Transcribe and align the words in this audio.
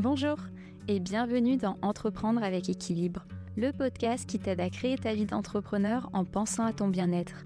Bonjour 0.00 0.38
et 0.88 0.98
bienvenue 0.98 1.58
dans 1.58 1.76
Entreprendre 1.82 2.42
avec 2.42 2.70
équilibre, 2.70 3.26
le 3.54 3.70
podcast 3.70 4.26
qui 4.26 4.38
t'aide 4.38 4.60
à 4.60 4.70
créer 4.70 4.96
ta 4.96 5.12
vie 5.12 5.26
d'entrepreneur 5.26 6.08
en 6.14 6.24
pensant 6.24 6.64
à 6.64 6.72
ton 6.72 6.88
bien-être. 6.88 7.44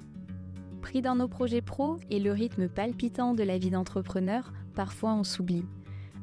Pris 0.80 1.02
dans 1.02 1.16
nos 1.16 1.26
projets 1.26 1.62
pro 1.62 1.96
et 2.10 2.20
le 2.20 2.30
rythme 2.30 2.68
palpitant 2.68 3.34
de 3.34 3.42
la 3.42 3.58
vie 3.58 3.70
d'entrepreneur, 3.70 4.52
parfois 4.76 5.14
on 5.14 5.24
s'oublie. 5.24 5.64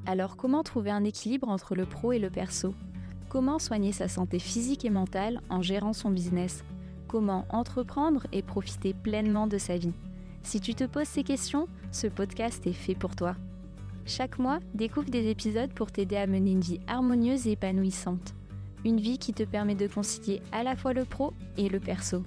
Alors 0.05 0.37
comment 0.37 0.63
trouver 0.63 0.91
un 0.91 1.03
équilibre 1.03 1.49
entre 1.49 1.75
le 1.75 1.85
pro 1.85 2.13
et 2.13 2.19
le 2.19 2.29
perso? 2.29 2.73
Comment 3.27 3.59
soigner 3.59 3.91
sa 3.91 4.07
santé 4.07 4.39
physique 4.39 4.85
et 4.85 4.89
mentale 4.89 5.41
en 5.49 5.61
gérant 5.61 5.91
son 5.91 6.11
business? 6.11 6.63
Comment 7.09 7.45
entreprendre 7.49 8.25
et 8.31 8.41
profiter 8.41 8.93
pleinement 8.93 9.47
de 9.47 9.57
sa 9.57 9.75
vie? 9.75 9.91
Si 10.43 10.61
tu 10.61 10.75
te 10.75 10.85
poses 10.85 11.09
ces 11.09 11.23
questions, 11.23 11.67
ce 11.91 12.07
podcast 12.07 12.65
est 12.67 12.71
fait 12.71 12.95
pour 12.95 13.17
toi. 13.17 13.35
Chaque 14.13 14.39
mois, 14.39 14.59
découvre 14.73 15.09
des 15.09 15.29
épisodes 15.29 15.73
pour 15.73 15.89
t'aider 15.89 16.17
à 16.17 16.27
mener 16.27 16.51
une 16.51 16.59
vie 16.59 16.81
harmonieuse 16.85 17.47
et 17.47 17.51
épanouissante. 17.51 18.33
Une 18.83 18.99
vie 18.99 19.17
qui 19.17 19.31
te 19.33 19.43
permet 19.43 19.73
de 19.73 19.87
concilier 19.87 20.41
à 20.51 20.63
la 20.63 20.75
fois 20.75 20.91
le 20.91 21.05
pro 21.05 21.33
et 21.55 21.69
le 21.69 21.79
perso. 21.79 22.21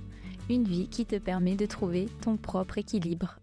Une 0.49 0.65
vie 0.65 0.89
qui 0.89 1.05
te 1.05 1.17
permet 1.17 1.57
de 1.57 1.67
trouver 1.67 2.07
ton 2.23 2.39
propre 2.39 2.79
équilibre. 2.79 3.39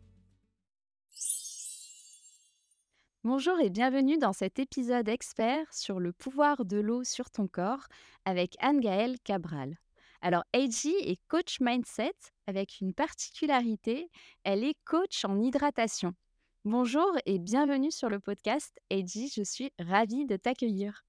Bonjour 3.23 3.59
et 3.59 3.69
bienvenue 3.69 4.17
dans 4.17 4.33
cet 4.33 4.57
épisode 4.57 5.07
expert 5.07 5.71
sur 5.71 5.99
le 5.99 6.11
pouvoir 6.11 6.65
de 6.65 6.79
l'eau 6.79 7.03
sur 7.03 7.29
ton 7.29 7.47
corps 7.47 7.85
avec 8.25 8.55
Anne-Gaëlle 8.59 9.19
Cabral. 9.23 9.77
Alors, 10.23 10.45
AG 10.53 10.87
est 10.87 11.21
coach 11.27 11.59
mindset 11.61 12.15
avec 12.47 12.81
une 12.81 12.95
particularité, 12.95 14.09
elle 14.43 14.63
est 14.63 14.77
coach 14.83 15.25
en 15.25 15.39
hydratation. 15.39 16.15
Bonjour 16.63 17.11
et 17.25 17.39
bienvenue 17.39 17.89
sur 17.89 18.07
le 18.07 18.19
podcast 18.19 18.79
Edgy, 18.91 19.33
je 19.35 19.41
suis 19.41 19.71
ravie 19.79 20.27
de 20.27 20.35
t'accueillir. 20.37 21.03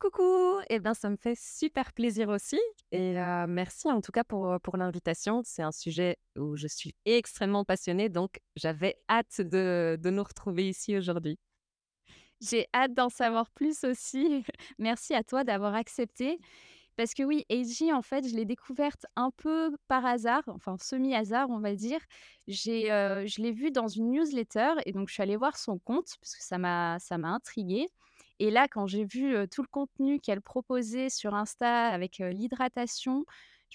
Coucou, 0.00 0.58
et 0.62 0.74
eh 0.74 0.80
bien 0.80 0.94
ça 0.94 1.10
me 1.10 1.16
fait 1.16 1.38
super 1.38 1.92
plaisir 1.92 2.28
aussi 2.28 2.58
et 2.90 3.14
merci 3.46 3.88
en 3.88 4.00
tout 4.00 4.10
cas 4.10 4.24
pour, 4.24 4.58
pour 4.64 4.76
l'invitation. 4.76 5.42
C'est 5.44 5.62
un 5.62 5.70
sujet 5.70 6.18
où 6.36 6.56
je 6.56 6.66
suis 6.66 6.92
extrêmement 7.04 7.64
passionnée 7.64 8.08
donc 8.08 8.40
j'avais 8.56 8.96
hâte 9.08 9.40
de, 9.40 9.96
de 10.00 10.10
nous 10.10 10.24
retrouver 10.24 10.68
ici 10.68 10.96
aujourd'hui. 10.96 11.38
J'ai 12.40 12.66
hâte 12.74 12.94
d'en 12.94 13.10
savoir 13.10 13.50
plus 13.50 13.84
aussi. 13.84 14.44
Merci 14.78 15.14
à 15.14 15.22
toi 15.22 15.44
d'avoir 15.44 15.76
accepté. 15.76 16.40
Parce 16.96 17.14
que 17.14 17.22
oui, 17.22 17.44
AG, 17.50 17.92
en 17.92 18.02
fait, 18.02 18.28
je 18.28 18.36
l'ai 18.36 18.44
découverte 18.44 19.06
un 19.16 19.30
peu 19.36 19.76
par 19.88 20.06
hasard, 20.06 20.42
enfin 20.48 20.76
semi-hasard, 20.80 21.50
on 21.50 21.58
va 21.58 21.74
dire. 21.74 22.00
J'ai, 22.46 22.92
euh, 22.92 23.26
je 23.26 23.42
l'ai 23.42 23.52
vue 23.52 23.70
dans 23.70 23.88
une 23.88 24.10
newsletter 24.10 24.74
et 24.86 24.92
donc 24.92 25.08
je 25.08 25.14
suis 25.14 25.22
allée 25.22 25.36
voir 25.36 25.56
son 25.56 25.78
compte 25.78 26.14
parce 26.20 26.36
que 26.36 26.42
ça 26.42 26.58
m'a, 26.58 26.98
ça 27.00 27.18
m'a 27.18 27.28
intriguée. 27.30 27.88
Et 28.40 28.50
là, 28.50 28.68
quand 28.68 28.86
j'ai 28.86 29.04
vu 29.04 29.36
tout 29.50 29.62
le 29.62 29.68
contenu 29.68 30.20
qu'elle 30.20 30.40
proposait 30.40 31.08
sur 31.08 31.34
Insta 31.34 31.86
avec 31.88 32.18
l'hydratation, 32.18 33.24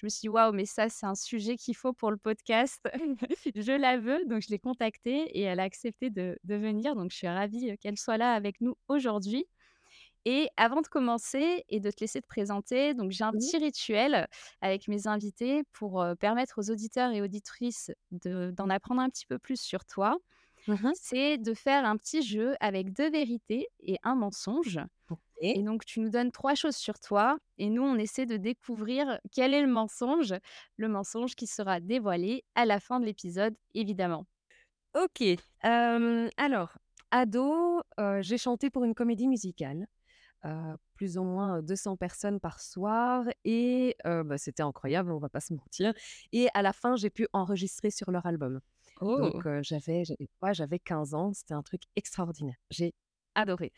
je 0.00 0.06
me 0.06 0.08
suis 0.08 0.20
dit, 0.22 0.28
waouh, 0.30 0.52
mais 0.52 0.64
ça, 0.64 0.88
c'est 0.88 1.04
un 1.04 1.14
sujet 1.14 1.56
qu'il 1.56 1.76
faut 1.76 1.92
pour 1.92 2.10
le 2.10 2.16
podcast. 2.16 2.80
je 3.54 3.72
la 3.72 3.98
veux. 3.98 4.24
Donc, 4.26 4.42
je 4.42 4.48
l'ai 4.48 4.58
contactée 4.58 5.24
et 5.38 5.42
elle 5.42 5.60
a 5.60 5.64
accepté 5.64 6.08
de, 6.08 6.38
de 6.44 6.54
venir. 6.54 6.96
Donc, 6.96 7.10
je 7.10 7.16
suis 7.18 7.28
ravie 7.28 7.76
qu'elle 7.78 7.98
soit 7.98 8.16
là 8.16 8.32
avec 8.32 8.60
nous 8.62 8.76
aujourd'hui. 8.88 9.46
Et 10.24 10.48
avant 10.56 10.82
de 10.82 10.86
commencer 10.86 11.64
et 11.68 11.80
de 11.80 11.90
te 11.90 12.00
laisser 12.00 12.20
te 12.20 12.26
présenter, 12.26 12.94
donc 12.94 13.10
j'ai 13.10 13.24
un 13.24 13.32
petit 13.32 13.56
rituel 13.56 14.26
avec 14.60 14.86
mes 14.86 15.06
invités 15.06 15.62
pour 15.72 16.04
permettre 16.18 16.60
aux 16.60 16.70
auditeurs 16.70 17.12
et 17.12 17.22
auditrices 17.22 17.90
d'en 18.10 18.68
apprendre 18.68 19.00
un 19.00 19.08
petit 19.08 19.26
peu 19.26 19.38
plus 19.38 19.60
sur 19.60 19.84
toi. 19.84 20.18
Mmh 20.66 20.90
c'est 20.94 21.38
de 21.38 21.54
faire 21.54 21.86
un 21.86 21.96
petit 21.96 22.22
jeu 22.22 22.54
avec 22.60 22.92
deux 22.92 23.10
vérités 23.10 23.68
et 23.80 23.96
un 24.02 24.14
mensonge. 24.14 24.78
Et 25.40 25.62
donc, 25.62 25.86
tu 25.86 26.00
nous 26.00 26.10
donnes 26.10 26.30
trois 26.32 26.54
choses 26.54 26.76
sur 26.76 26.98
toi 26.98 27.38
et 27.56 27.70
nous, 27.70 27.82
on 27.82 27.96
essaie 27.96 28.26
de 28.26 28.36
découvrir 28.36 29.18
quel 29.32 29.54
est 29.54 29.62
le 29.62 29.68
mensonge, 29.72 30.34
le 30.76 30.88
mensonge 30.88 31.34
qui 31.34 31.46
sera 31.46 31.80
dévoilé 31.80 32.44
à 32.54 32.66
la 32.66 32.78
fin 32.78 33.00
de 33.00 33.06
l'épisode, 33.06 33.56
évidemment. 33.74 34.26
Ok. 34.94 35.22
alors, 35.62 36.76
ado, 37.10 37.80
j'ai 38.20 38.36
chanté 38.38 38.68
pour 38.68 38.84
une 38.84 38.94
comédie 38.94 39.28
musicale 39.28 39.86
plus 40.94 41.18
ou 41.18 41.24
moins 41.24 41.62
200 41.62 41.96
personnes 41.96 42.40
par 42.40 42.60
soir 42.60 43.24
et 43.44 43.96
bah, 44.04 44.38
c'était 44.38 44.62
incroyable, 44.62 45.12
on 45.12 45.18
va 45.18 45.28
pas 45.28 45.40
se 45.40 45.52
mentir. 45.54 45.92
Et 46.32 46.48
à 46.54 46.62
la 46.62 46.72
fin, 46.72 46.96
j'ai 46.96 47.10
pu 47.10 47.26
enregistrer 47.32 47.90
sur 47.90 48.10
leur 48.10 48.26
album. 48.26 48.60
Donc 49.00 49.42
oh! 49.44 49.62
j'avais 49.62 50.04
j'avais 50.52 50.78
15 50.78 51.14
ans, 51.14 51.32
c'était 51.32 51.54
un 51.54 51.62
truc 51.62 51.82
extraordinaire. 51.96 52.56
J'ai 52.70 52.94
adoré. 53.34 53.72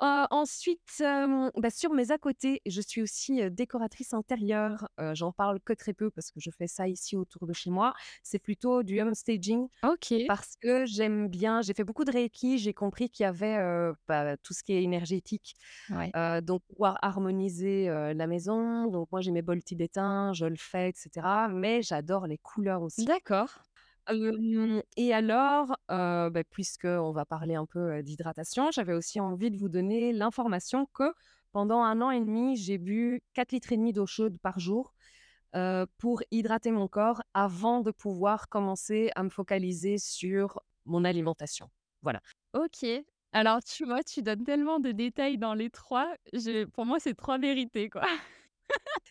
ensuite, 0.00 0.80
bah, 0.98 1.70
sur 1.70 1.92
mes 1.92 2.10
à 2.10 2.18
côté, 2.18 2.60
je 2.66 2.80
suis 2.80 3.02
aussi 3.02 3.50
décoratrice 3.50 4.12
intérieure. 4.12 4.88
J'en 5.12 5.32
parle 5.32 5.60
que 5.60 5.72
très 5.72 5.92
peu 5.92 6.10
parce 6.10 6.30
que 6.30 6.40
je 6.40 6.50
fais 6.50 6.66
ça 6.66 6.88
ici 6.88 7.16
autour 7.16 7.46
de 7.46 7.52
chez 7.52 7.70
moi. 7.70 7.94
C'est 8.22 8.38
plutôt 8.38 8.82
du 8.82 9.00
home 9.00 9.14
staging. 9.14 9.68
Ok. 9.82 10.14
Parce 10.26 10.56
que 10.56 10.86
j'aime 10.86 11.28
bien, 11.28 11.62
j'ai 11.62 11.74
fait 11.74 11.84
beaucoup 11.84 12.04
de 12.04 12.12
Reiki, 12.12 12.58
j'ai 12.58 12.74
compris 12.74 13.10
qu'il 13.10 13.24
y 13.24 13.26
avait 13.26 13.58
bah, 14.08 14.36
tout 14.38 14.52
ce 14.52 14.62
qui 14.62 14.72
est 14.72 14.82
énergétique. 14.82 15.56
donc, 16.42 16.62
pouvoir 16.68 16.98
harmoniser 17.02 17.86
la 17.88 18.26
maison. 18.26 18.86
Donc, 18.90 19.10
moi, 19.12 19.20
j'ai 19.20 19.30
mes 19.30 19.42
bols 19.42 19.62
tibétains, 19.62 20.32
je 20.32 20.46
le 20.46 20.56
fais, 20.56 20.88
etc. 20.90 21.26
Mais 21.50 21.82
j'adore 21.82 22.26
les 22.26 22.38
couleurs 22.38 22.82
aussi. 22.82 23.04
D'accord 23.04 23.62
et 24.96 25.14
alors, 25.14 25.76
bah, 25.88 26.44
puisqu'on 26.50 27.12
va 27.12 27.24
parler 27.24 27.54
un 27.54 27.66
peu 27.66 28.02
d'hydratation, 28.02 28.70
j'avais 28.70 28.94
aussi 28.94 29.20
envie 29.20 29.50
de 29.50 29.56
vous 29.56 29.68
donner 29.68 30.12
l'information 30.12 30.86
que 30.92 31.12
pendant 31.52 31.80
un 31.82 32.02
an 32.02 32.10
et 32.10 32.20
demi, 32.20 32.56
j'ai 32.56 32.78
bu 32.78 33.22
4 33.34 33.52
litres 33.52 33.72
et 33.72 33.76
demi 33.76 33.92
d'eau 33.92 34.06
chaude 34.06 34.38
par 34.38 34.58
jour 34.58 34.94
pour 35.98 36.22
hydrater 36.30 36.70
mon 36.70 36.86
corps 36.88 37.22
avant 37.34 37.80
de 37.80 37.90
pouvoir 37.90 38.48
commencer 38.48 39.10
à 39.16 39.22
me 39.22 39.30
focaliser 39.30 39.98
sur 39.98 40.60
mon 40.84 41.04
alimentation. 41.04 41.70
Voilà. 42.02 42.20
Ok. 42.54 42.86
Alors, 43.32 43.62
tu 43.62 43.84
vois, 43.84 44.02
tu 44.02 44.22
donnes 44.22 44.44
tellement 44.44 44.80
de 44.80 44.92
détails 44.92 45.38
dans 45.38 45.54
les 45.54 45.70
trois. 45.70 46.14
pour 46.72 46.86
moi, 46.86 46.98
c'est 47.00 47.14
trois 47.14 47.38
vérités, 47.38 47.90
quoi. 47.90 48.06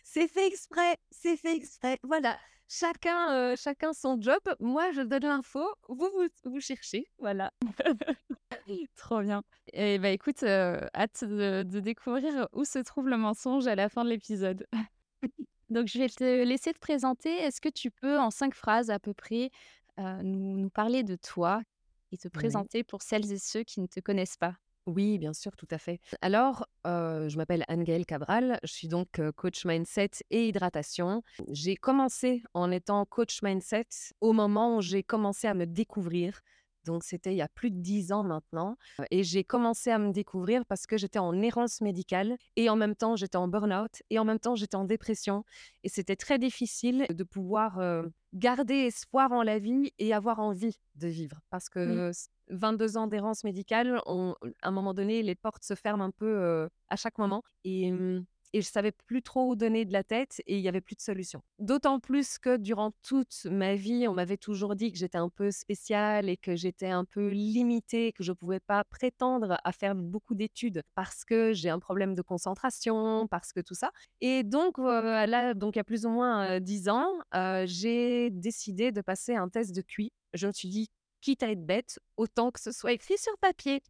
c'est 0.04 0.28
fait 0.28 0.46
exprès, 0.46 0.96
c'est 1.10 1.36
fait 1.36 1.54
exprès. 1.54 1.98
Voilà 2.02 2.38
chacun, 2.68 3.54
chacun 3.56 3.92
son 3.92 4.20
job. 4.20 4.40
Moi, 4.60 4.92
je 4.92 5.02
donne 5.02 5.24
l'info, 5.24 5.64
vous, 5.88 6.10
vous, 6.44 6.60
cherchez. 6.60 7.06
Voilà. 7.18 7.52
Trop 8.96 9.20
bien. 9.20 9.42
Et 9.72 9.98
bah 9.98 10.10
écoute, 10.10 10.42
hâte 10.42 11.24
de, 11.24 11.62
découvrir 11.80 12.48
où 12.52 12.64
se 12.64 12.78
trouve 12.78 13.08
le 13.08 13.16
mensonge 13.16 13.66
à 13.66 13.74
la 13.74 13.88
fin 13.88 14.04
de 14.04 14.10
l'épisode. 14.10 14.66
Donc, 15.70 15.88
je 15.88 15.98
vais 15.98 16.08
te 16.08 16.44
laisser 16.44 16.72
te 16.72 16.78
présenter. 16.78 17.30
Est-ce 17.30 17.60
que 17.60 17.68
tu 17.68 17.90
peux, 17.90 18.18
en 18.18 18.30
cinq 18.30 18.54
phrases 18.54 18.90
à 18.90 18.98
peu 18.98 19.14
près, 19.14 19.50
nous, 19.98 20.58
nous, 20.58 20.70
parler 20.70 21.02
de 21.02 21.16
toi 21.16 21.62
et 22.12 22.16
te 22.16 22.28
présenter 22.28 22.84
pour 22.84 23.02
celles 23.02 23.32
et 23.32 23.38
ceux 23.38 23.64
qui 23.64 23.80
ne 23.80 23.86
te 23.86 24.00
connaissent 24.00 24.36
pas? 24.36 24.54
Oui, 24.86 25.18
bien 25.18 25.32
sûr, 25.32 25.56
tout 25.56 25.68
à 25.70 25.78
fait. 25.78 26.00
Alors, 26.22 26.66
je 26.84 27.36
m'appelle 27.36 27.64
Anne-Gaëlle 27.68 28.06
Cabral, 28.06 28.58
je 28.62 28.72
suis 28.72 28.88
donc 28.88 29.20
coach 29.36 29.64
mindset 29.64 30.10
et 30.30 30.48
hydratation. 30.48 31.22
J'ai 31.48 31.76
commencé 31.76 32.42
en 32.54 32.70
étant 32.70 33.04
coach 33.04 33.42
mindset 33.42 33.86
au 34.20 34.32
moment 34.32 34.76
où 34.76 34.80
j'ai 34.80 35.02
commencé 35.02 35.46
à 35.46 35.54
me 35.54 35.66
découvrir. 35.66 36.40
Donc, 36.84 37.02
c'était 37.02 37.32
il 37.32 37.36
y 37.36 37.42
a 37.42 37.48
plus 37.48 37.72
de 37.72 37.80
dix 37.80 38.12
ans 38.12 38.22
maintenant. 38.22 38.76
Et 39.10 39.24
j'ai 39.24 39.42
commencé 39.42 39.90
à 39.90 39.98
me 39.98 40.12
découvrir 40.12 40.64
parce 40.66 40.86
que 40.86 40.96
j'étais 40.96 41.18
en 41.18 41.42
errance 41.42 41.80
médicale 41.80 42.36
et 42.54 42.70
en 42.70 42.76
même 42.76 42.94
temps, 42.94 43.16
j'étais 43.16 43.38
en 43.38 43.48
burn-out 43.48 44.02
et 44.10 44.20
en 44.20 44.24
même 44.24 44.38
temps, 44.38 44.54
j'étais 44.54 44.76
en 44.76 44.84
dépression. 44.84 45.44
Et 45.82 45.88
c'était 45.88 46.14
très 46.14 46.38
difficile 46.38 47.04
de 47.10 47.24
pouvoir 47.24 48.04
garder 48.34 48.74
espoir 48.74 49.32
en 49.32 49.42
la 49.42 49.58
vie 49.58 49.92
et 49.98 50.14
avoir 50.14 50.38
envie 50.38 50.78
de 50.94 51.08
vivre. 51.08 51.40
Parce 51.50 51.68
que 51.68 52.12
22 52.48 52.96
ans 52.96 53.06
d'errance 53.06 53.44
médicale, 53.44 54.00
à 54.06 54.68
un 54.68 54.70
moment 54.70 54.94
donné, 54.94 55.22
les 55.22 55.34
portes 55.34 55.64
se 55.64 55.74
ferment 55.74 56.04
un 56.04 56.10
peu 56.10 56.68
à 56.88 56.96
chaque 56.96 57.18
moment. 57.18 57.42
Et, 57.64 57.90
mmh, 57.90 58.24
et 58.52 58.62
je 58.62 58.68
savais 58.68 58.92
plus 58.92 59.22
trop 59.22 59.50
où 59.50 59.56
donner 59.56 59.84
de 59.84 59.92
la 59.92 60.02
tête 60.02 60.40
et 60.46 60.56
il 60.56 60.62
y 60.62 60.68
avait 60.68 60.80
plus 60.80 60.94
de 60.94 61.00
solution. 61.00 61.42
D'autant 61.58 62.00
plus 62.00 62.38
que 62.38 62.56
durant 62.56 62.92
toute 63.02 63.44
ma 63.50 63.74
vie, 63.74 64.06
on 64.08 64.14
m'avait 64.14 64.36
toujours 64.38 64.76
dit 64.76 64.92
que 64.92 64.98
j'étais 64.98 65.18
un 65.18 65.28
peu 65.28 65.50
spéciale 65.50 66.28
et 66.28 66.36
que 66.36 66.56
j'étais 66.56 66.88
un 66.88 67.04
peu 67.04 67.28
limitée, 67.28 68.12
que 68.12 68.22
je 68.22 68.32
pouvais 68.32 68.60
pas 68.60 68.84
prétendre 68.84 69.58
à 69.62 69.72
faire 69.72 69.94
beaucoup 69.94 70.34
d'études 70.34 70.82
parce 70.94 71.24
que 71.24 71.52
j'ai 71.52 71.68
un 71.68 71.80
problème 71.80 72.14
de 72.14 72.22
concentration, 72.22 73.26
parce 73.26 73.52
que 73.52 73.60
tout 73.60 73.74
ça. 73.74 73.90
Et 74.20 74.42
donc 74.42 74.78
là, 74.78 75.52
donc 75.52 75.76
il 75.76 75.78
y 75.78 75.80
a 75.80 75.84
plus 75.84 76.06
ou 76.06 76.10
moins 76.10 76.58
10 76.60 76.88
ans, 76.88 77.12
j'ai 77.66 78.30
décidé 78.30 78.90
de 78.92 79.02
passer 79.02 79.34
un 79.34 79.48
test 79.48 79.74
de 79.74 79.82
QI. 79.82 80.12
Je 80.32 80.46
me 80.46 80.52
suis 80.52 80.68
dit 80.68 80.88
quitte 81.26 81.42
à 81.42 81.50
être 81.50 81.66
bête, 81.66 81.98
autant 82.16 82.52
que 82.52 82.60
ce 82.60 82.70
soit 82.70 82.92
écrit 82.92 83.18
sur 83.18 83.36
papier. 83.38 83.82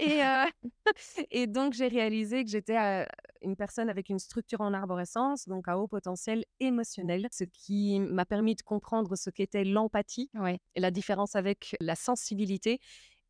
Et, 0.00 0.20
et 1.30 1.46
donc, 1.46 1.74
j'ai 1.74 1.86
réalisé 1.86 2.42
que 2.42 2.50
j'étais 2.50 3.06
une 3.40 3.54
personne 3.54 3.88
avec 3.88 4.08
une 4.08 4.18
structure 4.18 4.60
en 4.62 4.74
arborescence, 4.74 5.46
donc 5.46 5.68
à 5.68 5.78
haut 5.78 5.86
potentiel 5.86 6.44
émotionnel, 6.58 7.28
ce 7.30 7.44
qui 7.44 8.00
m'a 8.00 8.24
permis 8.24 8.56
de 8.56 8.62
comprendre 8.62 9.14
ce 9.14 9.30
qu'était 9.30 9.64
l'empathie 9.64 10.28
et 10.74 10.80
la 10.80 10.90
différence 10.90 11.36
avec 11.36 11.76
la 11.80 11.94
sensibilité 11.94 12.80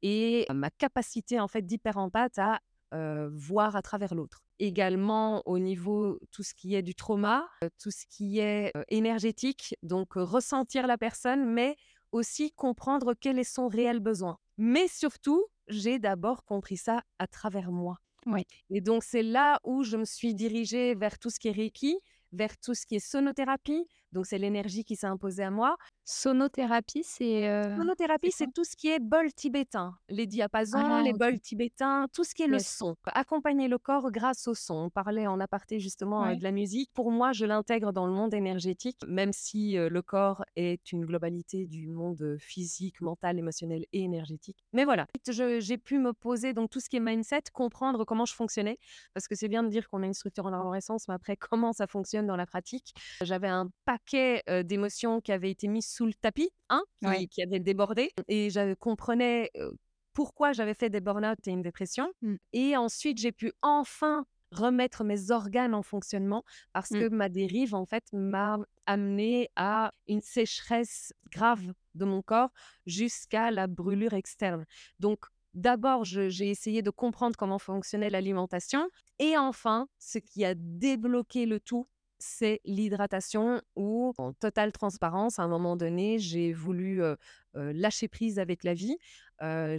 et 0.01 0.47
ma 0.51 0.71
capacité 0.71 1.39
en 1.39 1.47
fait 1.47 1.63
d'hyperempathe 1.63 2.39
à 2.39 2.59
euh, 2.95 3.31
voir 3.33 3.77
à 3.77 3.83
travers 3.83 4.15
l'autre. 4.15 4.43
Également 4.59 5.43
au 5.47 5.59
niveau 5.59 6.19
tout 6.31 6.43
ce 6.43 6.55
qui 6.55 6.75
est 6.75 6.83
du 6.83 6.95
trauma, 6.95 7.49
euh, 7.65 7.69
tout 7.83 7.91
ce 7.91 8.05
qui 8.07 8.39
est 8.39 8.71
euh, 8.77 8.83
énergétique, 8.89 9.75
donc 9.83 10.17
euh, 10.17 10.23
ressentir 10.23 10.87
la 10.87 10.99
personne, 10.99 11.45
mais 11.47 11.77
aussi 12.13 12.53
comprendre 12.53 13.15
quel 13.19 13.39
est 13.39 13.45
son 13.45 13.69
réel 13.69 14.01
besoin. 14.01 14.39
Mais 14.59 14.87
surtout, 14.89 15.45
j'ai 15.69 15.99
d'abord 15.99 16.45
compris 16.45 16.77
ça 16.77 17.03
à 17.19 17.27
travers 17.27 17.73
moi. 17.73 17.99
Oui. 18.27 18.45
Et 18.71 18.81
donc 18.81 19.03
c'est 19.03 19.23
là 19.23 19.61
où 19.65 19.83
je 19.83 19.97
me 19.97 20.05
suis 20.05 20.35
dirigée 20.35 20.95
vers 20.95 21.19
tout 21.19 21.31
ce 21.31 21.41
qui 21.41 21.49
est 21.49 21.53
Reiki, 21.53 21.99
vers 22.33 22.57
tout 22.59 22.75
ce 22.75 22.87
qui 22.87 22.97
est 22.97 23.07
sonothérapie. 23.07 23.87
Donc 24.13 24.27
c'est 24.27 24.39
l'énergie 24.39 24.85
qui 24.85 24.97
s'est 24.97 25.07
imposée 25.07 25.43
à 25.45 25.51
moi. 25.51 25.77
Sonothérapie, 26.05 27.05
c'est, 27.05 27.43
c'est 27.43 27.77
Sonothérapie, 27.77 28.31
c'est 28.33 28.53
tout 28.53 28.65
ce 28.65 28.77
qui 28.77 28.89
est 28.89 28.99
bol 28.99 29.33
tibétain, 29.33 29.95
les 30.09 30.27
diapasons, 30.27 30.79
Ah 30.79 31.03
les 31.03 31.13
bols 31.13 31.41
tibétains, 31.41 32.07
tout 32.13 32.25
ce 32.25 32.35
qui 32.35 32.43
est 32.43 32.49
le 32.49 32.59
son. 32.59 32.97
Accompagner 33.07 33.69
le 33.69 33.79
corps 33.79 34.11
grâce 34.11 34.49
au 34.49 34.55
son. 34.55 34.75
On 34.75 34.91
parlait 34.91 35.27
en 35.27 35.41
aparté 35.41 35.81
justement 35.81 36.25
euh, 36.25 36.35
de 36.35 36.43
la 36.43 36.53
musique. 36.53 36.91
Pour 36.95 37.11
moi, 37.11 37.33
je 37.33 37.45
l'intègre 37.45 37.93
dans 37.93 38.07
le 38.07 38.13
monde 38.13 38.35
énergétique, 38.35 38.99
même 39.07 39.33
si 39.33 39.77
euh, 39.77 39.89
le 39.89 40.03
corps 40.03 40.45
est 40.57 40.93
une 40.93 41.05
globalité 41.05 41.67
du 41.67 41.89
monde 41.89 42.21
euh, 42.23 42.39
physique, 42.39 43.01
mental, 43.01 43.39
émotionnel 43.39 43.85
et 43.93 44.03
énergétique. 44.03 44.65
Mais 44.73 44.85
voilà, 44.85 45.07
j'ai 45.27 45.79
pu 45.79 45.99
me 45.99 46.13
poser 46.13 46.53
donc 46.53 46.71
tout 46.71 46.81
ce 46.81 46.89
qui 46.89 46.97
est 46.97 47.01
mindset, 47.01 47.43
comprendre 47.53 48.05
comment 48.05 48.25
je 48.25 48.35
fonctionnais, 48.35 48.79
parce 49.15 49.29
que 49.29 49.35
c'est 49.35 49.49
bien 49.49 49.63
de 49.63 49.69
dire 49.69 49.89
qu'on 49.89 50.03
a 50.03 50.07
une 50.07 50.15
structure 50.15 50.47
en 50.47 50.53
arborescence, 50.53 51.09
mais 51.09 51.15
après 51.15 51.37
comment 51.51 51.73
ça 51.73 51.87
fonctionne 51.87 52.27
dans 52.27 52.37
la 52.37 52.47
pratique. 52.47 52.95
J'avais 53.23 53.49
un 53.49 53.69
paquet 54.05 54.43
euh, 54.49 54.63
d'émotions 54.63 55.21
qui 55.21 55.33
avaient 55.33 55.51
été 55.51 55.69
mises 55.69 55.87
sous 55.87 56.07
le 56.07 56.15
tapis, 56.15 56.51
hein, 56.69 56.83
Ouais. 57.03 57.27
qui, 57.27 57.43
avaient 57.43 57.61
débordé, 57.61 58.11
et 58.29 58.51
je 58.51 58.75
comprenais 58.75 59.51
euh, 59.57 59.73
pourquoi 60.13 60.53
j'avais 60.53 60.75
fait 60.75 60.91
des 60.91 61.01
burn-out 61.01 61.39
et 61.47 61.51
une 61.51 61.63
dépression. 61.63 62.13
Mmh. 62.23 62.35
Et 62.53 62.77
ensuite, 62.77 63.19
j'ai 63.19 63.33
pu 63.33 63.53
enfin 63.63 64.25
remettre 64.51 65.03
mes 65.03 65.31
organes 65.31 65.75
en 65.75 65.83
fonctionnement 65.83 66.45
parce 66.75 66.91
Mmh. 66.91 66.99
que 67.01 67.09
ma 67.09 67.29
dérive, 67.31 67.75
en 67.75 67.87
fait, 67.87 68.05
m'a 68.13 68.59
amené 68.87 69.49
à 69.57 69.93
une 70.09 70.21
sécheresse 70.21 71.13
grave 71.31 71.73
de 71.95 72.05
mon 72.05 72.21
corps 72.23 72.51
jusqu'à 72.87 73.51
la 73.51 73.67
brûlure 73.67 74.13
externe. 74.13 74.67
Donc, 74.99 75.25
d'abord, 75.55 76.05
j'ai 76.05 76.51
essayé 76.51 76.83
de 76.83 76.91
comprendre 76.91 77.37
comment 77.37 77.59
fonctionnait 77.59 78.11
l'alimentation. 78.11 78.89
Et 79.19 79.37
enfin, 79.39 79.89
ce 79.99 80.19
qui 80.19 80.45
a 80.45 80.55
débloqué 80.55 81.47
le 81.47 81.59
tout, 81.61 81.87
c'est 82.23 82.61
l'hydratation 82.65 83.61
où, 83.75 84.15
en 84.17 84.33
totale 84.33 84.73
transparence, 84.73 85.39
à 85.39 85.43
un 85.43 85.49
moment 85.49 85.77
donné, 85.77 86.19
j'ai 86.19 86.53
voulu 86.53 87.03
euh, 87.03 87.17
euh, 87.57 87.73
lâcher 87.75 88.09
prise 88.09 88.39
avec 88.39 88.63
la 88.63 88.75
vie. 88.75 88.97
Euh, 89.43 89.77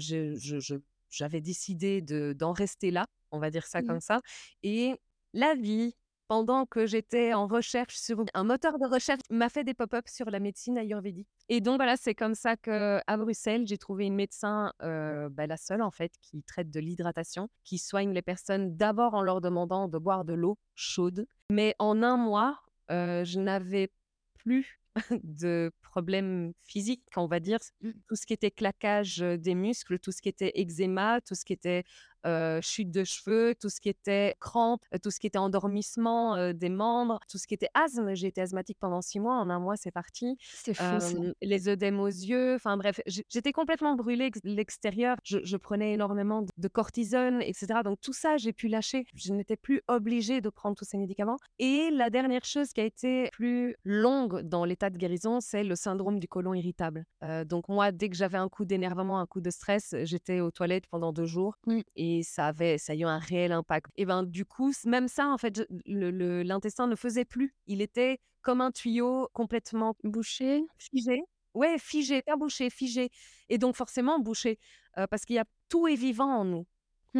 j'avais 1.10 1.42
décidé 1.42 2.01
de, 2.01 2.34
d'en 2.38 2.51
rester 2.51 2.92
là, 2.92 3.07
on 3.31 3.40
va 3.40 3.50
dire 3.50 3.66
ça 3.66 3.81
Mmh. 3.81 3.88
comme 3.88 4.01
ça. 4.01 4.22
Et 4.62 4.95
la 5.34 5.56
vie, 5.56 5.95
pendant 6.28 6.66
que 6.66 6.86
j'étais 6.86 7.34
en 7.34 7.48
recherche 7.48 7.95
sur 7.95 8.24
un 8.34 8.44
moteur 8.44 8.80
de 8.80 8.88
recherche, 8.88 9.22
m'a 9.30 9.50
fait 9.50 9.63
des 9.63 9.74
pop-ups 9.74 10.12
sur 10.12 10.30
la 10.30 10.40
médecine 10.40 10.78
ayurvédique. 10.78 11.28
Et 11.50 11.62
donc 11.62 11.75
voilà, 11.75 11.98
c'est 11.98 12.16
comme 12.16 12.36
ça 12.36 12.56
que 12.56 13.00
à 13.06 13.18
Bruxelles, 13.18 13.68
j'ai 13.68 13.78
trouvé 13.78 14.06
une 14.06 14.16
médecin, 14.16 14.74
euh, 14.81 15.30
bah, 15.30 15.45
la 15.45 15.57
seule 15.57 15.81
en 15.81 15.92
fait, 15.92 16.12
qui 16.22 16.42
traite 16.44 16.72
de 16.72 16.80
l'hydratation, 16.80 17.50
qui 17.63 17.78
soigne 17.78 18.13
les 18.13 18.22
personnes 18.22 18.75
d'abord 18.75 19.13
en 19.13 19.22
leur 19.22 19.42
demandant 19.42 19.88
de 19.88 19.98
boire 19.98 20.25
de 20.25 20.34
l'eau 20.34 20.57
chaude. 20.75 21.28
Mais 21.54 21.76
en 21.78 22.02
un 22.02 22.18
mois, 22.18 22.60
euh, 22.90 23.24
je 23.24 23.40
n'avais 23.40 23.92
plus 24.40 24.82
de 25.24 25.72
problèmes 25.84 26.54
physiques, 26.64 27.04
on 27.16 27.28
va 27.28 27.40
dire. 27.40 27.60
Mmh. 27.82 27.92
Tout 28.08 28.16
ce 28.16 28.26
qui 28.26 28.34
était 28.34 28.50
claquage 28.50 29.20
des 29.20 29.54
muscles, 29.54 30.00
tout 30.00 30.12
ce 30.12 30.24
qui 30.24 30.30
était 30.30 30.52
eczéma, 30.56 31.22
tout 31.22 31.36
ce 31.36 31.46
qui 31.46 31.54
était 31.54 31.84
euh, 32.25 32.60
chute 32.62 32.92
de 32.92 33.04
cheveux, 33.04 33.56
tout 33.60 33.70
ce 33.70 33.80
qui 33.81 33.90
était 33.90 34.36
crampes, 34.40 34.81
euh, 34.94 34.98
tout 35.02 35.12
ce 35.12 35.20
qui 35.20 35.28
était 35.28 35.38
endormissement 35.38 36.36
euh, 36.36 36.54
des 36.54 36.70
membres, 36.70 37.20
tout 37.30 37.38
ce 37.38 37.48
qui 37.48 37.54
était 37.54 37.70
asthme. 37.74 38.14
J'ai 38.16 38.28
été 38.28 38.42
asthmatique 38.42 38.78
pendant 38.80 39.02
six 39.02 39.20
mois. 39.20 39.36
En 39.36 39.50
un 39.50 39.60
mois, 39.60 39.75
c'est 39.78 39.92
parti. 39.92 40.38
C'est 40.40 40.74
fou. 40.74 40.84
Euh, 40.84 41.34
les 41.42 41.68
œdèmes 41.70 42.00
aux 42.00 42.08
yeux. 42.08 42.56
Enfin 42.56 42.78
bref, 42.78 43.02
j'étais 43.08 43.52
complètement 43.52 43.96
brûlée 43.96 44.31
l'extérieur. 44.44 45.18
Je, 45.24 45.40
je 45.44 45.58
prenais 45.58 45.94
énormément 45.94 46.46
de- 46.58 46.68
cortisone, 46.68 47.42
etc. 47.42 47.81
Donc 47.84 48.00
tout 48.02 48.14
ça, 48.14 48.38
j'ai 48.38 48.54
pu 48.54 48.68
lâcher. 48.68 49.06
Je 49.16 49.34
n'étais 49.34 49.56
plus 49.58 49.81
obligée 49.88 50.42
de 50.42 50.50
prendre 50.50 50.76
tous 50.76 50.86
ces 50.86 50.98
médicaments. 50.98 51.38
Et 51.60 51.90
la 51.92 52.10
dernière 52.10 52.46
chose 52.46 52.74
qui 52.74 52.81
a 52.81 52.86
été 52.86 53.30
plus 53.31 53.76
longue 53.84 54.42
dans 54.42 54.66
l'état 54.66 54.90
de 54.90 54.98
guérison, 54.98 55.40
c'est 55.40 55.64
le 55.64 55.76
syndrome 55.76 56.19
du 56.19 56.28
côlon 56.28 56.54
irritable. 56.54 57.06
Donc 57.48 57.69
moi, 57.69 57.92
dès 57.92 58.10
que 58.10 58.16
j'avais 58.16 58.38
un 58.38 58.50
coup 58.50 58.66
d'énervement, 58.66 59.19
un 59.19 59.26
coup 59.26 59.42
de 59.42 59.50
stress, 59.50 59.96
j'étais 60.04 60.40
aux 60.40 60.52
toilettes 60.52 60.88
pendant 60.88 61.14
deux 61.14 61.26
jours 61.26 61.56
et 61.96 62.12
ça 62.21 62.48
avait, 62.48 62.77
ça 62.77 62.94
a 62.94 62.95
eu 62.95 63.04
un 63.04 63.18
réel 63.18 63.51
impact. 63.51 63.88
Et 63.95 64.06
ben 64.06 64.24
du 64.24 64.45
coup, 64.45 64.71
même 64.86 65.07
ça, 65.07 65.27
en 65.30 65.38
fait, 65.38 65.63
l'intestin 65.86 66.88
ne 66.88 66.95
faisait 66.95 67.25
plus. 67.25 67.56
Il 67.68 67.81
était 67.81 68.19
comme 68.42 68.62
un 68.62 68.71
tuyau 68.71 69.30
complètement 69.33 69.95
Boucher? 70.04 70.63
Figé. 70.77 71.24
Ouais, 71.54 71.77
figé, 71.77 72.21
pas 72.24 72.36
bouché, 72.36 72.69
figé. 72.69 73.10
Et 73.50 73.57
donc 73.60 73.75
forcément 73.75 74.19
bouché, 74.19 74.57
heu, 74.98 75.06
parce 75.10 75.24
qu'il 75.25 75.36
y 75.36 75.39
a 75.39 75.45
tout 75.69 75.88
est 75.88 75.95
vivant 75.95 76.25
en 76.39 76.45
nous. 76.45 76.65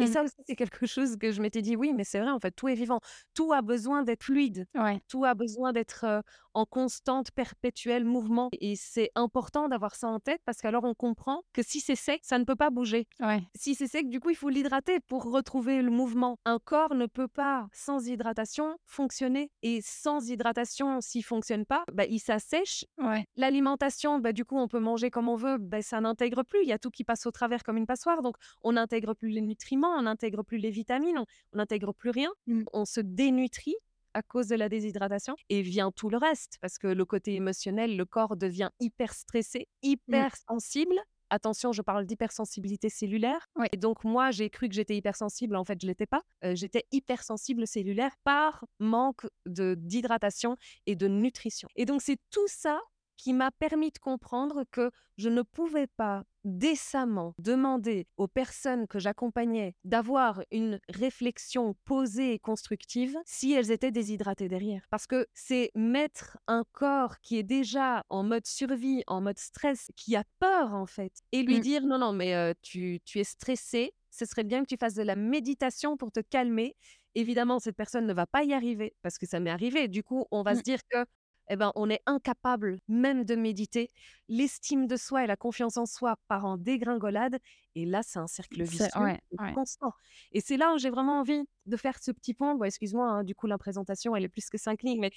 Et 0.00 0.06
Mmh. 0.06 0.08
ça 0.08 0.22
aussi, 0.24 0.34
c'est 0.46 0.56
quelque 0.56 0.86
chose 0.86 1.16
que 1.18 1.30
je 1.32 1.40
m'étais 1.40 1.62
dit: 1.62 1.76
«Oui, 1.76 1.92
mais 1.94 2.02
c'est 2.04 2.18
vrai, 2.20 2.30
en 2.30 2.40
fait, 2.40 2.50
tout 2.52 2.68
est 2.68 2.74
vivant. 2.74 3.00
Tout 3.34 3.52
a 3.52 3.62
besoin 3.62 4.02
d'être 4.02 4.24
fluide. 4.24 4.66
Ouais. 4.74 5.00
Tout 5.08 5.24
a 5.24 5.34
besoin 5.34 5.72
d'être, 5.72 6.04
heu, 6.06 6.22
en 6.54 6.64
constante, 6.66 7.30
perpétuel 7.30 8.04
mouvement» 8.04 8.48
et 8.52 8.76
c'est 8.76 9.10
important 9.14 9.68
d'avoir 9.68 9.94
ça 9.94 10.08
en 10.08 10.20
tête 10.20 10.40
parce 10.44 10.58
qu'alors 10.58 10.84
on 10.84 10.94
comprend 10.94 11.42
que 11.52 11.62
si 11.62 11.80
c'est 11.80 11.96
sec, 11.96 12.20
ça 12.22 12.38
ne 12.38 12.44
peut 12.44 12.56
pas 12.56 12.70
bouger. 12.70 13.06
Ouais. 13.20 13.42
Si 13.54 13.74
c'est 13.74 13.86
sec, 13.86 14.08
du 14.08 14.20
coup, 14.20 14.30
il 14.30 14.36
faut 14.36 14.48
l'hydrater 14.48 15.00
pour 15.00 15.24
retrouver 15.24 15.82
le 15.82 15.90
mouvement. 15.90 16.38
Un 16.44 16.58
corps 16.58 16.94
ne 16.94 17.06
peut 17.06 17.28
pas, 17.28 17.68
sans 17.72 18.06
hydratation, 18.06 18.76
fonctionner 18.86 19.50
et 19.62 19.80
sans 19.82 20.28
hydratation, 20.28 21.00
s'il 21.00 21.24
fonctionne 21.24 21.66
pas, 21.66 21.84
bah, 21.92 22.04
il 22.06 22.18
s'assèche 22.20 22.84
Ouais. 22.98 23.24
L'alimentation, 23.36 24.18
bah, 24.18 24.32
du 24.32 24.44
coup, 24.44 24.56
on 24.56 24.68
peut 24.68 24.78
manger 24.80 25.10
comme 25.10 25.28
on 25.28 25.36
veut, 25.36 25.58
bah, 25.58 25.82
ça 25.82 26.00
n'intègre 26.00 26.42
plus. 26.42 26.60
Il 26.62 26.68
y 26.68 26.72
a 26.72 26.78
tout 26.78 26.90
qui 26.90 27.04
passe 27.04 27.26
au 27.26 27.30
travers 27.30 27.62
comme 27.62 27.76
une 27.76 27.86
passoire. 27.86 28.22
Donc, 28.22 28.36
on 28.62 28.72
n'intègre 28.72 29.14
plus 29.14 29.30
les 29.30 29.40
nutriments, 29.40 29.94
on 29.96 30.02
n'intègre 30.02 30.42
plus 30.42 30.58
les 30.58 30.70
vitamines, 30.70 31.18
on 31.18 31.24
on 31.54 31.58
n'intègre 31.58 31.92
plus 31.92 32.10
rien. 32.10 32.30
Mmh. 32.46 32.64
On 32.72 32.84
se 32.84 33.00
dénutrit 33.00 33.76
à 34.14 34.22
cause 34.22 34.48
de 34.48 34.56
la 34.56 34.68
déshydratation 34.68 35.34
et 35.48 35.62
vient 35.62 35.90
tout 35.90 36.08
le 36.08 36.16
reste 36.16 36.58
parce 36.60 36.78
que 36.78 36.86
le 36.86 37.04
côté 37.04 37.34
émotionnel, 37.34 37.96
le 37.96 38.04
corps 38.04 38.36
devient 38.36 38.70
hyper 38.80 39.12
stressé, 39.12 39.68
Mmh. 39.82 39.88
hyper 39.88 40.36
sensible. 40.48 40.94
Attention, 41.30 41.72
je 41.72 41.82
parle 41.82 42.06
d'hypersensibilité 42.06 42.88
cellulaire. 42.88 43.46
Et 43.72 43.76
donc, 43.76 44.04
moi, 44.04 44.30
j'ai 44.30 44.50
cru 44.50 44.68
que 44.68 44.74
j'étais 44.74 44.96
hypersensible. 44.96 45.56
En 45.56 45.64
fait, 45.64 45.80
je 45.80 45.86
l'étais 45.86 46.06
pas. 46.06 46.20
Euh, 46.44 46.54
j'étais 46.54 46.84
hypersensible 46.92 47.66
cellulaire 47.66 48.12
par 48.24 48.64
manque 48.78 49.26
de 49.46 49.74
d'hydratation 49.76 50.56
et 50.86 50.94
de 50.96 51.08
nutrition. 51.08 51.68
Et 51.76 51.86
donc, 51.86 52.02
c'est 52.02 52.18
tout 52.30 52.46
ça 52.46 52.80
qui 53.16 53.32
m'a 53.32 53.50
permis 53.50 53.90
de 53.90 53.98
comprendre 53.98 54.64
que 54.70 54.90
je 55.16 55.28
ne 55.28 55.42
pouvais 55.42 55.86
pas 55.86 56.24
décemment 56.44 57.34
demander 57.38 58.06
aux 58.18 58.28
personnes 58.28 58.86
que 58.86 58.98
j'accompagnais 58.98 59.74
d'avoir 59.84 60.42
une 60.50 60.78
réflexion 60.90 61.74
posée 61.84 62.34
et 62.34 62.38
constructive 62.38 63.16
si 63.24 63.52
elles 63.52 63.70
étaient 63.70 63.90
déshydratées 63.90 64.48
derrière. 64.48 64.84
Parce 64.90 65.06
que 65.06 65.26
c'est 65.32 65.70
mettre 65.74 66.36
un 66.46 66.64
corps 66.72 67.20
qui 67.22 67.38
est 67.38 67.42
déjà 67.42 68.04
en 68.10 68.22
mode 68.24 68.46
survie, 68.46 69.02
en 69.06 69.20
mode 69.22 69.38
stress, 69.38 69.90
qui 69.96 70.16
a 70.16 70.24
peur 70.38 70.74
en 70.74 70.86
fait, 70.86 71.12
et 71.32 71.42
lui 71.42 71.58
Mmh. 71.58 71.62
dire 71.62 71.82
non, 71.86 71.98
non, 71.98 72.12
mais 72.12 72.34
euh, 72.34 72.52
tu, 72.62 73.00
tu 73.04 73.20
es 73.20 73.24
stressé, 73.24 73.94
ce 74.10 74.26
serait 74.26 74.44
bien 74.44 74.62
que 74.62 74.68
tu 74.68 74.76
fasses 74.78 74.94
de 74.94 75.02
la 75.02 75.16
méditation 75.16 75.96
pour 75.96 76.12
te 76.12 76.20
calmer. 76.20 76.76
Évidemment, 77.14 77.58
cette 77.60 77.76
personne 77.76 78.06
ne 78.06 78.12
va 78.14 78.26
pas 78.26 78.44
y 78.44 78.52
arriver 78.52 78.94
parce 79.02 79.18
que 79.18 79.26
ça 79.26 79.40
m'est 79.40 79.50
arrivé. 79.50 79.88
Du 79.88 80.02
coup, 80.02 80.26
on 80.30 80.42
va 80.42 80.54
Mmh. 80.54 80.56
se 80.56 80.62
dire 80.62 80.80
que 80.90 81.04
eh 81.48 81.56
ben, 81.56 81.72
on 81.74 81.90
est 81.90 82.00
incapable 82.06 82.78
même 82.88 83.24
de 83.24 83.34
méditer. 83.34 83.90
L'estime 84.28 84.86
de 84.86 84.96
soi 84.96 85.24
et 85.24 85.26
la 85.26 85.36
confiance 85.36 85.76
en 85.76 85.86
soi 85.86 86.16
part 86.28 86.44
en 86.44 86.56
dégringolade. 86.56 87.38
Et 87.74 87.84
là, 87.86 88.02
c'est 88.02 88.18
un 88.18 88.26
cercle 88.26 88.64
C'est 88.64 88.70
vicieux 88.70 89.02
ouais, 89.02 89.20
et 89.32 89.36
ouais. 89.40 89.52
constant. 89.54 89.92
Et 90.32 90.40
c'est 90.40 90.56
là 90.56 90.72
où 90.74 90.78
j'ai 90.78 90.90
vraiment 90.90 91.20
envie 91.20 91.42
de 91.66 91.76
faire 91.76 91.98
ce 92.02 92.10
petit 92.12 92.34
pont. 92.34 92.54
Bon, 92.54 92.64
excuse-moi, 92.64 93.06
hein, 93.06 93.24
du 93.24 93.34
coup, 93.34 93.46
la 93.46 93.58
présentation, 93.58 94.14
elle 94.16 94.24
est 94.24 94.28
plus 94.28 94.48
que 94.48 94.58
cinq 94.58 94.82
lignes, 94.82 95.00
mais 95.00 95.10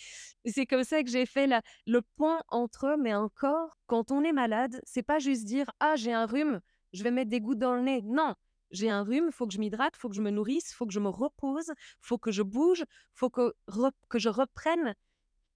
c'est 0.46 0.66
comme 0.66 0.84
ça 0.84 1.04
que 1.04 1.10
j'ai 1.10 1.26
fait 1.26 1.48
la- 1.48 1.62
le 1.86 2.02
pont 2.02 2.38
entre, 2.50 2.96
mais 3.00 3.14
encore, 3.14 3.78
quand 3.86 4.12
on 4.12 4.24
est 4.24 4.34
malade, 4.34 4.80
c'est 4.86 5.04
pas 5.04 5.20
juste 5.20 5.46
dire 5.46 5.70
Ah, 5.80 5.96
j'ai 5.96 6.14
un 6.14 6.26
rhume, 6.26 6.62
je 6.94 7.04
vais 7.04 7.12
mettre 7.12 7.30
des 7.30 7.42
gouttes 7.42 7.60
dans 7.60 7.76
le 7.76 7.82
nez. 7.82 8.02
Non, 8.04 8.34
j'ai 8.72 8.90
un 8.90 9.04
rhume, 9.04 9.32
faut 9.32 9.48
que 9.48 9.54
je 9.54 9.60
m'hydrate, 9.60 9.96
faut 9.96 10.10
que 10.10 10.16
je 10.16 10.22
me 10.22 10.32
nourrisse, 10.32 10.74
faut 10.74 10.86
que 10.86 10.94
je 10.94 11.00
me 11.00 11.10
repose, 11.10 11.72
faut 12.02 12.18
que 12.18 12.32
je 12.32 12.44
bouge, 12.44 12.84
faut 13.14 13.30
que, 13.30 13.54
re- 13.70 13.92
que 14.10 14.20
je 14.20 14.30
reprenne 14.30 14.94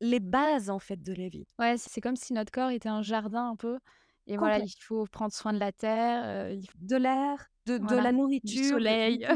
les 0.01 0.19
bases 0.19 0.69
en 0.69 0.79
fait 0.79 1.01
de 1.01 1.13
la 1.13 1.29
vie. 1.29 1.45
Ouais, 1.59 1.77
c'est 1.77 2.01
comme 2.01 2.17
si 2.17 2.33
notre 2.33 2.51
corps 2.51 2.71
était 2.71 2.89
un 2.89 3.01
jardin 3.01 3.49
un 3.51 3.55
peu 3.55 3.79
et 4.27 4.37
voilà, 4.37 4.59
il 4.59 4.69
faut 4.79 5.05
prendre 5.07 5.33
soin 5.33 5.51
de 5.51 5.59
la 5.59 5.71
terre, 5.71 6.55
faut 6.61 6.77
De 6.79 6.95
l'air, 6.95 7.47
de, 7.65 7.95
la 7.95 8.11
du 8.11 8.17
nourriture, 8.17 8.63
de- 8.63 8.69
soleil. 8.69 9.27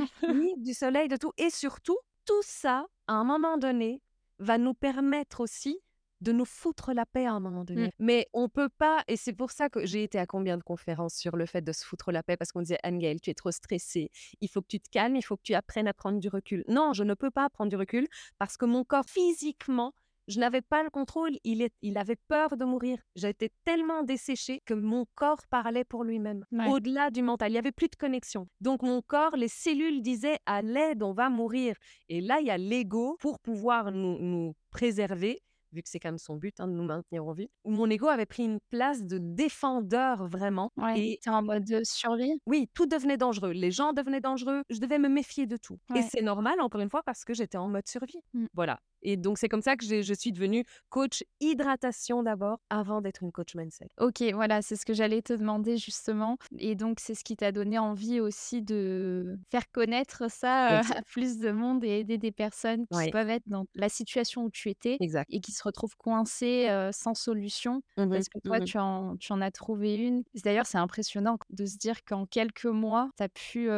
du 0.58 0.74
soleil, 0.74 1.08
de 1.08 1.18
tout. 1.18 1.32
Et 1.38 1.50
surtout, 1.50 1.98
tout 2.26 2.42
ça, 2.44 2.86
à 3.08 3.14
un 3.14 3.24
moment 3.24 3.58
donné, 3.58 4.02
va 4.40 4.58
nous 4.58 4.74
permettre 4.74 5.42
aussi 5.42 5.80
de 6.22 6.32
nous 6.32 6.46
foutre 6.46 6.94
la 6.94 7.06
paix 7.06 7.26
à 7.26 7.34
un 7.34 7.40
moment 7.40 7.66
donné. 7.66 7.88
Mmh. 7.88 7.92
Mais 8.00 8.28
on 8.34 8.48
peut 8.48 8.70
pas, 8.70 9.04
et 9.08 9.18
c'est 9.18 9.34
pour 9.34 9.52
ça 9.52 9.70
que 9.70 9.86
j'ai 9.86 10.04
été 10.04 10.18
à 10.18 10.26
combien 10.26 10.58
de 10.58 10.64
conférences 10.64 11.16
sur 11.16 11.36
le 11.36 11.46
fait 11.46 11.62
de 11.62 11.72
se 11.72 11.84
foutre 11.86 12.12
la 12.12 12.24
paix, 12.24 12.38
parce 12.38 12.52
qu'on 12.52 12.62
disait, 12.62 12.80
Angel, 12.84 13.20
tu 13.20 13.30
es 13.32 13.34
trop 13.34 13.52
stressée, 13.52 14.12
il 14.40 14.50
faut 14.50 14.62
que 14.62 14.68
tu 14.68 14.80
te 14.80 14.90
calmes, 14.90 15.16
il 15.16 15.22
faut 15.22 15.36
que 15.36 15.44
tu 15.44 15.54
apprennes 15.56 15.88
à 15.88 15.94
prendre 15.94 16.20
du 16.20 16.30
recul. 16.30 16.64
Non, 16.68 16.94
je 16.94 17.04
ne 17.04 17.14
peux 17.16 17.32
pas 17.32 17.50
prendre 17.50 17.70
du 17.70 17.76
recul 17.76 18.08
parce 18.38 18.56
que 18.56 18.66
mon 18.66 18.84
corps 18.84 19.06
physiquement 19.06 19.94
je 20.28 20.40
n'avais 20.40 20.62
pas 20.62 20.84
le 20.84 20.90
contrôle, 20.90 21.32
il, 21.44 21.62
est, 21.62 21.74
il 21.82 21.98
avait 21.98 22.16
peur 22.28 22.58
de 22.58 22.66
mourir. 22.66 23.00
J'étais 23.16 23.52
tellement 23.64 24.04
desséchée 24.04 24.62
que 24.66 24.74
mon 24.74 25.06
corps 25.16 25.42
parlait 25.50 25.84
pour 25.84 26.04
lui-même, 26.04 26.44
Ouais. 26.52 26.68
au-delà 26.70 27.12
du 27.12 27.22
mental. 27.22 27.50
Il 27.50 27.54
n'y 27.54 27.60
avait 27.60 27.72
plus 27.72 27.88
de 27.90 27.96
connexion. 27.96 28.48
Donc 28.62 28.82
mon 28.82 29.02
corps, 29.02 29.36
les 29.36 29.48
cellules 29.48 30.02
disaient 30.02 30.40
à 30.46 30.62
l'aide, 30.62 31.04
on 31.04 31.14
va 31.14 31.30
mourir. 31.30 31.76
Et 32.10 32.22
là, 32.22 32.40
il 32.42 32.48
y 32.48 32.52
a 32.52 32.58
l'ego 32.58 33.18
pour 33.20 33.40
pouvoir 33.40 33.92
nous, 33.92 34.18
nous 34.20 34.54
préserver, 34.72 35.42
vu 35.72 35.84
que 35.84 35.90
c'est 35.90 36.00
quand 36.00 36.08
même 36.10 36.18
son 36.18 36.38
but 36.38 36.56
hein, 36.60 36.68
de 36.68 36.74
nous 36.74 36.86
maintenir 36.86 37.26
en 37.26 37.34
vie. 37.34 37.50
Où 37.66 37.72
mon 37.72 37.90
ego 37.90 38.08
avait 38.08 38.26
pris 38.26 38.46
une 38.46 38.60
place 38.70 39.04
de 39.04 39.18
défendeur 39.20 40.26
vraiment. 40.28 40.72
Ouais. 40.78 41.00
Et 41.00 41.20
en 41.28 41.44
mode 41.44 41.70
euh, 41.72 41.82
survie? 41.84 42.40
oui, 42.46 42.70
tout 42.74 42.86
devenait 42.86 43.18
dangereux. 43.18 43.52
Les 43.52 43.72
gens 43.72 43.92
devenaient 43.94 44.22
dangereux. 44.22 44.64
Je 44.70 44.80
devais 44.80 45.00
me 45.00 45.10
méfier 45.10 45.46
de 45.48 45.58
tout. 45.58 45.78
Et 45.96 46.02
c'est 46.02 46.22
normal, 46.22 46.62
encore 46.62 46.82
une 46.82 46.90
fois, 46.90 47.04
parce 47.04 47.26
que 47.26 47.34
j'étais 47.34 47.58
en 47.58 47.68
mode 47.68 47.88
survie. 47.88 48.20
Mmh. 48.34 48.46
Voilà. 48.54 48.80
Et 49.06 49.18
donc, 49.18 49.38
c'est 49.38 49.50
comme 49.50 49.62
ça 49.62 49.76
que 49.78 49.86
je 49.86 50.14
suis 50.14 50.32
devenue 50.32 50.66
coach 50.90 51.24
hydratation 51.40 52.24
d'abord, 52.24 52.60
avant 52.70 53.02
d'être 53.02 53.24
une 53.24 53.32
coach 53.32 53.56
mindset. 53.56 53.90
OK, 53.98 54.22
voilà, 54.34 54.62
c'est 54.62 54.76
ce 54.76 54.86
que 54.86 54.94
j'allais 54.94 55.22
te 55.22 55.32
demander 55.32 55.78
justement 55.78 56.38
et 56.60 56.76
donc 56.76 57.00
c'est 57.00 57.16
ce 57.16 57.24
qui 57.24 57.38
t'a 57.38 57.54
donné 57.54 57.80
envie 57.80 58.20
aussi 58.20 58.62
de 58.62 59.38
faire 59.50 59.72
connaître 59.72 60.30
ça, 60.30 60.80
sûr. 60.84 60.96
à 60.98 61.02
plus 61.02 61.38
de 61.40 61.50
monde 61.52 61.82
et 61.86 62.00
aider 62.00 62.18
des 62.18 62.34
personnes 62.34 62.88
qui 62.92 63.06
Ouais. 63.06 63.08
peuvent 63.08 63.30
être 63.30 63.44
dans 63.48 63.66
la 63.74 63.88
situation 63.88 64.44
où 64.44 64.50
tu 64.52 64.70
étais 64.70 65.00
Exact. 65.00 65.30
et 65.30 65.40
qui 65.40 65.54
se 65.54 65.64
retrouvent 65.64 65.96
coincées, 65.98 66.68
heu, 66.70 66.90
sans 66.92 67.14
solution 67.14 67.82
Mhm, 67.98 68.08
parce 68.12 68.28
que 68.28 68.38
toi 68.44 68.60
mhm. 68.60 68.62
tu 68.62 68.78
en 68.78 69.16
tu 69.18 69.32
en 69.32 69.40
as 69.42 69.52
trouvé 69.52 69.96
une. 69.96 70.24
D'ailleurs, 70.44 70.66
c'est 70.66 70.78
impressionnant 70.78 71.38
de 71.50 71.66
se 71.66 71.78
dire 71.78 72.04
qu'en 72.04 72.26
quelques 72.26 72.66
mois, 72.66 73.10
tu 73.18 73.24
as 73.24 73.30
pu, 73.30 73.70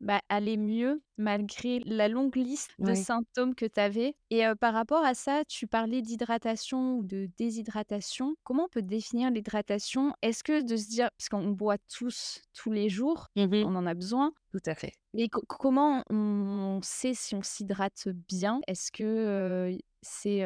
bah, 0.00 0.20
aller 0.28 0.56
mieux 0.56 1.02
malgré 1.18 1.80
la 1.86 2.08
longue 2.08 2.36
liste 2.36 2.72
de 2.78 2.94
symptômes 2.94 3.54
que 3.54 3.66
tu 3.66 3.80
avais 3.80 4.16
et 4.30 4.44
par 4.60 4.74
rapport 4.74 5.04
à 5.04 5.14
ça, 5.14 5.44
tu 5.46 5.66
parlais 5.66 6.02
d'hydratation 6.02 6.96
ou 6.96 7.02
de 7.04 7.28
déshydratation. 7.38 8.34
Comment 8.44 8.64
on 8.64 8.68
peut 8.68 8.82
définir 8.82 9.30
l'hydratation? 9.30 10.14
Est-ce 10.22 10.44
que 10.44 10.62
de 10.62 10.76
se 10.76 10.88
dire 10.88 11.08
parce 11.18 11.28
qu'on 11.28 11.50
boit 11.50 11.78
tous, 11.94 12.42
tous 12.54 12.72
les 12.72 12.88
jours, 12.88 13.28
Mhm. 13.36 13.64
on 13.64 13.76
en 13.76 13.86
a 13.86 13.94
besoin, 13.94 14.32
Tout 14.52 14.60
à 14.66 14.74
fait. 14.74 14.92
mais 15.14 15.28
co 15.28 15.42
comment 15.48 16.04
on 16.10 16.80
sait 16.82 17.14
si 17.14 17.34
on 17.36 17.42
s'hydrate 17.42 18.08
bien? 18.08 18.60
Est-ce 18.68 18.92
que, 18.92 19.76
c'est, 20.02 20.42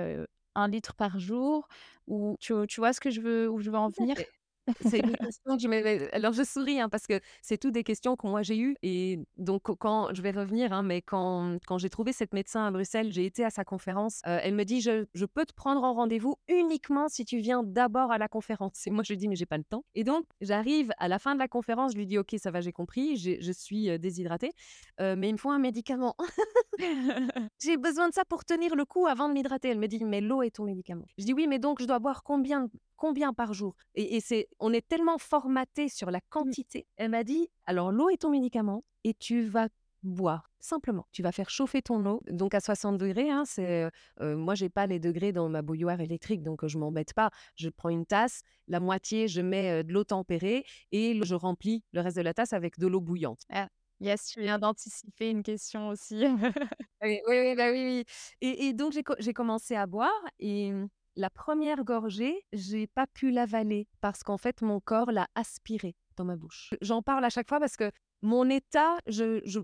1 0.57 0.69
litre 0.69 0.95
par 0.97 1.19
jour? 1.21 1.69
Ou 2.09 2.37
tu 2.41 2.55
tu 2.69 2.81
vois 2.81 2.93
ce 2.95 3.01
que 3.01 3.11
je 3.11 3.21
veux 3.23 3.51
où 3.51 3.61
je 3.61 3.71
veux 3.71 3.79
en 3.79 3.89
venir? 3.91 4.17
C'est 4.81 5.01
une 5.01 5.17
question 5.19 5.57
que 5.57 5.63
je 5.63 5.69
me 5.69 6.15
alors 6.15 6.33
je 6.33 6.43
souris, 6.43 6.81
hein, 6.81 6.89
parce 6.89 7.07
que 7.07 7.21
c'est 7.41 7.57
toutes 7.59 7.73
des 7.73 7.85
questions 7.85 8.17
que 8.17 8.27
moi 8.27 8.43
j'ai 8.43 8.59
eues 8.59 8.77
et 8.83 9.21
donc 9.37 9.63
quand 9.79 10.13
je 10.13 10.23
vais 10.23 10.33
revenir, 10.33 10.73
hein, 10.73 10.83
mais 10.83 11.03
quand 11.03 11.59
quand 11.67 11.79
j'ai 11.79 11.89
trouvé 11.89 12.13
cette 12.13 12.35
médecin 12.35 12.67
à 12.67 12.71
Bruxelles, 12.73 13.13
j'ai 13.13 13.25
été 13.27 13.45
à 13.45 13.51
sa 13.51 13.65
conférence, 13.65 14.21
heu, 14.27 14.39
elle 14.43 14.55
me 14.55 14.65
dit: 14.65 14.81
«Je 14.81 15.07
je 15.15 15.25
peux 15.25 15.45
te 15.47 15.55
prendre 15.55 15.83
en 15.85 15.95
rendez-vous 15.95 16.35
uniquement 16.49 17.09
si 17.09 17.25
tu 17.25 17.39
viens 17.39 17.63
d'abord 17.63 18.11
à 18.11 18.19
la 18.19 18.29
conférence» 18.29 18.87
et 18.87 18.91
moi 18.91 19.03
je 19.05 19.13
lui 19.13 19.19
dis: 19.19 19.29
«Mais 19.29 19.37
j'ai 19.37 19.47
pas 19.47 19.59
le 19.59 19.65
temps» 19.65 19.85
et 19.95 20.03
donc 20.05 20.25
j'arrive 20.41 20.91
à 20.99 21.07
la 21.09 21.19
fin 21.21 21.35
de 21.35 21.39
la 21.41 21.49
conférence, 21.49 21.93
je 21.93 21.99
lui 21.99 22.07
dis: 22.07 22.19
«OK, 22.19 22.35
ça 22.39 22.51
va, 22.51 22.61
j'ai 22.61 22.73
compris, 22.73 23.17
je 23.17 23.53
suis, 23.53 23.89
heu, 23.91 23.99
déshydratée, 23.99 24.51
heu, 25.01 25.15
mais 25.17 25.29
il 25.29 25.33
me 25.35 25.39
faut 25.39 25.51
un 25.51 25.59
médicament. 25.61 26.17
J'ai 27.63 27.77
besoin 27.77 28.09
de 28.09 28.15
ça 28.15 28.25
pour 28.25 28.45
tenir 28.45 28.77
le 28.77 28.85
coup 28.85 29.07
avant 29.07 29.29
de 29.29 29.35
m'hydrater». 29.35 29.69
Elle 29.71 29.79
me 29.79 29.89
dit: 29.89 30.05
«Mais 30.05 30.21
l'eau 30.21 30.43
est 30.43 30.51
ton 30.57 30.65
médicament». 30.65 31.05
Je 31.19 31.25
dis: 31.25 31.33
«Oui, 31.35 31.47
mais 31.47 31.59
donc 31.59 31.81
je 31.81 31.87
dois 31.87 31.99
boire 31.99 32.23
combien 32.23 32.69
combien 32.97 33.33
par 33.33 33.55
jour?» 33.55 33.75
et 33.95 34.17
et 34.17 34.21
c'est 34.21 34.49
on 34.61 34.73
est 34.73 34.87
tellement 34.87 35.19
formaté 35.19 35.89
sur 35.89 36.11
la 36.11 36.21
quantité. 36.31 36.87
Elle 36.97 37.11
m'a 37.11 37.25
dit: 37.25 37.49
«Alors 37.67 37.93
l'eau 37.93 38.09
est 38.11 38.19
ton 38.23 38.31
médicament 38.31 38.85
et 39.05 39.15
tu 39.15 39.43
vas 39.45 39.69
boire, 40.03 40.51
simplement. 40.61 41.07
Tu 41.13 41.23
vas 41.23 41.33
faire 41.33 41.51
chauffer 41.51 41.83
ton 41.83 42.05
eau, 42.07 42.21
donc 42.31 42.55
à 42.55 42.61
60 42.61 42.97
degrés, 42.99 43.29
hein, 43.31 43.45
c'est, 43.45 43.85
heu 43.87 43.91
heu, 44.21 44.37
moi 44.37 44.55
j'ai 44.55 44.69
pas 44.69 44.87
les 44.87 45.01
degrés 45.01 45.33
dans 45.33 45.49
ma 45.49 45.63
bouilloire 45.63 46.01
électrique, 46.01 46.43
donc 46.43 46.65
je 46.67 46.79
m'embête 46.79 47.13
pas. 47.15 47.31
Je 47.57 47.69
prends 47.71 47.89
une 47.89 48.07
tasse, 48.07 48.43
la 48.69 48.79
moitié 48.81 49.27
je 49.29 49.41
mets, 49.41 49.83
de 49.85 49.93
l'eau 49.93 50.05
tempérée 50.05 50.65
et 50.93 51.19
je 51.25 51.35
remplis 51.35 51.83
le 51.93 52.01
reste 52.03 52.17
de 52.17 52.23
la 52.23 52.35
tasse 52.35 52.53
avec 52.53 52.79
de 52.79 52.87
l'eau 52.87 53.01
bouillante. 53.01 53.41
Ah, 53.51 53.69
yes, 54.01 54.27
tu 54.29 54.41
viens 54.43 54.59
d'anticiper 54.59 55.31
une 55.31 55.43
question 55.43 55.89
aussi. 55.89 56.25
Oui, 57.03 57.21
oui, 57.29 57.41
oui, 57.41 57.55
bah, 57.57 57.71
oui, 57.73 57.85
oui 57.85 58.05
et 58.41 58.69
et 58.69 58.73
donc 58.73 58.93
j'ai 59.19 59.33
commencé 59.35 59.75
à 59.77 59.87
boire 59.87 60.11
et 60.39 60.71
mmh, 60.73 60.89
la 61.17 61.31
première 61.31 61.85
gorgée, 61.85 62.45
j'ai 62.53 62.87
pas 62.87 63.07
pu 63.07 63.31
l'avaler 63.31 63.89
parce 64.01 64.23
qu'en 64.23 64.37
fait, 64.39 64.63
mon 64.63 64.81
corps 64.81 65.11
l'a 65.13 65.29
aspirée 65.35 65.97
dans 66.17 66.25
ma 66.25 66.37
bouche. 66.37 66.75
J'en 66.81 67.03
parle 67.03 67.25
à 67.25 67.31
chaque 67.31 67.49
fois 67.49 67.59
parce 67.61 67.77
que 67.77 67.91
mon 68.23 68.49
état, 68.51 68.99
je 69.07 69.41
je 69.45 69.61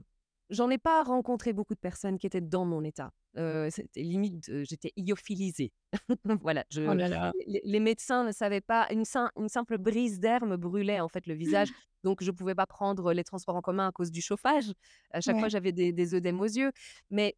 j'en 0.51 0.69
ai 0.71 0.79
pas 0.79 1.03
rencontré 1.03 1.53
beaucoup 1.53 1.75
de 1.75 1.81
personnes 1.81 2.19
qui 2.19 2.27
étaient 2.27 2.41
dans 2.43 2.65
mon 2.65 2.83
état. 2.85 3.11
Heu, 3.39 3.69
c'était 3.71 4.03
limite, 4.03 4.51
j'étais 4.65 4.93
lyophilisée. 4.97 5.73
Voilà, 6.43 6.65
je 6.71 6.83
Oh 6.83 6.95
là 6.95 7.09
là. 7.09 7.33
les 7.47 7.63
les 7.65 7.81
médecins 7.81 8.25
ne 8.25 8.33
savaient 8.33 8.61
pas 8.61 8.87
une 8.91 9.05
sim 9.05 9.31
une 9.37 9.49
simple 9.49 9.79
brise 9.79 10.21
d'air 10.21 10.45
me 10.45 10.57
brûlait, 10.57 11.01
en 11.01 11.09
fait, 11.09 11.27
le 11.27 11.35
visage, 11.35 11.69
donc 12.05 12.23
je 12.23 12.31
pouvais 12.31 12.55
pas 12.55 12.67
prendre 12.67 13.13
les 13.15 13.25
transports 13.25 13.57
en 13.57 13.63
commun 13.63 13.89
à 13.89 13.93
cause 13.93 14.11
du 14.11 14.21
chauffage. 14.21 14.73
À 15.13 15.21
chaque 15.23 15.39
fois, 15.39 15.49
j'avais 15.49 15.73
des 15.73 15.93
des 15.93 16.15
œdèmes 16.15 16.41
aux 16.41 16.45
yeux, 16.45 16.73
mais 17.11 17.37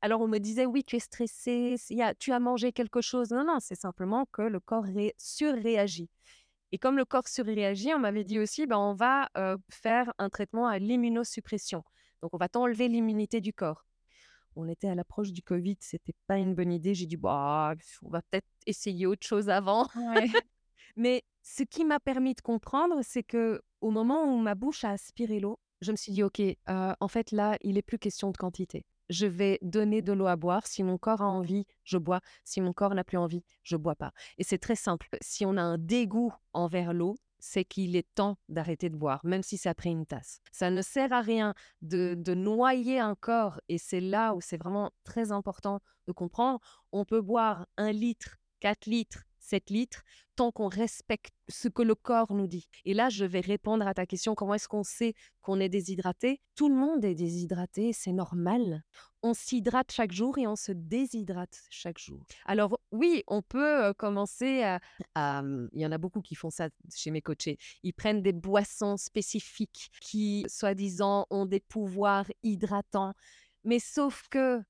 alors 0.00 0.20
on 0.20 0.28
me 0.28 0.38
disait: 0.38 0.66
«Oui, 0.66 0.84
tu 0.84 0.96
es 0.96 1.00
stressée, 1.00 1.72
s 1.74 1.90
il 1.90 1.98
y 1.98 2.02
a 2.02 2.14
tu 2.14 2.32
as 2.32 2.40
mangé 2.40 2.72
quelque 2.72 3.00
chose». 3.00 3.30
Non, 3.30 3.44
non, 3.44 3.58
c'est 3.60 3.74
simplement 3.74 4.26
que 4.32 4.42
le 4.42 4.60
corps 4.60 4.84
ré 4.84 5.14
surréagit 5.18 6.08
et 6.72 6.78
comme 6.78 6.96
le 6.96 7.04
corps 7.04 7.28
surréagit, 7.28 7.94
on 7.94 7.98
m'avait 7.98 8.24
dit 8.24 8.38
aussi: 8.38 8.66
«Ben, 8.66 8.76
on 8.76 8.94
va, 8.94 9.28
faire 9.70 10.12
un 10.18 10.28
traitement 10.28 10.66
à 10.66 10.78
l'immunosuppression. 10.78 11.82
Donc 12.22 12.34
on 12.34 12.36
va 12.36 12.48
t'enlever 12.48 12.88
l'immunité 12.88 13.40
du 13.40 13.52
corps». 13.52 13.84
On 14.56 14.66
était 14.68 14.88
à 14.88 14.94
l'approche 14.94 15.30
du 15.32 15.40
covid, 15.42 15.76
c'était 15.80 16.14
pas 16.26 16.36
une 16.36 16.54
bonne 16.54 16.72
idée. 16.72 16.94
J'ai 16.94 17.06
dit: 17.06 17.16
«Bah, 17.16 17.74
on 18.02 18.10
va 18.10 18.22
peut-être 18.22 18.46
essayer 18.66 19.06
autre 19.06 19.26
chose 19.26 19.48
avant». 19.48 19.88
Ouais. 19.94 20.26
Mais 20.96 21.22
ce 21.42 21.62
qui 21.62 21.84
m'a 21.84 22.00
permis 22.00 22.34
de 22.34 22.40
comprendre, 22.40 22.98
c'est 23.02 23.22
que 23.22 23.62
au 23.80 23.90
moment 23.90 24.24
où 24.24 24.38
ma 24.38 24.54
bouche 24.54 24.84
a 24.84 24.90
aspiré 24.90 25.38
l'eau, 25.38 25.58
je 25.80 25.92
me 25.92 25.96
suis 25.96 26.12
dit: 26.12 26.22
«OK, 26.22 26.40
heu, 26.40 26.56
en 26.68 27.08
fait, 27.08 27.30
là, 27.30 27.56
il 27.62 27.78
est 27.78 27.82
plus 27.82 27.98
question 27.98 28.30
de 28.30 28.36
quantité. 28.36 28.84
Je 29.08 29.26
vais 29.26 29.58
donner 29.62 30.02
de 30.02 30.12
l'eau 30.12 30.26
à 30.26 30.36
boire. 30.36 30.66
Si 30.66 30.82
mon 30.82 30.98
corps 30.98 31.22
a 31.22 31.28
envie, 31.28 31.66
je 31.84 31.98
bois. 31.98 32.20
Si 32.44 32.60
mon 32.60 32.72
corps 32.72 32.94
n'a 32.94 33.04
plus 33.04 33.18
envie, 33.18 33.42
je 33.62 33.76
bois 33.76 33.94
pas» 33.94 34.12
et 34.38 34.44
c'est 34.44 34.58
très 34.58 34.76
simple. 34.76 35.08
Si 35.20 35.44
on 35.44 35.56
a 35.56 35.62
un 35.62 35.78
dégoût 35.78 36.32
envers 36.52 36.92
l'eau, 36.92 37.16
c'est 37.40 37.64
qu'il 37.64 37.94
est 37.96 38.06
temps 38.14 38.36
d'arrêter 38.48 38.90
de 38.90 38.96
boire, 38.96 39.20
même 39.24 39.42
si 39.42 39.56
c'est 39.56 39.68
après 39.68 39.90
une 39.90 40.06
tasse. 40.06 40.40
Ça 40.50 40.70
ne 40.70 40.82
sert 40.82 41.12
à 41.12 41.20
rien 41.20 41.54
de 41.82 42.14
de 42.16 42.34
noyer 42.34 42.98
un 42.98 43.14
corps 43.14 43.60
et 43.68 43.78
c'est 43.78 44.00
là 44.00 44.34
où 44.34 44.40
c'est 44.40 44.56
vraiment 44.56 44.90
très 45.04 45.30
important 45.30 45.80
de 46.06 46.12
comprendre. 46.12 46.58
On 46.92 47.04
peut 47.04 47.20
boire 47.20 47.66
1 47.76 47.92
litre, 47.92 48.38
4 48.60 48.86
litres, 48.86 49.24
7 49.48 49.70
litres, 49.70 50.02
tant 50.36 50.52
qu'on 50.52 50.68
respecte 50.68 51.32
ce 51.48 51.68
que 51.68 51.82
le 51.82 51.94
corps 51.94 52.34
nous 52.34 52.46
dit 52.46 52.68
et 52.84 52.94
là, 52.94 53.08
je 53.08 53.24
vais 53.24 53.40
répondre 53.40 53.86
à 53.86 53.94
ta 53.94 54.06
question, 54.06 54.34
comment 54.34 54.54
est-ce 54.54 54.68
qu'on 54.68 54.84
sait 54.84 55.14
qu'on 55.40 55.58
est 55.60 55.68
déshydraté? 55.68 56.40
Tout 56.54 56.68
le 56.68 56.74
monde 56.74 57.04
est 57.04 57.14
déshydraté, 57.14 57.92
c'est 57.92 58.12
normal. 58.12 58.82
On 59.22 59.34
s'hydrate 59.34 59.90
chaque 59.90 60.12
jour 60.12 60.38
et 60.38 60.46
on 60.46 60.54
se 60.54 60.72
déshydrate 60.72 61.58
chaque 61.70 61.98
jour. 61.98 62.24
Alors 62.44 62.78
oui, 62.92 63.24
on 63.26 63.42
peut, 63.42 63.88
heu, 63.88 63.94
commencer 63.94 64.62
à 65.14 65.42
mmh, 65.42 65.68
il 65.72 65.80
y 65.80 65.86
en 65.86 65.92
a 65.92 65.98
beaucoup 65.98 66.20
qui 66.20 66.34
font 66.34 66.50
ça 66.50 66.68
chez 66.94 67.10
mes 67.10 67.22
coachés. 67.22 67.58
Ils 67.82 67.94
prennent 67.94 68.22
des 68.22 68.32
boissons 68.32 68.96
spécifiques 68.96 69.90
qui, 70.00 70.44
soi-disant, 70.48 71.26
ont 71.30 71.46
des 71.46 71.60
pouvoirs 71.60 72.26
hydratants, 72.42 73.14
mais 73.64 73.80
sauf 73.80 74.28
que 74.30 74.62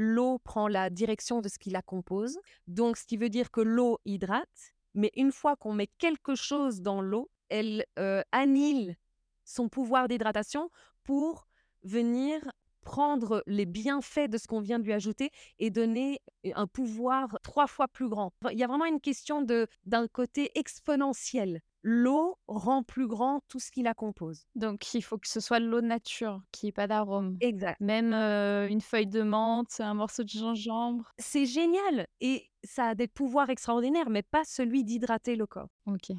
l'eau 0.00 0.38
prend 0.38 0.66
la 0.66 0.88
direction 0.88 1.42
de 1.42 1.48
ce 1.48 1.58
qui 1.58 1.68
la 1.68 1.82
compose, 1.82 2.38
donc 2.66 2.96
ce 2.96 3.04
qui 3.04 3.18
veut 3.18 3.28
dire 3.28 3.50
que 3.50 3.60
l'eau 3.60 3.98
hydrate, 4.06 4.72
mais 4.94 5.12
une 5.14 5.30
fois 5.30 5.56
qu'on 5.56 5.74
met 5.74 5.88
quelque 5.98 6.34
chose 6.34 6.80
dans 6.80 7.02
l'eau, 7.02 7.30
elle, 7.50 7.84
heu, 7.98 8.22
annihile 8.32 8.96
son 9.44 9.68
pouvoir 9.68 10.08
d'hydratation 10.08 10.70
pour 11.04 11.46
venir 11.82 12.40
prendre 12.80 13.42
les 13.46 13.66
bienfaits 13.66 14.28
de 14.28 14.38
ce 14.38 14.46
qu'on 14.46 14.60
vient 14.60 14.78
de 14.78 14.84
lui 14.84 14.92
ajouter 14.92 15.30
et 15.58 15.70
donner 15.70 16.20
un 16.54 16.66
pouvoir 16.66 17.38
3 17.42 17.66
fois 17.66 17.88
plus 17.88 18.08
grand. 18.08 18.32
il 18.50 18.58
y 18.58 18.64
a 18.64 18.66
vraiment 18.66 18.86
une 18.86 19.00
question 19.00 19.42
de 19.42 19.66
d'un 19.86 20.06
côté 20.08 20.50
exponentiel. 20.58 21.60
L'eau 21.82 22.38
rend 22.46 22.82
plus 22.82 23.06
grand 23.06 23.40
tout 23.48 23.58
ce 23.58 23.70
qui 23.70 23.82
la 23.82 23.94
compose. 23.94 24.44
Donc 24.54 24.92
il 24.92 25.02
faut 25.02 25.16
que 25.16 25.28
ce 25.28 25.40
soit 25.40 25.60
de 25.60 25.64
l'eau 25.66 25.80
nature, 25.80 26.42
qu'il 26.52 26.66
y 26.66 26.68
ait 26.68 26.72
pas 26.72 26.86
d'arôme. 26.86 27.38
Exact. 27.40 27.80
Même, 27.80 28.12
heu, 28.12 28.68
une 28.68 28.82
feuille 28.82 29.06
de 29.06 29.22
menthe, 29.22 29.80
un 29.80 29.94
morceau 29.94 30.22
de 30.22 30.28
gingembre? 30.28 31.10
C'est 31.18 31.46
génial 31.46 32.06
et 32.20 32.50
ça 32.64 32.88
a 32.88 32.94
des 32.94 33.08
pouvoirs 33.08 33.48
extraordinaires, 33.48 34.10
mais 34.10 34.22
pas 34.22 34.44
celui 34.44 34.84
d'hydrater 34.84 35.36
le 35.36 35.46
corps. 35.46 35.70
OK. 35.86 36.12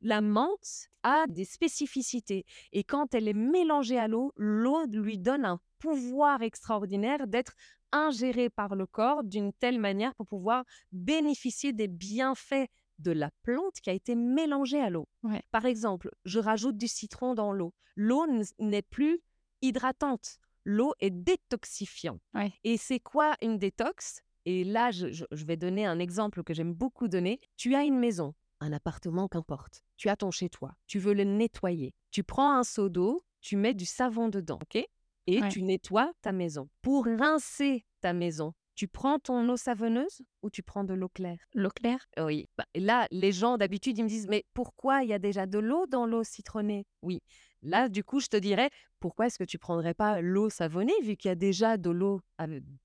La 0.00 0.20
menthe 0.20 0.88
a 1.02 1.26
des 1.28 1.44
spécificités 1.44 2.44
et 2.72 2.84
quand 2.84 3.14
elle 3.14 3.28
est 3.28 3.32
mélangée 3.32 3.98
à 3.98 4.06
l'eau, 4.08 4.32
l'eau 4.36 4.86
lui 4.86 5.18
donne 5.18 5.44
un 5.44 5.60
pouvoir 5.78 6.42
extraordinaire 6.42 7.26
d'être 7.26 7.54
ingérée 7.92 8.50
par 8.50 8.74
le 8.74 8.86
corps 8.86 9.24
d'une 9.24 9.52
telle 9.52 9.78
manière 9.78 10.14
pour 10.14 10.26
pouvoir 10.26 10.64
bénéficier 10.92 11.72
des 11.72 11.88
bienfaits 11.88 12.68
de 12.98 13.12
la 13.12 13.30
plante 13.42 13.80
qui 13.80 13.90
a 13.90 13.92
été 13.92 14.14
mélangée 14.14 14.80
à 14.80 14.90
l'eau. 14.90 15.08
Ouais. 15.22 15.42
Par 15.50 15.66
exemple, 15.66 16.10
je 16.24 16.38
rajoute 16.38 16.76
du 16.76 16.88
citron 16.88 17.34
dans 17.34 17.52
l'eau. 17.52 17.72
L'eau 17.96 18.26
n'est 18.58 18.82
plus 18.82 19.20
hydratante. 19.62 20.38
L'eau 20.64 20.94
est 21.00 21.10
détoxifiante. 21.10 22.20
Ouais. 22.34 22.52
Et 22.64 22.76
c'est 22.76 23.00
quoi 23.00 23.36
une 23.40 23.58
détox? 23.58 24.22
Et 24.44 24.64
là, 24.64 24.90
je 24.90 25.44
vais 25.44 25.56
donner 25.56 25.86
un 25.86 25.98
exemple 25.98 26.42
que 26.42 26.54
j'aime 26.54 26.74
beaucoup 26.74 27.08
donner. 27.08 27.40
Tu 27.56 27.74
as 27.74 27.84
une 27.84 27.98
maison, 27.98 28.34
un 28.60 28.72
appartement, 28.72 29.28
qu'importe. 29.28 29.82
Tu 29.96 30.08
as 30.08 30.16
ton 30.16 30.30
chez 30.30 30.48
toi. 30.48 30.74
Tu 30.86 30.98
veux 30.98 31.14
le 31.14 31.24
nettoyer. 31.24 31.94
Tu 32.10 32.24
prends 32.24 32.52
un 32.54 32.64
seau 32.64 32.88
d'eau, 32.88 33.20
tu 33.40 33.56
mets 33.56 33.74
du 33.74 33.86
savon 33.86 34.28
dedans, 34.28 34.58
ok? 34.62 34.84
Et 35.26 35.40
Ouais. 35.40 35.48
tu 35.48 35.62
nettoies 35.62 36.10
ta 36.22 36.32
maison. 36.32 36.68
Pour 36.82 37.04
rincer 37.04 37.84
ta 38.00 38.12
maison, 38.12 38.54
tu 38.74 38.88
prends 38.88 39.18
ton 39.18 39.46
eau 39.48 39.56
savonneuse 39.56 40.22
ou 40.42 40.50
tu 40.50 40.62
prends 40.62 40.84
de 40.84 40.94
l'eau 40.94 41.08
claire? 41.08 41.38
L'eau 41.54 41.70
claire 41.70 42.06
oui. 42.18 42.46
Bah, 42.56 42.64
là, 42.74 43.06
les 43.10 43.32
gens 43.32 43.58
d'habitude, 43.58 43.98
ils 43.98 44.04
me 44.04 44.08
disent, 44.08 44.28
mais 44.28 44.44
pourquoi 44.54 45.02
il 45.02 45.10
y 45.10 45.12
a 45.12 45.18
déjà 45.18 45.46
de 45.46 45.58
l'eau 45.58 45.86
dans 45.86 46.06
l'eau 46.06 46.24
citronnée? 46.24 46.86
Oui. 47.02 47.20
Là, 47.62 47.88
du 47.88 48.04
coup, 48.04 48.20
je 48.20 48.28
te 48.28 48.36
dirais, 48.36 48.70
pourquoi 49.00 49.26
est-ce 49.26 49.38
que 49.38 49.44
tu 49.44 49.58
prendrais 49.58 49.94
pas 49.94 50.20
l'eau 50.20 50.50
savonnée 50.50 50.94
vu 51.02 51.16
qu'il 51.16 51.28
y 51.28 51.32
a 51.32 51.36
déjà 51.36 51.76
de 51.76 51.90
l'eau 51.90 52.20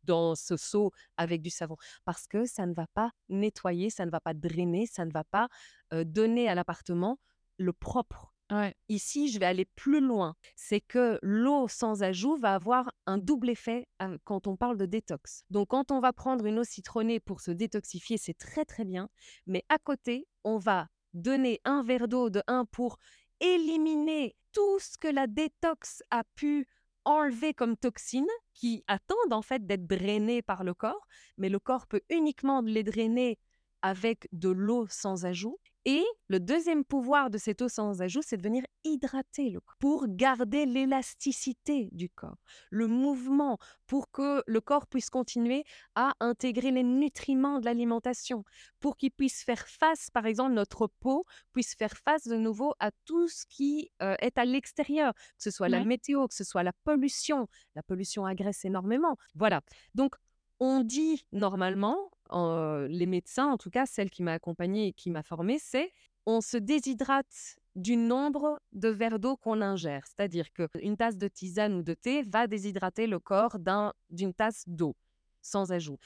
dans 0.04 0.36
ce 0.36 0.58
seau 0.58 0.92
avec 1.18 1.42
du 1.42 1.50
savon? 1.50 1.76
Parce 2.06 2.28
que 2.28 2.46
ça 2.46 2.66
ne 2.66 2.74
va 2.74 2.88
pas 2.94 3.12
nettoyer, 3.30 3.90
ça 3.90 4.06
ne 4.06 4.12
va 4.12 4.20
pas 4.20 4.34
drainer, 4.34 4.86
ça 4.86 5.06
ne 5.06 5.12
va 5.12 5.24
pas 5.24 5.48
euh, 5.94 6.04
donner 6.04 6.50
à 6.50 6.56
l'appartement 6.56 7.20
le 7.58 7.74
propre. 7.74 8.34
Ouais. 8.52 8.76
Ici, 8.90 9.30
je 9.30 9.40
vais 9.40 9.46
aller 9.46 9.66
plus 9.66 10.02
loin. 10.02 10.36
C'est 10.56 10.82
que 10.82 11.18
l'eau 11.22 11.68
sans 11.68 12.04
ajout 12.04 12.36
va 12.36 12.54
avoir 12.54 12.92
un 13.06 13.18
double 13.18 13.50
effet 13.50 13.88
quand 14.26 14.48
on 14.48 14.58
parle 14.58 14.78
de 14.78 14.86
détox. 14.86 15.44
Donc, 15.50 15.70
quand 15.70 15.92
on 15.92 16.00
va 16.00 16.14
prendre 16.14 16.46
une 16.46 16.60
eau 16.60 16.64
citronnée 16.64 17.20
pour 17.20 17.42
se 17.42 17.52
détoxifier, 17.52 18.18
c'est 18.18 18.38
très 18.38 18.66
très 18.66 18.86
bien. 18.86 19.10
Mais 19.48 19.64
à 19.70 19.78
côté, 19.80 20.28
on 20.44 20.58
va 20.58 20.88
donner 21.14 21.62
un 21.64 21.84
verre 21.84 22.08
d'eau 22.08 22.30
de 22.30 22.44
1 22.48 22.66
pour 22.66 22.98
éliminer 23.40 24.36
tout 24.54 24.80
ce 24.80 24.98
que 24.98 25.08
la 25.08 25.28
détox 25.28 26.04
a 26.12 26.24
pu 26.36 26.68
enlever 27.06 27.54
comme 27.54 27.76
toxines 27.76 28.26
qui 28.54 28.84
attendent 28.88 29.34
en 29.34 29.42
fait 29.42 29.66
d'être 29.66 29.86
drainées 29.88 30.42
par 30.42 30.64
le 30.64 30.74
corps. 30.74 31.08
Mais 31.38 31.50
le 31.50 31.60
corps 31.60 31.88
peut 31.88 32.02
uniquement 32.10 32.62
les 32.62 32.84
drainer 32.84 33.40
avec 33.82 34.28
de 34.32 34.50
l'eau 34.50 34.88
sans 34.90 35.26
ajout. 35.26 35.60
Et 35.86 36.04
le 36.30 36.40
deuxième 36.40 36.86
pouvoir 36.86 37.30
de 37.30 37.38
cette 37.38 37.62
eau 37.62 37.68
sans 37.68 38.02
ajout, 38.02 38.22
c'est 38.24 38.38
de 38.38 38.42
venir 38.42 38.64
hydrater 38.86 39.50
le 39.50 39.60
corps 39.60 39.76
pour 39.80 40.06
garder 40.08 40.66
l'élasticité 40.66 41.90
du 41.92 42.10
corps, 42.10 42.38
le 42.70 42.88
mouvement, 42.88 43.58
pour 43.86 44.10
que 44.10 44.42
le 44.48 44.62
corps 44.62 44.88
puisse 44.88 45.10
continuer 45.10 45.66
à 45.96 46.14
intégrer 46.22 46.72
les 46.72 46.84
nutriments 46.84 47.60
de 47.60 47.66
l'alimentation, 47.66 48.46
pour 48.80 48.96
qu'il 48.96 49.12
puisse 49.12 49.44
faire 49.44 49.68
face, 49.68 50.10
par 50.10 50.26
exemple, 50.26 50.54
notre 50.54 50.88
peau 50.88 51.26
puisse 51.52 51.76
faire 51.76 51.98
face 51.98 52.28
de 52.28 52.38
nouveau 52.38 52.74
à 52.80 52.92
tout 53.06 53.28
ce 53.28 53.46
qui 53.48 53.92
euh, 54.02 54.16
est 54.20 54.38
à 54.38 54.46
l'extérieur, 54.46 55.14
que 55.14 55.44
ce 55.44 55.52
soit 55.52 55.70
la 55.70 55.84
météo, 55.84 56.28
que 56.28 56.36
ce 56.36 56.46
soit 56.46 56.64
la 56.64 56.74
pollution. 56.84 57.48
La 57.76 57.84
pollution 57.84 58.26
agresse 58.26 58.64
énormément. 58.64 59.18
Voilà. 59.36 59.62
Donc, 59.96 60.16
on 60.64 60.80
dit 60.82 61.26
normalement, 61.34 61.98
euh, 62.32 62.88
les 62.88 63.06
médecins, 63.06 63.48
en 63.48 63.58
tout 63.58 63.70
cas 63.70 63.86
celle 63.86 64.10
qui 64.10 64.24
m'a 64.24 64.34
accompagnée 64.34 64.88
et 64.88 64.94
qui 64.94 65.12
m'a 65.12 65.22
formée, 65.24 65.60
c'est 65.60 65.92
on 66.26 66.40
se 66.40 66.56
déshydrate 66.58 67.58
du 67.76 67.98
nombre 67.98 68.62
de 68.72 68.88
verres 68.88 69.20
d'eau 69.20 69.36
qu'on 69.36 69.62
ingère. 69.62 70.04
C'est-à-dire 70.08 70.48
qu'une 70.54 70.96
tasse 70.96 71.18
de 71.18 71.28
tisane 71.28 71.74
ou 71.74 71.84
de 71.84 71.94
thé 71.94 72.22
va 72.24 72.48
déshydrater 72.48 73.08
le 73.08 73.20
corps 73.20 73.60
d'un- 73.60 73.94
d'une 74.10 74.34
tasse 74.34 74.64
d'eau, 74.68 74.96
sans 75.42 75.72
ajout. 75.74 75.98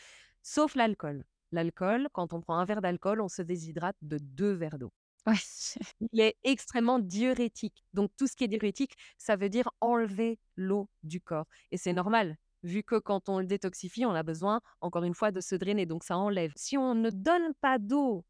Sauf 0.41 0.73
l'alcool. 0.75 1.23
L'alcool, 1.51 2.07
quand 2.13 2.33
on 2.33 2.41
prend 2.41 2.57
un 2.57 2.65
verre 2.65 2.81
d'alcool, 2.81 3.21
on 3.21 3.27
se 3.29 3.41
déshydrate 3.43 3.95
de 4.01 4.17
deux 4.17 4.53
verres 4.53 4.79
d'eau. 4.79 4.91
Ouais. 5.27 5.33
Il 6.13 6.19
est 6.19 6.35
extrêmement 6.43 6.99
diurétique. 6.99 7.83
Donc 7.93 8.11
tout 8.17 8.27
ce 8.27 8.35
qui 8.35 8.45
est 8.45 8.47
diurétique, 8.47 8.95
ça 9.17 9.35
veut 9.35 9.49
dire 9.49 9.69
enlever 9.81 10.39
l'eau 10.55 10.89
du 11.03 11.21
corps. 11.21 11.45
Et 11.71 11.77
c'est 11.77 11.93
normal, 11.93 12.37
vu 12.67 12.83
que 12.83 12.95
quand 12.99 13.29
on 13.29 13.39
le 13.39 13.45
détoxifie, 13.45 14.05
on 14.05 14.13
a 14.13 14.23
besoin, 14.23 14.61
encore 14.81 15.03
une 15.03 15.13
fois, 15.13 15.31
de 15.31 15.41
se 15.41 15.55
drainer. 15.55 15.85
Donc 15.85 16.03
ça 16.03 16.17
enlève. 16.17 16.51
Si 16.55 16.77
on 16.77 16.93
ne 16.93 17.09
donne 17.09 17.53
pas 17.61 17.79
d'eau, 17.79 18.25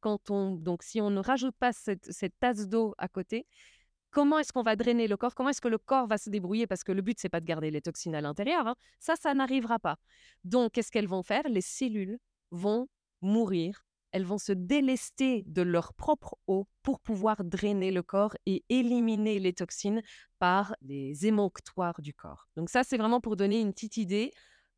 quand 0.00 0.30
on, 0.30 0.56
donc 0.56 0.82
si 0.82 1.00
on 1.00 1.10
ne 1.10 1.20
rajoute 1.20 1.54
pas 1.58 1.72
cette, 1.72 2.10
tasse 2.40 2.68
d'eau 2.68 2.94
à 2.98 3.08
côté, 3.08 3.46
comment 4.10 4.38
est-ce 4.38 4.52
qu'on 4.52 4.62
va 4.62 4.76
drainer 4.76 5.08
le 5.08 5.16
corps? 5.16 5.34
Comment 5.34 5.50
est-ce 5.50 5.60
que 5.60 5.68
le 5.68 5.78
corps 5.78 6.06
va 6.06 6.18
se 6.18 6.30
débrouiller? 6.30 6.66
Parce 6.66 6.84
que 6.84 6.92
le 6.92 7.02
but, 7.02 7.18
c'est 7.20 7.28
pas 7.28 7.40
de 7.40 7.46
garder 7.46 7.70
les 7.70 7.80
toxines 7.80 8.14
à 8.14 8.20
l'intérieur. 8.20 8.66
hein. 8.66 8.74
Ça, 8.98 9.14
ça 9.16 9.34
n'arrivera 9.34 9.78
pas. 9.78 9.96
Donc, 10.44 10.72
qu'est-ce 10.72 10.90
qu'elles 10.90 11.08
vont 11.08 11.22
faire? 11.22 11.42
Les 11.48 11.60
cellules 11.60 12.18
vont 12.50 12.88
mourir. 13.20 13.84
Elles 14.12 14.24
vont 14.24 14.38
se 14.38 14.52
délester 14.52 15.44
de 15.46 15.62
leur 15.62 15.94
propre 15.94 16.36
eau 16.46 16.66
pour 16.82 17.00
pouvoir 17.00 17.44
drainer 17.44 17.90
le 17.90 18.02
corps 18.02 18.36
et 18.46 18.64
éliminer 18.68 19.38
les 19.38 19.52
toxines 19.52 20.02
par 20.38 20.74
les 20.82 21.26
émonctoires 21.26 22.00
du 22.00 22.14
corps. 22.14 22.48
Donc 22.56 22.70
ça, 22.70 22.82
c'est 22.82 22.96
vraiment 22.96 23.20
pour 23.20 23.36
donner 23.36 23.60
une 23.60 23.72
petite 23.72 23.96
idée. 23.96 24.32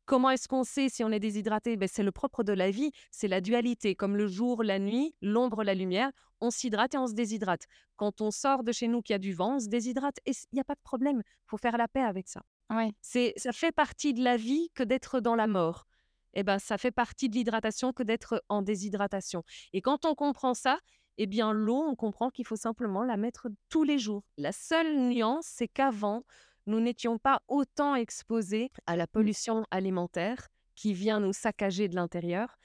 Comment 0.05 0.29
est-ce 0.31 0.49
qu'on 0.49 0.65
sait 0.65 0.89
si 0.89 1.03
on 1.03 1.11
est 1.11 1.19
déshydraté? 1.19 1.77
Ben, 1.77 1.87
C'est 1.87 2.03
le 2.03 2.11
propre 2.11 2.43
de 2.43 2.51
la 2.51 2.71
vie, 2.71 2.91
c'est 3.09 3.29
la 3.29 3.39
dualité, 3.39 3.95
comme 3.95 4.17
le 4.17 4.27
jour, 4.27 4.61
la 4.61 4.77
nuit, 4.77 5.15
l'ombre, 5.21 5.63
la 5.63 5.73
lumière. 5.73 6.11
On 6.41 6.51
s'hydrate 6.51 6.93
et 6.93 6.97
on 6.97 7.07
se 7.07 7.13
déshydrate. 7.13 7.63
Quand 7.95 8.19
on 8.19 8.29
sort 8.29 8.63
de 8.63 8.73
chez 8.73 8.89
nous, 8.89 9.01
qu'il 9.01 9.13
y 9.13 9.15
a 9.15 9.19
du 9.19 9.33
vent, 9.33 9.55
on 9.55 9.59
se 9.59 9.69
déshydrate 9.69 10.17
et 10.25 10.31
il 10.31 10.55
n'y 10.55 10.59
a 10.59 10.65
pas 10.65 10.75
de 10.75 10.81
problème. 10.83 11.21
Il 11.25 11.47
faut 11.47 11.57
faire 11.57 11.77
la 11.77 11.87
paix 11.87 12.01
avec 12.01 12.27
ça. 12.27 12.41
Ouais. 12.69 12.91
C'est, 13.01 13.33
ça 13.37 13.53
fait 13.53 13.71
partie 13.71 14.13
de 14.13 14.21
la 14.21 14.35
vie 14.35 14.69
que 14.73 14.83
d'être 14.83 15.21
dans 15.21 15.35
la 15.35 15.47
mort. 15.47 15.85
Eh 16.33 16.43
ben, 16.43 16.59
ça 16.59 16.77
fait 16.77 16.91
partie 16.91 17.29
de 17.29 17.35
l'hydratation 17.35 17.93
que 17.93 18.03
d'être 18.03 18.43
en 18.49 18.61
déshydratation. 18.61 19.43
Et 19.73 19.81
quand 19.81 20.05
on 20.05 20.15
comprend 20.15 20.53
ça, 20.53 20.79
eh 21.17 21.27
bien, 21.27 21.53
l'eau, 21.53 21.83
on 21.87 21.95
comprend 21.95 22.29
qu'il 22.29 22.45
faut 22.45 22.55
simplement 22.55 23.03
la 23.03 23.17
mettre 23.17 23.47
tous 23.69 23.83
les 23.83 23.99
jours. 23.99 24.23
La 24.37 24.51
seule 24.51 24.97
nuance, 24.97 25.45
c'est 25.47 25.67
qu'avant, 25.67 26.23
nous 26.65 26.79
n'étions 26.79 27.19
pas 27.19 27.41
autant 27.47 27.95
exposés 27.95 28.71
à 28.87 28.95
la 28.95 29.05
pollution 29.05 29.65
alimentaire 29.69 30.47
qui 30.75 30.93
vient 30.93 31.19
nous 31.19 31.33
saccager 31.33 31.87
de 31.87 31.95
l'intérieur, 31.95 32.57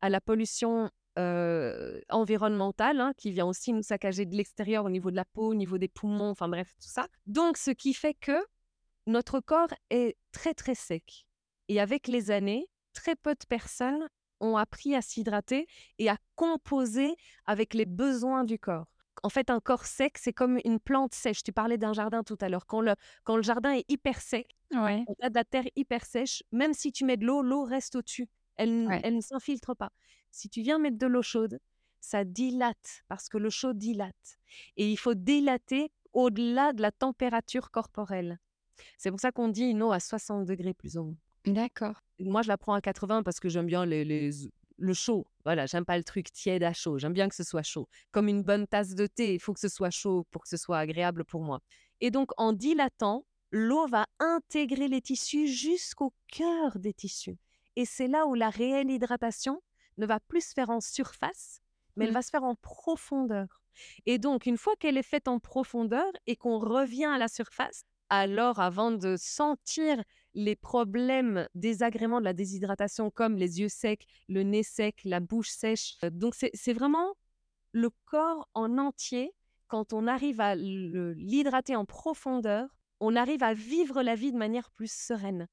à 0.00 0.10
la 0.10 0.20
pollution 0.20 0.90
euh, 1.18 2.00
environnementale 2.10 3.00
hein, 3.00 3.12
qui 3.16 3.30
vient 3.30 3.46
aussi 3.46 3.72
nous 3.72 3.82
saccager 3.82 4.26
de 4.26 4.34
l'extérieur 4.34 4.84
au 4.84 4.90
niveau 4.90 5.10
de 5.10 5.16
la 5.16 5.24
peau, 5.24 5.50
au 5.50 5.54
niveau 5.54 5.78
des 5.78 5.88
poumons, 5.88 6.30
enfin 6.30 6.48
bref, 6.48 6.74
tout 6.80 6.88
ça. 6.88 7.06
Donc, 7.26 7.56
ce 7.56 7.70
qui 7.70 7.94
fait 7.94 8.14
que 8.14 8.44
notre 9.06 9.40
corps 9.40 9.72
est 9.90 10.16
très 10.32 10.54
très 10.54 10.74
sec. 10.74 11.26
Et 11.68 11.80
avec 11.80 12.08
les 12.08 12.30
années, 12.30 12.66
très 12.94 13.14
peu 13.16 13.34
de 13.34 13.44
personnes 13.48 14.08
ont 14.40 14.56
appris 14.56 14.94
à 14.94 15.02
s'hydrater 15.02 15.66
et 15.98 16.08
à 16.08 16.16
composer 16.36 17.14
avec 17.46 17.74
les 17.74 17.84
besoins 17.86 18.44
du 18.44 18.58
corps. 18.58 18.86
En 19.22 19.28
fait, 19.28 19.48
un 19.48 19.60
corps 19.60 19.86
sec, 19.86 20.18
c'est 20.18 20.32
comme 20.32 20.58
une 20.64 20.80
plante 20.80 21.14
sèche. 21.14 21.42
Tu 21.42 21.52
parlais 21.52 21.78
d'un 21.78 21.92
jardin 21.92 22.22
tout 22.24 22.36
à 22.40 22.48
l'heure. 22.48 22.66
Quand 22.66 22.80
le, 22.80 22.94
quand 23.22 23.36
le 23.36 23.42
jardin 23.42 23.72
est 23.72 23.84
hyper 23.90 24.20
sec, 24.20 24.48
Ouais. 24.72 25.04
on 25.06 25.14
a 25.22 25.30
de 25.30 25.34
la 25.34 25.44
terre 25.44 25.64
hyper 25.76 26.04
sèche, 26.04 26.42
même 26.50 26.74
si 26.74 26.90
tu 26.90 27.04
mets 27.04 27.16
de 27.16 27.24
l'eau, 27.24 27.42
l'eau 27.42 27.64
reste 27.64 27.94
au-dessus. 27.94 28.28
Elle, 28.56 28.86
Ouais. 28.88 29.00
elle 29.04 29.16
ne 29.16 29.20
s'infiltre 29.20 29.74
pas. 29.76 29.90
Si 30.30 30.48
tu 30.48 30.62
viens 30.62 30.78
mettre 30.78 30.98
de 30.98 31.06
l'eau 31.06 31.22
chaude, 31.22 31.60
ça 32.00 32.24
dilate 32.24 33.02
parce 33.08 33.28
que 33.28 33.38
le 33.38 33.50
chaud 33.50 33.72
dilate. 33.72 34.38
Et 34.76 34.90
il 34.90 34.96
faut 34.96 35.14
dilater 35.14 35.90
au-delà 36.12 36.72
de 36.72 36.82
la 36.82 36.90
température 36.92 37.70
corporelle. 37.70 38.38
C'est 38.98 39.10
pour 39.10 39.20
ça 39.20 39.30
qu'on 39.32 39.48
dit 39.48 39.64
une 39.66 39.82
eau 39.82 39.92
à 39.92 40.00
60 40.00 40.44
degrés 40.44 40.74
plus 40.74 40.96
ou 40.98 41.04
moins. 41.04 41.16
D'accord. 41.46 41.96
Moi, 42.20 42.42
je 42.42 42.48
la 42.48 42.56
prends 42.58 42.74
à 42.74 42.80
80 42.80 43.22
parce 43.22 43.40
que 43.40 43.48
j'aime 43.48 43.66
bien 43.66 43.84
les, 43.84 44.04
les- 44.04 44.30
le 44.78 44.94
chaud. 44.94 45.26
Voilà, 45.44 45.66
j'aime 45.66 45.84
pas 45.84 45.96
le 45.98 46.04
truc 46.04 46.32
tiède 46.32 46.62
à 46.62 46.72
chaud. 46.72 46.98
J'aime 46.98 47.12
bien 47.12 47.28
que 47.28 47.34
ce 47.34 47.44
soit 47.44 47.62
chaud. 47.62 47.88
Comme 48.12 48.28
une 48.28 48.42
bonne 48.42 48.66
tasse 48.66 48.94
de 48.94 49.06
thé, 49.06 49.34
il 49.34 49.40
faut 49.40 49.52
que 49.52 49.60
ce 49.60 49.68
soit 49.68 49.90
chaud 49.90 50.26
pour 50.30 50.42
que 50.42 50.48
ce 50.48 50.56
soit 50.56 50.78
agréable 50.78 51.24
pour 51.24 51.42
moi. 51.42 51.60
Et 52.00 52.10
donc, 52.10 52.30
en 52.38 52.52
dilatant, 52.52 53.24
l'eau 53.50 53.86
va 53.86 54.06
intégrer 54.18 54.88
les 54.88 55.00
tissus 55.00 55.46
jusqu'au 55.48 56.12
cœur 56.28 56.78
des 56.78 56.92
tissus. 56.94 57.36
Et 57.76 57.84
c'est 57.84 58.08
là 58.08 58.26
où 58.26 58.34
la 58.34 58.50
réelle 58.50 58.90
hydratation 58.90 59.60
ne 59.98 60.06
va 60.06 60.18
plus 60.20 60.40
se 60.48 60.52
faire 60.54 60.70
en 60.70 60.80
surface, 60.80 61.60
mais 61.96 62.04
elle 62.06 62.10
Mm. 62.12 62.14
va 62.14 62.22
se 62.22 62.30
faire 62.30 62.44
en 62.44 62.54
profondeur. 62.56 63.60
Et 64.06 64.18
donc, 64.18 64.46
une 64.46 64.56
fois 64.56 64.74
qu'elle 64.78 64.96
est 64.96 65.02
faite 65.02 65.28
en 65.28 65.38
profondeur 65.40 66.10
et 66.26 66.36
qu'on 66.36 66.58
revient 66.58 67.04
à 67.06 67.18
la 67.18 67.28
surface, 67.28 67.84
alors 68.08 68.60
avant 68.60 68.92
de 68.92 69.16
sentir 69.18 70.02
les 70.34 70.56
problèmes 70.56 71.48
désagréments 71.54 72.20
de 72.20 72.24
la 72.24 72.32
déshydratation 72.32 73.10
comme 73.10 73.36
les 73.36 73.60
yeux 73.60 73.68
secs, 73.68 74.04
le 74.28 74.42
nez 74.42 74.62
sec, 74.62 75.00
la 75.04 75.20
bouche 75.20 75.50
sèche. 75.50 75.96
euh, 76.04 76.10
Donc 76.10 76.34
c'est 76.34 76.72
vraiment 76.72 77.14
le 77.72 77.90
corps 78.04 78.48
en 78.54 78.78
entier, 78.78 79.32
quand 79.66 79.92
on 79.92 80.06
arrive 80.06 80.40
à 80.40 80.54
l'hydrater 80.54 81.74
en 81.74 81.84
profondeur, 81.84 82.68
on 83.00 83.16
arrive 83.16 83.42
à 83.42 83.54
vivre 83.54 84.02
la 84.02 84.14
vie 84.14 84.32
de 84.32 84.36
manière 84.36 84.70
plus 84.70 84.92
sereine. 84.92 85.48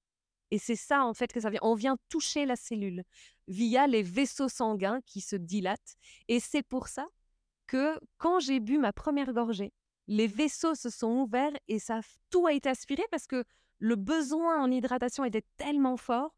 Et 0.52 0.60
c'est 0.60 0.76
ça 0.76 1.06
en 1.06 1.13
fait 1.13 1.32
que 1.32 1.39
ça 1.39 1.50
vient. 1.50 1.62
On 1.63 1.76
vient 1.76 1.98
toucher 2.10 2.46
la 2.46 2.56
cellule 2.56 3.04
via 3.48 3.88
les 3.88 4.04
vaisseaux 4.04 4.50
sanguins 4.50 5.00
qui 5.06 5.22
se 5.22 5.36
dilatent. 5.36 5.96
Et 6.28 6.39
c'est 6.39 6.62
pour 6.63 6.88
ça 6.88 7.08
que 7.67 7.98
quand 8.17 8.39
j'ai 8.39 8.60
bu 8.60 8.78
ma 8.78 8.94
première 8.94 9.34
gorgée, 9.34 9.72
les 10.08 10.28
vaisseaux 10.28 10.76
se 10.76 10.89
sont 10.89 11.22
ouverts 11.22 11.58
et 11.67 11.80
ça, 11.80 12.02
tout 12.30 12.46
a 12.46 12.54
été 12.54 12.67
aspiré 12.70 13.04
parce 13.12 13.28
que 13.28 13.46
le 13.82 13.96
besoin 13.96 14.63
en 14.63 14.72
hydratation 14.72 15.26
était 15.26 15.44
tellement 15.58 15.98
fort 15.98 16.34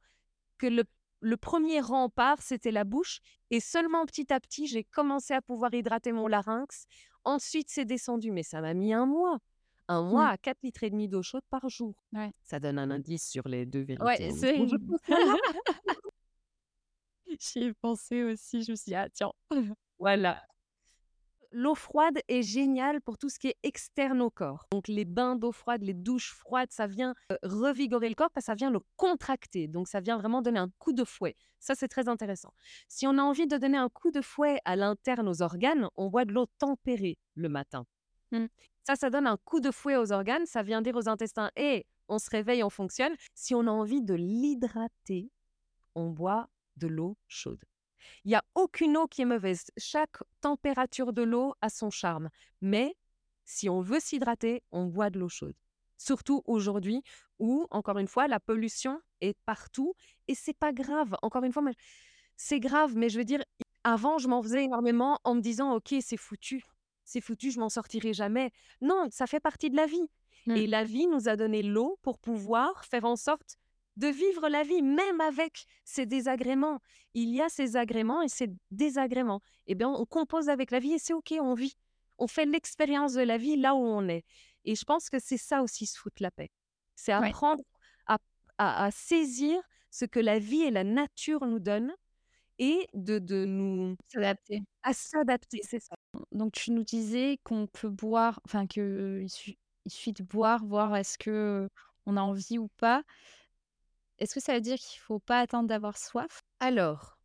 que 0.58 0.68
le, 0.68 0.86
le 1.20 1.38
premier 1.38 1.82
rempart, 1.82 2.42
c'était 2.42 2.72
la 2.72 2.86
bouche. 2.86 3.20
Et 3.52 3.60
seulement 3.60 4.06
petit 4.06 4.32
à 4.32 4.40
petit, 4.40 4.66
j'ai 4.66 4.86
commencé 4.86 5.34
à 5.34 5.42
pouvoir 5.42 5.74
hydrater 5.74 6.14
mon 6.14 6.28
larynx. 6.28 6.86
Ensuite, 7.26 7.70
c'est 7.70 7.84
descendu, 7.86 8.32
mais 8.32 8.44
ça 8.44 8.62
m'a 8.62 8.74
mis 8.74 8.94
un 8.94 9.06
mois. 9.06 9.40
Un 9.90 10.04
mois 10.04 10.28
Mmh. 10.28 10.34
à 10.34 10.38
4 10.38 10.58
litres 10.64 10.84
et 10.84 10.90
demi 10.90 11.10
d'eau 11.10 11.22
chaude 11.22 11.44
par 11.50 11.68
jour. 11.68 11.94
Ouais. 12.14 12.32
Ça 12.44 12.62
donne 12.62 12.80
un 12.80 12.90
indice 12.90 13.30
sur 13.30 13.46
les 13.50 13.66
deux 13.66 13.82
vérités. 13.82 14.06
Ouais, 14.06 14.30
hein. 14.30 14.36
c'est 14.40 14.58
J'y 17.40 17.64
ai 17.64 17.74
pensé 17.74 18.24
aussi, 18.24 18.64
je 18.64 18.72
me 18.72 18.76
suis 18.78 18.92
dit: 18.92 18.96
«Ah 18.96 19.10
tiens». 19.10 19.34
Voilà. 20.00 20.42
L'eau 21.56 21.76
froide 21.76 22.20
est 22.28 22.42
géniale 22.42 23.00
pour 23.00 23.20
tout 23.20 23.30
ce 23.30 23.38
qui 23.38 23.50
est 23.50 23.58
externe 23.62 24.24
au 24.24 24.32
corps. 24.32 24.66
Donc 24.72 24.88
les 24.88 25.06
bains 25.06 25.36
d'eau 25.36 25.52
froide, 25.52 25.84
les 25.84 25.94
douches 25.94 26.34
froides, 26.34 26.72
ça 26.72 26.88
vient 26.88 27.14
euh, 27.32 27.38
revigorer 27.44 28.10
le 28.10 28.16
corps 28.16 28.32
parce 28.32 28.48
que 28.48 28.52
ça 28.52 28.56
vient 28.56 28.72
le 28.72 28.80
contracter. 28.98 29.68
Donc 29.68 29.88
ça 29.88 30.00
vient 30.00 30.18
vraiment 30.18 30.42
donner 30.42 30.58
un 30.58 30.72
coup 30.80 30.94
de 30.94 31.04
fouet. 31.04 31.36
Ça, 31.60 31.76
c'est 31.76 31.88
très 31.88 32.10
intéressant. 32.10 32.52
Si 32.88 33.06
on 33.06 33.20
a 33.20 33.22
envie 33.22 33.46
de 33.46 33.58
donner 33.58 33.78
un 33.78 33.88
coup 33.88 34.10
de 34.10 34.22
fouet 34.22 34.60
à 34.66 34.76
l'interne 34.76 35.30
aux 35.30 35.44
organes, 35.44 35.88
on 35.96 36.10
boit 36.10 36.26
de 36.26 36.34
l'eau 36.34 36.48
tempérée 36.58 37.20
le 37.36 37.50
matin. 37.50 37.86
Mmh. 38.32 38.48
Ça, 38.84 38.96
ça 38.96 39.12
donne 39.12 39.28
un 39.28 39.38
coup 39.38 39.60
de 39.60 39.70
fouet 39.70 39.96
aux 39.96 40.12
organes. 40.12 40.48
Ça 40.48 40.64
vient 40.64 40.82
dire 40.82 40.96
aux 40.96 41.08
intestins, 41.08 41.52
hé, 41.56 41.86
on 42.10 42.18
se 42.18 42.32
réveille, 42.32 42.64
on 42.64 42.72
fonctionne. 42.72 43.14
Si 43.36 43.54
on 43.54 43.68
a 43.68 43.72
envie 43.72 44.02
de 44.02 44.16
l'hydrater, 44.16 45.30
on 45.94 46.10
boit 46.10 46.50
de 46.78 46.88
l'eau 46.88 47.16
chaude. 47.28 47.64
Il 48.26 48.30
n'y 48.30 48.36
a 48.36 48.44
aucune 48.56 48.98
eau 48.98 49.08
qui 49.08 49.22
est 49.22 49.26
mauvaise. 49.26 49.66
Chaque 49.78 50.18
température 50.42 51.14
de 51.14 51.22
l'eau 51.22 51.54
a 51.62 51.70
son 51.70 51.90
charme. 51.90 52.30
Mais 52.62 52.96
si 53.46 53.70
on 53.70 53.82
veut 53.82 54.00
s'hydrater, 54.00 54.64
on 54.72 54.86
boit 54.86 55.10
de 55.10 55.20
l'eau 55.20 55.30
chaude. 55.30 55.56
Surtout 55.98 56.42
aujourd'hui 56.46 57.02
où, 57.40 57.68
encore 57.72 57.98
une 57.98 58.08
fois, 58.08 58.28
la 58.28 58.40
pollution 58.40 59.00
est 59.22 59.38
partout 59.46 59.94
et 60.28 60.36
c'est 60.36 60.58
pas 60.58 60.74
grave. 60.74 61.16
Encore 61.22 61.44
une 61.44 61.54
fois, 61.54 61.62
mais 61.62 61.76
c'est 62.36 62.60
grave, 62.60 62.96
mais 62.96 63.10
je 63.10 63.20
veux 63.20 63.26
dire, 63.26 63.44
avant, 63.84 64.18
je 64.18 64.28
m'en 64.28 64.42
faisais 64.42 64.64
énormément 64.64 65.20
en 65.24 65.36
me 65.36 65.42
disant, 65.42 65.74
ok, 65.74 65.96
c'est 66.02 66.18
foutu, 66.18 66.64
c'est 67.04 67.22
foutu, 67.22 67.52
je 67.52 67.60
m'en 67.60 67.70
sortirai 67.70 68.14
jamais. 68.14 68.52
Non, 68.82 69.08
ça 69.12 69.28
fait 69.28 69.40
partie 69.40 69.70
de 69.70 69.76
la 69.76 69.86
vie. 69.86 70.10
Mm. 70.46 70.56
Et 70.56 70.68
la 70.68 70.84
vie 70.84 71.08
nous 71.08 71.30
a 71.30 71.36
donné 71.36 71.62
l'eau 71.64 71.98
pour 72.02 72.18
pouvoir 72.18 72.86
faire 72.86 73.06
en 73.06 73.16
sorte 73.16 73.58
de 73.98 74.08
vivre 74.08 74.50
la 74.50 74.64
vie, 74.64 74.82
même 74.82 75.22
avec 75.22 75.66
ses 75.86 76.06
désagréments. 76.06 76.80
Il 77.14 77.30
y 77.30 77.42
a 77.42 77.50
ces 77.50 77.76
agréments 77.78 78.22
et 78.22 78.28
ces 78.30 78.48
désagréments. 78.72 79.42
Eh 79.68 79.76
bien, 79.76 79.90
on 79.90 80.06
compose 80.06 80.50
avec 80.50 80.72
la 80.72 80.80
vie 80.80 80.94
et 80.94 81.00
c'est 81.00 81.14
OK, 81.14 81.34
on 81.40 81.54
vit. 81.54 81.76
On 82.18 82.28
fait 82.28 82.46
l'expérience 82.46 83.14
de 83.14 83.22
la 83.22 83.38
vie 83.38 83.56
là 83.58 83.76
où 83.76 83.80
on 83.80 84.08
est. 84.08 84.24
Et 84.66 84.76
je 84.76 84.84
pense 84.86 85.10
que 85.10 85.20
c'est 85.20 85.38
ça 85.38 85.62
aussi 85.64 85.86
se 85.86 85.98
foutre 86.00 86.22
la 86.24 86.32
paix. 86.32 86.50
C'est 86.96 87.16
Ouais. 87.18 87.28
apprendre 87.30 87.64
à, 88.08 88.18
à- 88.58 88.86
à 88.86 88.92
saisir 88.92 89.62
ce 89.92 90.06
que 90.06 90.20
la 90.20 90.40
vie 90.40 90.62
et 90.64 90.72
la 90.72 90.84
nature 90.84 91.46
nous 91.46 91.60
donnent 91.60 91.94
et 92.60 92.88
de, 92.94 93.20
de 93.20 93.46
nous 93.46 93.96
S'adapter. 94.08 94.62
à 94.84 94.94
s'adapter, 94.94 95.62
c'est 95.64 95.80
ça. 95.82 95.96
Donc 96.32 96.54
tu 96.54 96.72
nous 96.72 96.84
disais 96.84 97.40
qu'on 97.44 97.68
peut 97.68 97.90
boire, 97.90 98.40
enfin 98.46 98.68
qu'il 98.68 99.26
il 99.86 99.92
suffit 99.92 100.14
de 100.14 100.24
boire, 100.24 100.66
voir 100.66 100.96
est-ce 100.96 101.18
que 101.18 101.70
on 102.06 102.18
a 102.18 102.22
envie 102.22 102.58
ou 102.60 102.70
pas. 102.78 103.04
Est-ce 104.24 104.36
que 104.36 104.40
ça 104.40 104.54
veut 104.54 104.62
dire 104.62 104.78
qu'il 104.78 105.02
faut 105.02 105.20
pas 105.20 105.42
attendre 105.42 105.68
d'avoir 105.68 105.98
soif? 105.98 106.40
Alors, 106.62 107.18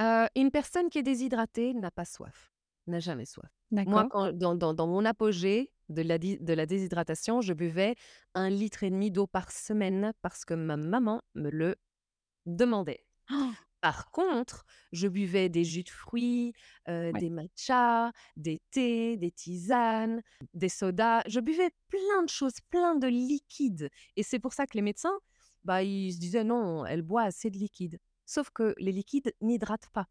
euh, 0.00 0.26
une 0.34 0.50
personne 0.50 0.90
qui 0.90 0.98
est 0.98 1.04
déshydratée 1.04 1.72
n'a 1.72 1.92
pas 1.92 2.04
soif, 2.04 2.52
n'a 2.88 2.98
jamais 2.98 3.26
soif. 3.26 3.48
Moi, 3.70 4.08
quand, 4.10 4.32
dans, 4.32 4.56
dans- 4.56 4.74
dans 4.74 4.88
mon 4.88 5.04
apogée 5.04 5.72
de 5.88 6.02
la, 6.02 6.18
di- 6.18 6.38
de 6.40 6.52
la 6.52 6.66
déshydratation, 6.66 7.42
je 7.42 7.52
buvais 7.52 7.94
un 8.34 8.50
litre 8.50 8.82
et 8.82 8.90
demi 8.90 9.12
d'eau 9.12 9.28
par 9.28 9.52
semaine 9.52 10.12
parce 10.20 10.44
que 10.44 10.54
ma 10.54 10.76
maman 10.76 11.22
me 11.36 11.48
le 11.48 11.76
demandait. 12.44 13.06
Oh! 13.30 13.50
Par 13.80 14.10
contre, 14.10 14.64
je 14.90 15.06
buvais 15.06 15.48
des 15.48 15.62
jus 15.62 15.84
de 15.84 15.90
fruits, 15.90 16.54
euh, 16.88 17.12
Ouais. 17.12 17.20
des 17.20 17.30
matchas, 17.30 18.10
des 18.36 18.60
thés, 18.72 19.16
des 19.16 19.30
tisanes, 19.30 20.22
des 20.54 20.68
sodas. 20.70 21.22
Je 21.28 21.38
buvais 21.38 21.70
plein 21.88 22.24
de 22.24 22.28
choses, 22.28 22.54
plein 22.68 22.96
de 22.96 23.06
liquides. 23.06 23.90
Et 24.16 24.24
c'est 24.24 24.40
pour 24.40 24.54
ça 24.54 24.66
que 24.66 24.76
les 24.76 24.82
médecins, 24.82 25.16
bah, 25.66 25.82
ils 25.82 26.14
se 26.14 26.18
disaient 26.18 26.44
non, 26.44 26.86
elle 26.86 27.02
boit 27.02 27.24
assez 27.24 27.50
de 27.50 27.58
liquide. 27.58 27.98
Sauf 28.24 28.50
que 28.50 28.74
les 28.78 28.92
liquides 28.92 29.34
n'hydratent 29.40 29.90
pas. 29.92 30.08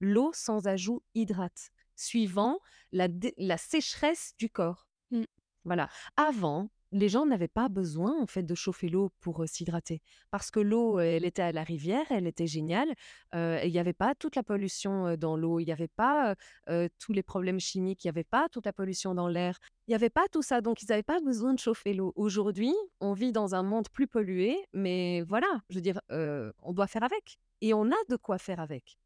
L'eau 0.00 0.32
sans 0.32 0.66
ajout 0.66 1.02
hydrate, 1.14 1.70
suivant 1.96 2.58
la, 2.90 3.08
la 3.36 3.58
sécheresse 3.58 4.32
du 4.38 4.48
corps. 4.48 4.88
Mmh. 5.10 5.24
Voilà. 5.64 5.88
Avant, 6.16 6.70
les 6.94 7.08
gens 7.08 7.26
n'avaient 7.26 7.48
pas 7.48 7.68
besoin 7.68 8.14
en 8.22 8.26
fait 8.26 8.44
de 8.44 8.54
chauffer 8.54 8.88
l'eau 8.88 9.10
pour 9.20 9.42
euh, 9.42 9.46
s'hydrater 9.46 10.00
parce 10.30 10.50
que 10.52 10.60
l'eau, 10.60 11.00
elle 11.00 11.24
était 11.24 11.42
à 11.42 11.50
la 11.50 11.64
rivière, 11.64 12.06
elle 12.10 12.26
était 12.26 12.46
géniale. 12.46 12.94
euh, 13.34 13.58
et 13.60 13.66
il 13.66 13.72
n'y 13.72 13.80
avait 13.80 13.92
pas 13.92 14.14
toute 14.14 14.36
la 14.36 14.44
pollution 14.44 15.08
euh, 15.08 15.16
dans 15.16 15.36
l'eau, 15.36 15.58
il 15.58 15.64
n'y 15.66 15.72
avait 15.72 15.88
pas 15.88 16.34
tous 16.98 17.12
les 17.12 17.22
problèmes 17.22 17.60
chimiques, 17.60 18.04
il 18.04 18.06
n'y 18.06 18.10
avait 18.10 18.24
pas 18.24 18.48
toute 18.48 18.64
la 18.64 18.72
pollution 18.72 19.14
dans 19.14 19.28
l'air, 19.28 19.58
il 19.86 19.90
n'y 19.90 19.94
avait 19.94 20.10
pas 20.10 20.26
tout 20.30 20.42
ça. 20.42 20.60
Donc 20.60 20.82
ils 20.82 20.86
n'avaient 20.88 21.02
pas 21.02 21.20
besoin 21.20 21.52
de 21.54 21.58
chauffer 21.58 21.94
l'eau. 21.94 22.12
Aujourd'hui, 22.16 22.74
on 23.00 23.12
vit 23.12 23.32
dans 23.32 23.54
un 23.54 23.62
monde 23.62 23.88
plus 23.90 24.06
pollué, 24.06 24.56
mais 24.72 25.22
voilà, 25.22 25.48
je 25.68 25.76
veux 25.76 25.80
dire, 25.80 26.00
on 26.10 26.72
doit 26.72 26.86
faire 26.86 27.02
avec 27.02 27.38
et 27.60 27.74
on 27.74 27.90
a 27.90 27.96
de 28.08 28.16
quoi 28.16 28.38
faire 28.38 28.60
avec. 28.60 28.98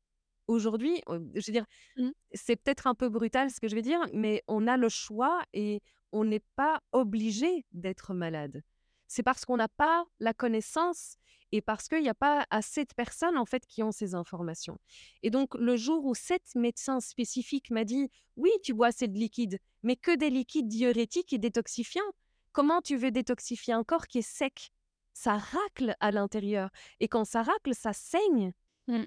Aujourd'hui, 0.48 1.00
je 1.08 1.46
veux 1.46 1.52
dire, 1.52 1.66
Mmh. 1.96 2.10
c'est 2.32 2.56
peut-être 2.56 2.86
un 2.86 2.94
peu 2.94 3.08
brutal 3.08 3.50
ce 3.50 3.60
que 3.60 3.68
je 3.68 3.74
vais 3.74 3.82
dire, 3.82 4.00
mais 4.12 4.42
on 4.48 4.66
a 4.66 4.76
le 4.76 4.88
choix 4.88 5.42
et 5.52 5.80
on 6.12 6.24
n'est 6.24 6.42
pas 6.56 6.80
obligé 6.92 7.66
d'être 7.72 8.14
malade. 8.14 8.62
C'est 9.06 9.22
parce 9.22 9.44
qu'on 9.44 9.56
n'a 9.56 9.68
pas 9.68 10.04
la 10.20 10.34
connaissance 10.34 11.16
et 11.50 11.62
parce 11.62 11.88
qu'il 11.88 12.02
n'y 12.02 12.08
a 12.10 12.14
pas 12.14 12.46
assez 12.50 12.84
de 12.84 12.92
personnes 12.94 13.38
en 13.38 13.46
fait 13.46 13.64
qui 13.66 13.82
ont 13.82 13.92
ces 13.92 14.14
informations. 14.14 14.78
Et 15.22 15.30
donc 15.30 15.54
le 15.54 15.76
jour 15.76 16.04
où 16.04 16.14
cet 16.14 16.54
médecin 16.54 17.00
spécifique 17.00 17.70
m'a 17.70 17.84
dit 17.84 18.10
oui, 18.36 18.50
tu 18.62 18.74
bois 18.74 18.88
assez 18.88 19.08
de 19.08 19.18
liquide, 19.18 19.58
mais 19.82 19.96
que 19.96 20.14
des 20.14 20.30
liquides 20.30 20.68
diurétiques 20.68 21.32
et 21.32 21.38
détoxifiants. 21.38 22.10
Comment 22.52 22.80
tu 22.82 22.96
veux 22.96 23.10
détoxifier 23.10 23.74
un 23.74 23.84
corps 23.84 24.06
qui 24.06 24.18
est 24.18 24.22
sec? 24.22 24.72
Ça 25.14 25.36
racle 25.36 25.96
à 26.00 26.10
l'intérieur 26.10 26.70
et 27.00 27.08
quand 27.08 27.24
ça 27.24 27.42
racle, 27.42 27.74
ça 27.74 27.92
saigne. 27.92 28.52
Mmh. 28.86 29.04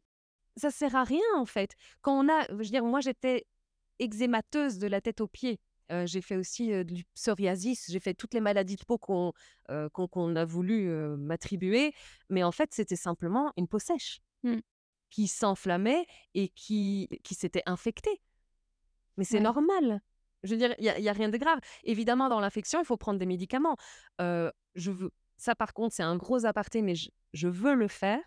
Ça 0.58 0.72
sert 0.72 0.96
à 0.96 1.04
rien 1.04 1.22
en 1.38 1.46
fait. 1.46 1.76
Quand 2.02 2.26
on 2.26 2.30
a, 2.30 2.46
je 2.50 2.54
veux 2.54 2.64
dire, 2.64 2.84
moi 2.84 3.00
j'étais 3.00 3.46
eczémateuse 4.00 4.80
de 4.80 4.88
la 4.88 5.02
tête 5.02 5.22
aux 5.22 5.28
pieds. 5.28 5.60
Euh, 5.92 6.06
j'ai 6.06 6.22
fait 6.22 6.38
aussi 6.38 6.72
euh, 6.72 6.84
du 6.84 7.04
psoriasis, 7.16 7.88
j'ai 7.90 8.00
fait 8.00 8.14
toutes 8.14 8.34
les 8.34 8.40
maladies 8.40 8.78
de 8.78 8.86
peau 8.86 8.98
qu'on 8.98 9.34
euh, 9.70 9.90
a 10.36 10.46
voulu 10.46 10.90
m'attribuer, 11.18 11.94
mais 12.30 12.44
en 12.44 12.52
fait 12.52 12.74
c'était 12.74 12.96
simplement 12.96 13.52
une 13.58 13.68
peau 13.68 13.80
sèche 13.80 14.22
Mmh. 14.44 14.58
qui 15.12 15.28
s'enflammait 15.28 16.08
et 16.34 16.50
qui, 16.50 17.08
qui 17.24 17.36
s'était 17.36 17.62
infectée. 17.68 18.22
Mais 19.18 19.24
c'est 19.24 19.36
Ouais. 19.38 19.44
normal. 19.44 20.02
Je 20.42 20.56
veux 20.56 20.58
dire, 20.58 20.74
il 20.80 20.92
n'y 21.00 21.10
a, 21.10 21.14
rien 21.14 21.30
de 21.30 21.38
grave. 21.38 21.60
Évidemment, 21.84 22.28
dans 22.28 22.40
l'infection, 22.40 22.80
il 22.82 22.86
faut 22.86 22.98
prendre 22.98 23.20
des 23.20 23.28
médicaments. 23.28 23.76
Je 24.18 24.90
veux, 24.90 25.12
ça, 25.38 25.54
par 25.54 25.76
contre, 25.76 25.94
c'est 25.94 26.02
un 26.02 26.16
gros 26.16 26.46
aparté, 26.46 26.82
mais 26.82 26.96
je, 26.96 27.12
je 27.34 27.48
veux 27.48 27.76
le 27.76 27.88
faire. 27.88 28.20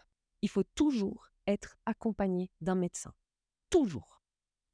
Il 0.43 0.49
faut 0.49 0.63
toujours 0.77 1.33
être 1.47 1.77
accompagné 1.87 2.51
d'un 2.61 2.75
médecin. 2.75 3.13
Toujours. 3.71 4.21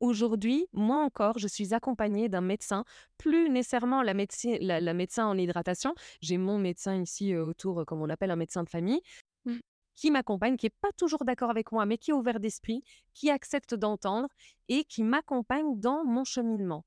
Aujourd'hui, 0.01 0.67
moi 0.73 1.05
encore, 1.05 1.39
je 1.39 1.47
suis 1.47 1.75
accompagnée 1.75 2.29
d'un 2.31 2.41
médecin, 2.41 2.85
plus 3.19 3.51
nécessairement 3.51 4.03
la, 4.03 4.15
médecin, 4.15 4.57
la, 4.61 4.81
la 4.81 4.95
médecin 4.95 5.27
en 5.27 5.37
hydratation. 5.37 5.95
J'ai 6.23 6.39
mon 6.39 6.59
médecin 6.59 7.03
ici 7.03 7.35
euh, 7.35 7.45
autour, 7.45 7.81
euh, 7.81 7.85
comme 7.85 8.01
on 8.01 8.09
appelle 8.09 8.31
un 8.31 8.37
médecin 8.37 8.63
de 8.63 8.69
famille, 8.71 9.01
Mmh. 9.47 9.59
qui 9.95 10.11
m'accompagne, 10.11 10.57
qui 10.57 10.67
n'est 10.67 10.77
pas 10.81 10.93
toujours 10.97 11.25
d'accord 11.25 11.51
avec 11.51 11.73
moi, 11.73 11.87
mais 11.87 11.97
qui 11.99 12.11
est 12.11 12.15
ouvert 12.15 12.41
d'esprit, 12.41 12.83
qui 13.15 13.31
accepte 13.31 13.75
d'entendre 13.75 14.29
et 14.69 14.85
qui 14.85 15.03
m'accompagne 15.03 15.81
dans 15.81 16.05
mon 16.05 16.25
cheminement. 16.25 16.85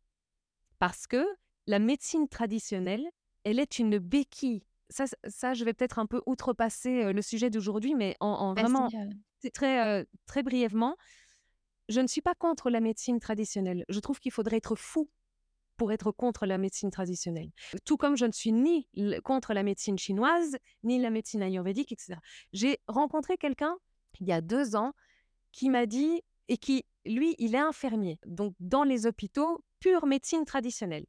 Parce 0.79 1.07
que 1.07 1.25
la 1.65 1.79
médecine 1.79 2.27
traditionnelle, 2.27 3.07
elle 3.43 3.59
est 3.59 3.79
une 3.79 3.97
béquille. 3.97 4.63
Ça, 4.89 5.05
ça 5.27 5.53
je 5.53 5.65
vais 5.65 5.73
peut-être 5.73 5.97
un 5.97 6.05
peu 6.05 6.21
outrepasser 6.27 7.05
euh, 7.05 7.13
le 7.13 7.21
sujet 7.21 7.49
d'aujourd'hui, 7.49 7.95
mais 7.95 8.15
en, 8.19 8.27
en 8.27 8.53
vraiment 8.53 8.85
heu, 8.85 8.89
c'est 8.91 8.97
très, 9.51 10.05
très 10.25 10.43
brièvement, 10.43 10.95
je 11.89 11.99
ne 11.99 12.07
suis 12.07 12.21
pas 12.21 12.35
contre 12.35 12.69
la 12.69 12.79
médecine 12.79 13.19
traditionnelle. 13.19 13.85
Je 13.89 13.99
trouve 13.99 14.19
qu'il 14.19 14.31
faudrait 14.31 14.57
être 14.57 14.75
fou 14.75 15.09
pour 15.75 15.91
être 15.91 16.11
contre 16.11 16.45
la 16.45 16.57
médecine 16.57 16.91
traditionnelle. 16.91 17.49
Tout 17.83 17.97
comme 17.97 18.15
je 18.15 18.25
ne 18.25 18.31
suis 18.31 18.51
ni 18.51 18.87
contre 19.23 19.53
la 19.53 19.63
médecine 19.63 19.97
chinoise, 19.97 20.55
ni 20.83 20.99
la 20.99 21.09
médecine 21.09 21.41
ayurvédique, 21.41 21.91
etc. 21.91 22.15
J'ai 22.53 22.77
rencontré 22.87 23.37
quelqu'un 23.37 23.75
il 24.19 24.27
y 24.27 24.31
a 24.31 24.41
deux 24.41 24.75
ans 24.75 24.93
qui 25.51 25.69
m'a 25.69 25.85
dit, 25.85 26.21
et 26.47 26.57
qui, 26.57 26.85
lui, 27.05 27.35
il 27.39 27.55
est 27.55 27.59
infirmier, 27.59 28.19
donc 28.25 28.53
dans 28.59 28.83
les 28.83 29.05
hôpitaux, 29.05 29.63
pure 29.79 30.05
médecine 30.05 30.45
traditionnelle. 30.45 31.05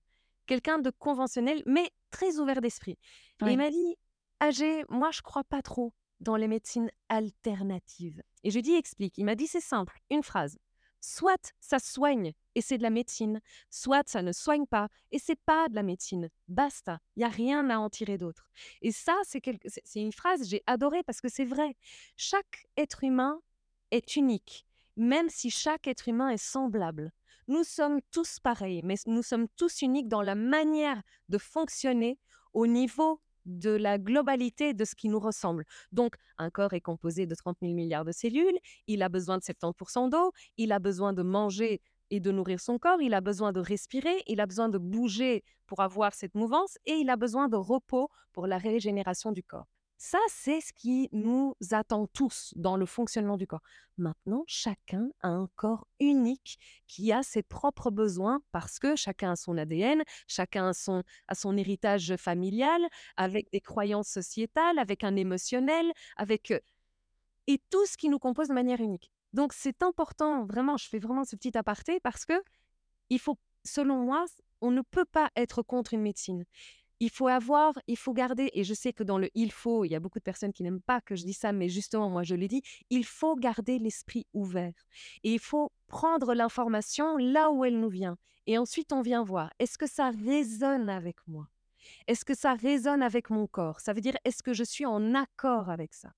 Quelqu'un 0.47 0.79
de 0.79 0.91
conventionnel, 0.91 1.63
mais 1.67 1.91
très 2.11 2.39
ouvert 2.39 2.61
d'esprit. 2.61 2.99
Et 3.41 3.45
Ouais. 3.45 3.53
il 3.53 3.57
m'a 3.59 3.71
dit, 3.71 3.97
Agé, 4.41 4.85
moi, 4.89 5.11
je 5.11 5.23
crois 5.23 5.45
pas 5.45 5.63
trop 5.63 5.93
dans 6.25 6.37
les 6.37 6.49
médecines 6.49 6.91
alternatives. 7.09 8.23
Et 8.43 8.51
je 8.51 8.59
dit, 8.59 8.75
explique. 8.75 9.19
Il 9.19 9.25
m'a 9.25 9.37
dit, 9.37 9.47
c'est 9.47 9.61
simple, 9.61 10.01
une 10.11 10.23
phrase. 10.23 10.59
Soit 11.01 11.53
ça 11.61 11.79
soigne 11.79 12.33
et 12.55 12.63
c'est 12.63 12.79
de 12.79 12.83
la 12.83 12.89
médecine, 12.89 13.43
soit 13.69 14.09
ça 14.09 14.23
ne 14.23 14.33
soigne 14.33 14.65
pas 14.65 14.89
et 15.13 15.19
c'est 15.19 15.39
pas 15.45 15.69
de 15.69 15.75
la 15.75 15.83
médecine. 15.83 16.31
Basta, 16.49 16.99
il 17.17 17.21
y 17.21 17.25
a 17.25 17.29
rien 17.29 17.69
à 17.69 17.77
en 17.77 17.91
tirer 17.91 18.17
d'autre. 18.17 18.49
Et 18.81 18.91
ça, 18.91 19.15
c'est 19.27 20.01
une 20.01 20.13
phrase 20.13 20.49
j'ai 20.49 20.63
adorée 20.67 21.03
parce 21.03 21.21
que 21.21 21.29
c'est 21.29 21.45
vrai. 21.45 21.77
Chaque 22.17 22.67
être 22.79 23.05
humain 23.05 23.39
est 23.91 24.17
unique, 24.17 24.67
même 24.97 25.29
si 25.29 25.51
chaque 25.51 25.87
être 25.89 26.09
humain 26.09 26.31
est 26.31 26.39
semblable. 26.39 27.13
Nous 27.49 27.65
sommes 27.65 28.01
tous 28.11 28.41
pareils, 28.41 28.81
mais 28.83 28.95
nous 29.07 29.23
sommes 29.23 29.49
tous 29.57 29.83
uniques 29.83 30.09
dans 30.09 30.23
la 30.23 30.35
manière 30.35 31.03
de 31.29 31.37
fonctionner 31.37 32.19
au 32.55 32.67
niveau 32.67 33.21
de 33.47 33.71
la 33.71 33.99
globalité 33.99 34.75
de 34.75 34.85
ce 34.85 34.95
qui 34.95 35.09
nous 35.09 35.19
ressemble. 35.21 35.65
Donc, 35.93 36.15
un 36.39 36.51
corps 36.51 36.73
est 36.73 36.81
composé 36.81 37.27
de 37.27 37.35
30 37.35 37.59
000 37.63 37.75
milliards 37.75 38.05
de 38.05 38.13
cellules, 38.13 38.59
il 38.87 39.03
a 39.03 39.09
besoin 39.09 39.39
de 39.39 39.43
70% 39.43 40.09
d'eau, 40.09 40.33
il 40.57 40.73
a 40.73 40.79
besoin 40.79 41.13
de 41.13 41.23
manger 41.23 41.81
et 42.11 42.21
de 42.21 42.31
nourrir 42.31 42.61
son 42.61 42.79
corps, 42.79 43.01
il 43.01 43.15
a 43.15 43.21
besoin 43.21 43.53
de 43.53 43.61
respirer, 43.61 44.23
il 44.27 44.41
a 44.41 44.47
besoin 44.47 44.69
de 44.69 44.79
bouger 44.79 45.43
pour 45.67 45.81
avoir 45.81 46.15
cette 46.15 46.35
mouvance 46.35 46.79
et 46.87 46.93
il 46.93 47.11
a 47.11 47.17
besoin 47.17 47.49
de 47.49 47.57
repos 47.57 48.11
pour 48.33 48.47
la 48.47 48.59
régénération 48.59 49.33
du 49.33 49.43
corps. 49.43 49.74
Ça, 49.97 50.19
c'est 50.29 50.61
ce 50.61 50.73
qui 50.73 51.09
nous 51.13 51.55
attend 51.71 52.07
tous 52.09 52.53
dans 52.57 52.77
le 52.77 52.85
fonctionnement 52.85 53.37
du 53.37 53.47
corps. 53.47 53.63
Maintenant, 53.97 54.43
chacun 54.47 55.09
a 55.21 55.29
un 55.29 55.49
corps 55.55 55.87
unique 56.01 56.59
qui 56.87 57.13
a 57.13 57.23
ses 57.23 57.43
propres 57.43 57.91
besoins 57.91 58.43
parce 58.51 58.79
que 58.79 58.97
chacun 58.97 59.33
a 59.33 59.37
son 59.37 59.57
ADN, 59.57 60.03
chacun 60.27 60.69
a 60.69 60.73
son, 60.75 61.57
héritage 61.57 62.17
familial, 62.17 62.83
avec 63.17 63.51
des 63.53 63.61
croyances 63.61 64.09
sociétales, 64.09 64.79
avec 64.79 65.05
un 65.05 65.17
émotionnel, 65.17 65.93
avec... 66.17 66.53
Et 67.47 67.61
tout 67.71 67.87
ce 67.87 67.97
qui 67.97 68.09
nous 68.09 68.19
compose 68.19 68.49
de 68.49 68.55
manière 68.55 68.81
unique. 68.81 69.13
Donc, 69.33 69.53
c'est 69.53 69.83
important, 69.83 70.45
vraiment, 70.45 70.77
je 70.77 70.89
fais 70.89 70.99
vraiment 70.99 71.25
ce 71.25 71.37
petit 71.37 71.57
aparté 71.57 72.01
parce 72.01 72.25
que 72.25 72.35
il 73.11 73.19
faut, 73.19 73.39
selon 73.65 73.99
moi, 73.99 74.25
on 74.61 74.71
ne 74.71 74.81
peut 74.81 75.05
pas 75.05 75.31
être 75.37 75.63
contre 75.63 75.93
une 75.95 76.01
médecine 76.01 76.45
il 77.01 77.11
faut 77.11 77.29
avoir, 77.29 77.79
il 77.87 77.97
faut 77.97 78.13
garder, 78.13 78.51
et 78.55 78.65
je 78.65 78.75
sais 78.75 78.93
que 78.93 79.03
dans 79.03 79.19
le 79.19 79.31
il 79.35 79.53
faut, 79.53 79.85
il 79.85 79.91
y 79.91 79.95
a 79.95 80.01
beaucoup 80.01 80.19
de 80.19 80.25
personnes 80.25 80.53
qui 80.53 80.63
n'aiment 80.63 80.81
pas 80.81 81.01
que 81.01 81.17
je 81.17 81.25
dise 81.25 81.39
ça, 81.39 81.53
mais 81.53 81.69
justement, 81.69 82.09
moi 82.09 82.23
je 82.23 82.35
l'ai 82.35 82.49
dit, 82.49 82.63
il 82.91 83.05
faut 83.05 83.37
garder 83.37 83.79
l'esprit 83.79 84.27
ouvert. 84.33 84.75
Et 85.23 85.33
il 85.33 85.41
faut 85.41 85.73
prendre 85.87 86.35
l'information 86.35 87.17
là 87.17 87.51
où 87.51 87.65
elle 87.65 87.79
nous 87.81 87.89
vient. 87.89 88.17
Et 88.47 88.59
ensuite, 88.59 88.93
on 88.93 89.03
vient 89.03 89.25
voir, 89.25 89.53
est-ce 89.59 89.79
que 89.79 89.87
ça 89.87 90.11
résonne 90.11 90.89
avec 90.89 91.17
moi? 91.27 91.49
Est-ce 92.07 92.25
que 92.25 92.35
ça 92.35 92.55
résonne 92.55 93.03
avec 93.03 93.31
mon 93.31 93.47
corps? 93.47 93.81
Ça 93.81 93.93
veut 93.93 94.01
dire, 94.01 94.17
est-ce 94.25 94.43
que 94.43 94.53
je 94.53 94.65
suis 94.65 94.87
en 94.87 95.15
accord 95.15 95.71
avec 95.71 95.95
ça? 95.95 96.13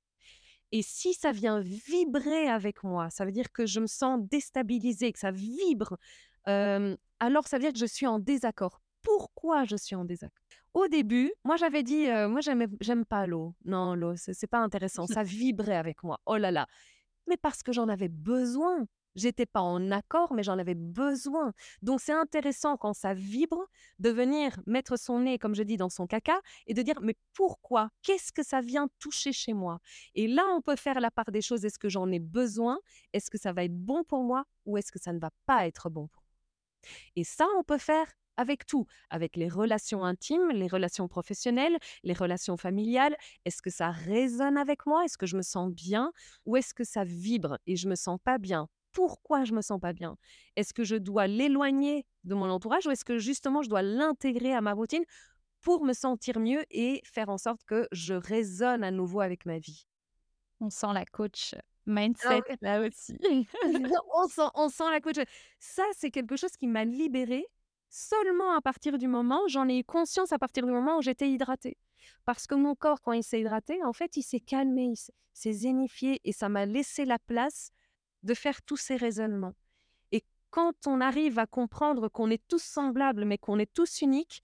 Et 0.73 0.83
si 0.83 1.15
ça 1.15 1.31
vient 1.31 1.61
vibrer 1.61 2.49
avec 2.49 2.83
moi, 2.83 3.09
ça 3.11 3.25
veut 3.25 3.33
dire 3.33 3.53
que 3.53 3.67
je 3.67 3.79
me 3.79 3.87
sens 3.87 4.21
déstabilisée, 4.29 5.13
que 5.13 5.19
ça 5.19 5.31
vibre, 5.31 5.97
alors 6.45 7.47
ça 7.47 7.57
veut 7.57 7.63
dire 7.63 7.73
que 7.73 7.79
je 7.79 7.87
suis 7.87 8.07
en 8.07 8.19
désaccord. 8.19 8.81
Pourquoi 9.07 9.65
je 9.65 9.77
suis 9.77 9.95
en 9.95 10.05
désaccord 10.05 10.43
au 10.77 10.89
début, 10.89 11.33
moi 11.43 11.57
j'avais 11.57 11.83
dit, 11.83 12.07
moi 12.29 12.41
j'aime 12.43 13.07
pas 13.07 13.27
l'eau. 13.27 13.55
Non, 13.65 13.95
l'eau, 13.95 14.13
c'est 14.17 14.47
pas 14.47 14.59
intéressant. 14.59 15.07
Ça 15.21 15.23
vibrait 15.23 15.77
avec 15.77 16.03
moi. 16.03 16.21
Oh 16.27 16.37
là 16.37 16.51
là. 16.51 16.67
Mais 17.27 17.39
parce 17.39 17.63
que 17.63 17.73
j'en 17.73 17.89
avais 17.89 18.09
besoin. 18.09 18.87
J'étais 19.15 19.47
pas 19.47 19.63
en 19.63 19.91
accord, 19.91 20.35
mais 20.35 20.43
j'en 20.43 20.59
avais 20.59 20.75
besoin. 20.75 21.55
Donc 21.81 22.03
c'est 22.03 22.13
intéressant 22.13 22.77
quand 22.77 22.93
ça 22.93 23.15
vibre 23.15 23.65
de 23.99 24.11
venir 24.11 24.61
mettre 24.67 24.99
son 24.99 25.21
nez, 25.21 25.39
comme 25.39 25.55
je 25.55 25.63
dis, 25.63 25.79
dans 25.79 25.89
son 25.89 26.07
caca 26.07 26.39
et 26.67 26.75
de 26.75 26.83
dire 26.83 27.01
mais 27.01 27.17
pourquoi? 27.33 27.89
Qu'est-ce 28.03 28.31
que 28.31 28.43
ça 28.43 28.61
vient 28.61 28.89
toucher 28.99 29.33
chez 29.33 29.55
moi? 29.55 29.79
Et 30.15 30.29
là, 30.29 30.45
on 30.55 30.61
peut 30.61 30.77
faire 30.77 31.01
la 31.01 31.11
part 31.11 31.33
des 31.33 31.41
choses. 31.41 31.65
Est-ce 31.65 31.79
que 31.79 31.89
j'en 31.89 32.13
ai 32.13 32.19
besoin? 32.19 32.79
Est-ce 33.15 33.31
que 33.31 33.39
ça 33.39 33.55
va 33.55 33.65
être 33.65 33.75
bon 33.75 34.05
pour 34.05 34.23
moi? 34.25 34.45
Ou 34.67 34.77
est-ce 34.77 34.93
que 34.93 34.99
ça 34.99 35.15
ne 35.15 35.19
va 35.19 35.31
pas 35.47 35.67
être 35.67 35.89
bon 35.89 36.09
pour 36.09 36.23
moi? 36.23 36.91
Et 37.17 37.25
ça, 37.25 37.47
on 37.59 37.65
peut 37.65 37.79
faire 37.79 38.13
avec 38.37 38.67
tout, 38.67 38.87
avec 39.11 39.37
les 39.37 39.49
relations 39.49 40.05
intimes, 40.05 40.51
les 40.51 40.69
relations 40.69 41.09
professionnelles, 41.09 41.77
les 42.03 42.13
relations 42.13 42.57
familiales. 42.57 43.17
Est-ce 43.45 43.63
que 43.63 43.71
ça 43.71 43.91
résonne 43.91 44.57
avec 44.57 44.87
moi? 44.87 45.05
Est-ce 45.05 45.19
que 45.19 45.27
je 45.27 45.37
me 45.37 45.43
sens 45.43 45.71
bien? 45.71 46.13
Ou 46.45 46.57
est-ce 46.57 46.75
que 46.75 46.85
ça 46.85 47.05
vibre 47.05 47.59
et 47.67 47.77
je 47.77 47.89
me 47.89 47.95
sens 47.95 48.19
pas 48.23 48.39
bien? 48.39 48.69
Pourquoi 48.93 49.45
je 49.45 49.53
me 49.53 49.61
sens 49.61 49.81
pas 49.81 49.93
bien? 49.93 50.17
Est-ce 50.57 50.73
que 50.73 50.85
je 50.85 50.97
dois 50.97 51.27
l'éloigner 51.27 52.07
de 52.25 52.35
mon 52.35 52.49
entourage 52.49 52.87
ou 52.87 52.91
est-ce 52.91 53.05
que 53.05 53.19
justement 53.19 53.63
je 53.63 53.69
dois 53.69 53.83
l'intégrer 53.83 54.55
à 54.55 54.61
ma 54.61 54.73
routine 54.73 55.05
pour 55.61 55.85
me 55.85 55.93
sentir 55.93 56.39
mieux 56.39 56.65
et 56.71 57.03
faire 57.05 57.29
en 57.29 57.39
sorte 57.39 57.63
que 57.65 57.89
je 57.93 58.15
résonne 58.15 58.85
à 58.85 58.91
nouveau 58.91 59.21
avec 59.21 59.45
ma 59.45 59.59
vie? 59.59 59.87
On 60.61 60.71
sent 60.71 60.93
la 60.95 61.05
coach 61.05 61.55
mindset 61.87 62.43
ah 62.49 62.55
là 62.61 62.81
aussi. 62.81 63.17
on, 64.15 64.29
sent, 64.29 64.49
on 64.55 64.69
sent 64.69 64.91
la 64.91 65.01
coach. 65.01 65.17
Ça, 65.59 65.85
c'est 65.97 66.11
quelque 66.11 66.37
chose 66.37 66.53
qui 66.53 66.67
m'a 66.67 66.85
libérée 66.85 67.47
seulement 67.89 68.53
à 68.57 68.61
partir 68.61 68.99
du 68.99 69.09
moment, 69.09 69.41
j'en 69.49 69.69
ai 69.69 69.79
eu 69.79 69.85
conscience 69.85 70.33
à 70.33 70.39
partir 70.39 70.67
du 70.67 70.73
moment 70.73 70.99
où 70.99 71.03
j'étais 71.03 71.31
hydratée. 71.31 71.77
Parce 72.25 72.47
que 72.47 72.55
mon 72.55 72.75
corps, 72.75 73.01
quand 73.01 73.13
il 73.13 73.23
s'est 73.23 73.41
hydraté, 73.41 73.83
en 73.85 73.93
fait, 73.93 74.17
il 74.17 74.23
s'est 74.23 74.41
calmé, 74.41 74.93
il 74.95 74.97
s'est 75.33 75.53
zénifié 75.53 76.21
et 76.25 76.33
ça 76.33 76.49
m'a 76.49 76.67
laissé 76.67 77.05
la 77.05 77.19
place 77.19 77.71
de 78.23 78.35
faire 78.35 78.63
tous 78.63 78.77
ces 78.77 78.97
raisonnements. 78.97 79.55
Et 80.13 80.25
quand 80.51 80.87
on 80.87 81.01
arrive 81.01 81.39
à 81.39 81.47
comprendre 81.47 82.09
qu'on 82.09 82.31
est 82.31 82.43
tous 82.49 82.63
semblables, 82.63 83.25
mais 83.25 83.39
qu'on 83.39 83.59
est 83.59 83.73
tous 83.73 84.01
uniques, 84.03 84.43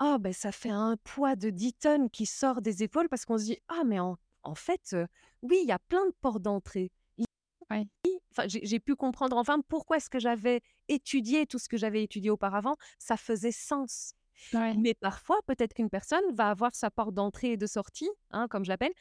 oh, 0.00 0.16
ben, 0.18 0.32
ça 0.32 0.52
fait 0.52 0.70
un 0.70 0.96
poids 0.98 1.36
de 1.36 1.50
10 1.50 1.74
tonnes 1.74 2.10
qui 2.10 2.26
sort 2.26 2.60
des 2.60 2.82
épaules 2.82 3.08
parce 3.08 3.24
qu'on 3.24 3.38
se 3.38 3.44
dit 3.44 3.58
Ah, 3.68 3.82
mais 3.84 4.00
en, 4.00 4.16
fait, 4.54 4.96
oui, 5.42 5.60
il 5.62 5.68
y 5.68 5.72
a 5.72 5.78
plein 5.78 6.06
de 6.06 6.14
portes 6.20 6.42
d'entrée. 6.42 6.90
Ouais 7.70 7.86
j'ai 8.46 8.80
pu 8.80 8.96
comprendre 8.96 9.36
enfin 9.36 9.60
pourquoi 9.68 9.96
est-ce 9.96 10.10
que 10.10 10.18
j'avais 10.18 10.60
étudié 10.88 11.46
tout 11.46 11.58
ce 11.58 11.68
que 11.68 11.76
j'avais 11.76 12.02
étudié 12.02 12.30
auparavant, 12.30 12.76
ça 12.98 13.16
faisait 13.16 13.52
sens. 13.52 14.14
Mais 14.78 14.94
parfois, 14.94 15.38
peut-être 15.46 15.74
qu'une 15.74 15.90
personne 15.90 16.24
va 16.32 16.48
avoir 16.50 16.74
sa 16.74 16.90
porte 16.90 17.14
d'entrée 17.14 17.52
et 17.52 17.56
de 17.56 17.66
sortie, 17.66 18.08
hein, 18.30 18.48
comme 18.48 18.64
je 18.64 18.70
l'appelle, 18.70 18.92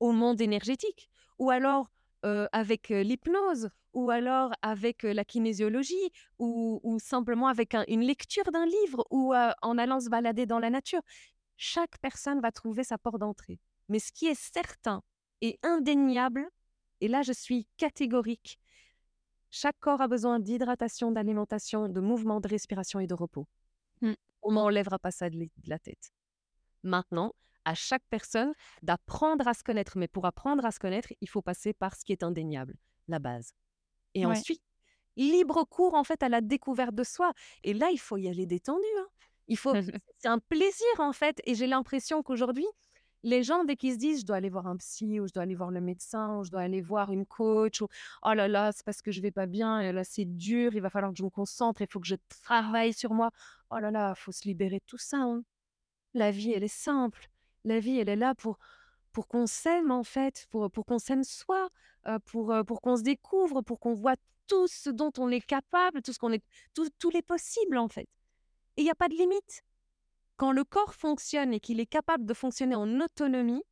au 0.00 0.12
monde 0.12 0.40
énergétique, 0.40 1.08
ou 1.38 1.50
alors 1.50 1.88
avec 2.22 2.88
l'hypnose, 2.88 3.70
ou 3.92 4.10
alors 4.10 4.52
avec 4.62 5.04
la 5.04 5.24
kinésiologie, 5.24 6.10
ou, 6.38 6.98
simplement 7.00 7.48
avec 7.48 7.74
une 7.88 8.02
lecture 8.02 8.50
d'un 8.52 8.66
livre, 8.66 9.06
ou 9.10 9.32
en 9.34 9.78
allant 9.78 10.00
se 10.00 10.10
balader 10.10 10.46
dans 10.46 10.58
la 10.58 10.70
nature. 10.70 11.02
Chaque 11.56 11.98
personne 11.98 12.40
va 12.40 12.50
trouver 12.50 12.84
sa 12.84 12.98
porte 12.98 13.18
d'entrée. 13.18 13.60
Mais 13.88 13.98
ce 13.98 14.12
qui 14.12 14.26
est 14.26 14.40
certain 14.40 15.02
et 15.40 15.58
indéniable, 15.62 16.48
et 17.00 17.08
là 17.08 17.22
je 17.22 17.32
suis 17.32 17.66
catégorique, 17.76 18.58
chaque 19.50 19.78
corps 19.80 20.00
a 20.00 20.08
besoin 20.08 20.38
d'hydratation, 20.38 21.10
d'alimentation, 21.10 21.88
de 21.88 22.00
mouvement, 22.00 22.40
de 22.40 22.48
respiration 22.48 23.00
et 23.00 23.06
de 23.06 23.14
repos. 23.14 23.46
Mmh. 24.00 24.12
On 24.42 24.52
n'enlèvera 24.52 24.98
pas 24.98 25.10
ça 25.10 25.28
de 25.28 25.48
la 25.66 25.78
tête. 25.78 26.12
Maintenant, 26.82 27.34
à 27.64 27.74
chaque 27.74 28.02
personne 28.10 28.52
d'apprendre 28.82 29.46
à 29.46 29.54
se 29.54 29.62
connaître. 29.62 29.98
Mais 29.98 30.08
pour 30.08 30.26
apprendre 30.26 30.64
à 30.64 30.70
se 30.70 30.78
connaître, 30.78 31.12
il 31.20 31.28
faut 31.28 31.42
passer 31.42 31.72
par 31.72 31.96
ce 31.96 32.04
qui 32.04 32.12
est 32.12 32.22
indéniable, 32.22 32.74
la 33.08 33.18
base. 33.18 33.52
Et 34.14 34.26
ensuite, 34.26 34.62
libre 35.16 35.64
cours 35.64 35.94
en 35.94 36.04
fait 36.04 36.22
à 36.22 36.28
la 36.28 36.40
découverte 36.40 36.94
de 36.94 37.04
soi. 37.04 37.32
Et 37.62 37.74
là, 37.74 37.90
il 37.92 37.98
faut 37.98 38.16
y 38.16 38.28
aller 38.28 38.46
détendu. 38.46 38.86
Hein. 38.98 39.06
Il 39.48 39.56
faut, 39.56 39.72
c'est 40.18 40.28
un 40.28 40.38
plaisir 40.38 40.88
en 40.98 41.12
fait. 41.12 41.40
Et 41.44 41.54
j'ai 41.54 41.66
l'impression 41.66 42.22
qu'aujourd'hui, 42.22 42.66
les 43.22 43.42
gens, 43.42 43.64
dès 43.64 43.76
qu'ils 43.76 43.94
se 43.94 43.98
disent, 43.98 44.20
je 44.20 44.26
dois 44.26 44.36
aller 44.36 44.48
voir 44.48 44.66
un 44.66 44.76
psy, 44.76 45.20
ou 45.20 45.26
je 45.26 45.32
dois 45.32 45.42
aller 45.42 45.54
voir 45.54 45.70
le 45.70 45.80
médecin, 45.80 46.38
ou 46.38 46.44
je 46.44 46.50
dois 46.50 46.62
aller 46.62 46.80
voir 46.80 47.12
une 47.12 47.26
coach, 47.26 47.82
ou 47.82 47.88
oh 48.22 48.32
là 48.32 48.48
là, 48.48 48.72
c'est 48.72 48.84
parce 48.84 49.02
que 49.02 49.12
je 49.12 49.20
vais 49.20 49.30
pas 49.30 49.46
bien, 49.46 49.80
et 49.80 49.92
là 49.92 50.04
c'est 50.04 50.24
dur, 50.24 50.74
il 50.74 50.80
va 50.80 50.90
falloir 50.90 51.12
que 51.12 51.18
je 51.18 51.24
me 51.24 51.30
concentre, 51.30 51.82
il 51.82 51.86
faut 51.86 52.00
que 52.00 52.06
je 52.06 52.16
travaille 52.42 52.92
sur 52.92 53.12
moi. 53.12 53.30
Oh 53.70 53.78
là 53.78 53.90
là, 53.90 54.14
faut 54.14 54.32
se 54.32 54.44
libérer 54.48 54.78
de 54.78 54.84
tout 54.86 54.98
ça. 54.98 55.18
Hein. 55.18 55.42
La 56.14 56.30
vie, 56.30 56.52
elle 56.52 56.64
est 56.64 56.68
simple. 56.68 57.28
La 57.64 57.78
vie, 57.78 57.98
elle 57.98 58.08
est 58.08 58.16
là 58.16 58.34
pour, 58.34 58.58
pour 59.12 59.28
qu'on 59.28 59.46
s'aime, 59.46 59.90
en 59.90 60.02
fait, 60.04 60.46
pour, 60.50 60.70
pour 60.70 60.86
qu'on 60.86 60.98
s'aime 60.98 61.24
soi, 61.24 61.68
euh, 62.06 62.18
pour, 62.26 62.52
euh, 62.52 62.64
pour 62.64 62.80
qu'on 62.80 62.96
se 62.96 63.02
découvre, 63.02 63.62
pour 63.62 63.80
qu'on 63.80 63.94
voit 63.94 64.16
tout 64.46 64.66
ce 64.66 64.90
dont 64.90 65.12
on 65.18 65.30
est 65.30 65.40
capable, 65.40 66.02
tout 66.02 66.12
ce 66.12 66.18
qu'on 66.18 66.32
est, 66.32 66.42
tous 66.74 67.10
les 67.10 67.22
possibles, 67.22 67.78
en 67.78 67.88
fait. 67.88 68.08
Et 68.76 68.82
il 68.82 68.84
n'y 68.84 68.90
a 68.90 68.94
pas 68.94 69.08
de 69.08 69.14
limite. 69.14 69.62
Quand 70.40 70.52
le 70.52 70.64
corps 70.64 70.94
fonctionne 70.94 71.52
et 71.52 71.60
qu'il 71.60 71.80
est 71.80 71.86
capable 71.86 72.24
de 72.24 72.32
fonctionner 72.32 72.74
en 72.74 72.98
autonomie, 72.98 73.62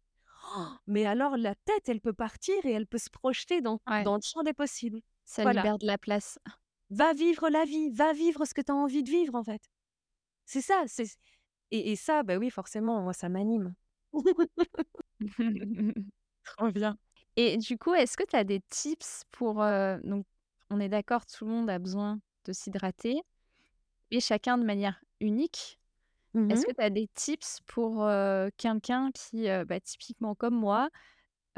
oh, 0.55 0.67
mais 0.87 1.07
alors 1.07 1.39
la 1.39 1.55
tête, 1.55 1.89
elle 1.89 2.03
peut 2.03 2.13
partir 2.13 2.55
et 2.65 2.73
elle 2.73 2.87
peut 2.87 2.99
se 2.99 3.09
projeter 3.09 3.63
dans, 3.63 3.81
dans 4.05 4.17
le 4.17 4.21
champ 4.23 4.43
des 4.43 4.53
possibles. 4.53 5.01
Ça 5.25 5.51
libère 5.51 5.79
de 5.79 5.87
la 5.87 5.97
place. 5.97 6.39
Va 6.91 7.15
vivre 7.15 7.49
la 7.49 7.65
vie, 7.65 7.89
va 7.89 8.13
vivre 8.13 8.45
ce 8.45 8.53
que 8.53 8.61
tu 8.61 8.71
as 8.71 8.75
envie 8.75 9.03
de 9.03 9.09
vivre 9.09 9.35
en 9.35 9.43
fait. 9.43 9.63
C'est 10.45 10.61
ça. 10.61 10.85
c'est 10.87 11.07
et, 11.71 11.97
ça, 11.97 12.23
bah 12.23 12.37
oui, 12.37 12.51
forcément, 12.51 13.01
moi, 13.01 13.15
ça 13.15 13.31
m'anime. 13.31 13.75
Trop 16.45 16.71
bien. 16.71 16.99
Et 17.37 17.57
du 17.57 17.79
coup, 17.79 17.95
est-ce 17.95 18.19
que 18.19 18.25
tu 18.25 18.37
as 18.37 18.45
des 18.45 18.61
tips 18.61 19.25
pour... 19.31 19.63
Euh, 19.63 19.97
donc, 20.05 20.27
on 20.69 20.81
est 20.81 20.91
d'accord, 20.91 21.25
tout 21.25 21.47
le 21.47 21.51
monde 21.51 21.71
a 21.71 21.79
besoin 21.79 22.21
de 22.45 22.53
s'hydrater, 22.53 23.23
mais 24.13 24.21
chacun 24.21 24.59
de 24.59 24.65
manière 24.65 25.03
unique? 25.21 25.78
Mmh 26.39 26.51
Est-ce 26.51 26.67
que 26.67 26.73
tu 26.73 26.83
as 26.83 26.91
des 26.91 27.09
tips 27.15 27.61
pour 27.67 28.07
quelqu'un 28.57 29.11
qui, 29.13 29.47
bah, 29.67 29.81
typiquement 29.81 30.35
comme 30.35 30.55
moi, 30.57 30.91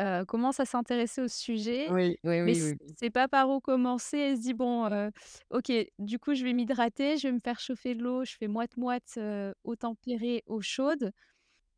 heu, 0.01 0.25
commence 0.27 0.61
à 0.61 0.67
s'intéresser 0.67 1.23
au 1.23 1.29
sujet, 1.29 1.95
Oui, 1.95 2.17
oui, 2.25 2.41
mais 2.45 2.55
oui, 2.55 2.63
oui, 2.63 2.77
oui. 2.81 2.97
sait 2.99 3.11
pas 3.11 3.29
par 3.29 3.51
où 3.51 3.61
commencer. 3.61 4.19
Elle 4.19 4.37
se 4.39 4.43
dit: 4.43 4.55
«Bon, 4.55 4.87
heu, 4.93 5.11
OK, 5.51 5.73
du 5.99 6.19
coup, 6.21 6.35
je 6.35 6.45
vais 6.45 6.53
m'hydrater, 6.55 7.19
je 7.19 7.29
vais 7.29 7.35
me 7.35 7.41
faire 7.41 7.61
chauffer 7.61 7.95
de 7.97 8.03
l'eau, 8.05 8.25
je 8.25 8.37
fais 8.39 8.49
moite-moite, 8.49 9.15
heu, 9.19 9.55
eau 9.65 9.77
tempérée, 9.77 10.43
eau 10.47 10.61
chaude 10.63 11.13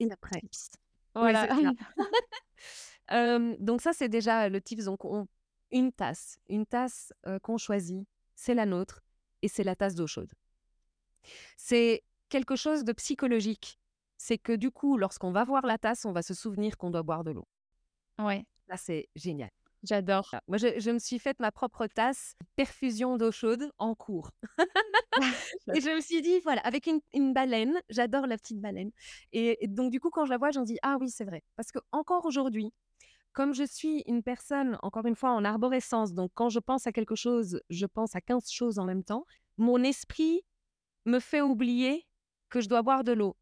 Et 0.01 0.11
après? 0.13 0.43
tips». 0.43 0.71
oui, 1.21 1.35
Voilà. 1.35 1.49
c'est 1.49 1.51
ça. 1.61 1.71
Hem, 3.09 3.57
donc 3.59 3.81
ça, 3.83 3.93
c'est 3.93 4.09
déjà 4.09 4.49
le 4.49 4.61
tips. 4.61 4.85
Donc 4.85 5.05
on 5.05 5.27
une 5.71 5.93
tasse, 5.93 6.39
une 6.49 6.67
tasse, 6.67 7.13
heu, 7.27 7.39
qu'on 7.41 7.59
choisit, 7.59 8.07
c'est 8.35 8.55
la 8.55 8.67
nôtre 8.67 9.03
et 9.43 9.49
c'est 9.49 9.65
la 9.65 9.77
tasse 9.77 9.95
d'eau 9.95 10.07
chaude. 10.07 10.33
C'est 11.57 12.03
quelque 12.33 12.57
chose 12.57 12.85
de 12.85 12.93
psychologique. 12.95 13.79
C'est 14.19 14.39
que 14.39 14.53
du 14.55 14.71
coup, 14.71 14.97
lorsqu'on 14.97 15.33
va 15.33 15.45
voir 15.45 15.67
la 15.67 15.79
tasse, 15.79 16.05
on 16.07 16.13
va 16.13 16.23
se 16.23 16.35
souvenir 16.35 16.77
qu'on 16.79 16.91
doit 16.91 17.03
boire 17.03 17.25
de 17.25 17.33
l'eau. 17.33 17.47
Ouais, 18.19 18.45
Ça, 18.69 18.77
c'est 18.77 19.09
génial. 19.17 19.51
j'adore. 19.83 20.35
Moi, 20.49 20.59
je 20.59 20.79
je 20.81 20.91
me 20.91 20.99
suis 20.99 21.19
faite 21.19 21.39
ma 21.41 21.51
propre 21.53 21.87
tasse 21.89 22.35
perfusion 22.57 23.17
d'eau 23.17 23.33
chaude 23.33 23.71
en 23.79 23.95
cours 23.95 24.31
et 25.75 25.81
je 25.81 25.95
me 25.95 26.01
suis 26.01 26.23
dit: 26.23 26.41
«Voilà, 26.41 26.61
avec 26.63 26.87
une 26.87 27.01
une 27.13 27.33
baleine», 27.33 27.81
j'adore 27.89 28.27
la 28.27 28.37
petite 28.37 28.61
baleine 28.61 28.91
et 29.33 29.65
et 29.65 29.69
donc 29.69 29.91
du 29.93 30.01
coup, 30.01 30.11
quand 30.11 30.25
je 30.25 30.31
la 30.31 30.39
vois, 30.39 30.51
j'en 30.51 30.63
dis: 30.63 30.79
«Ah 30.83 30.97
oui, 31.01 31.11
c'est 31.11 31.25
vrai». 31.25 31.43
Parce 31.57 31.71
qu'encore 31.73 32.25
aujourd'hui, 32.27 32.73
comme 33.33 33.55
je 33.55 33.65
suis 33.65 34.03
une 34.07 34.23
personne, 34.23 34.79
encore 34.83 35.07
une 35.07 35.17
fois, 35.17 35.33
en 35.33 35.45
arborescence, 35.45 36.15
donc 36.15 36.33
quand 36.35 36.51
je 36.51 36.61
pense 36.61 36.87
à 36.87 36.93
quelque 36.93 37.17
chose, 37.17 37.61
je 37.71 37.87
pense 37.87 38.17
à 38.17 38.21
15 38.21 38.51
choses 38.51 38.79
en 38.79 38.85
même 38.87 39.05
temps, 39.05 39.27
mon 39.59 39.83
esprit 39.85 40.43
me 41.07 41.21
fait 41.21 41.41
oublier 41.43 42.07
que 42.53 42.61
je 42.61 42.69
dois 42.69 42.83
boire 42.83 43.03
de 43.03 43.13
l'eau. 43.13 43.35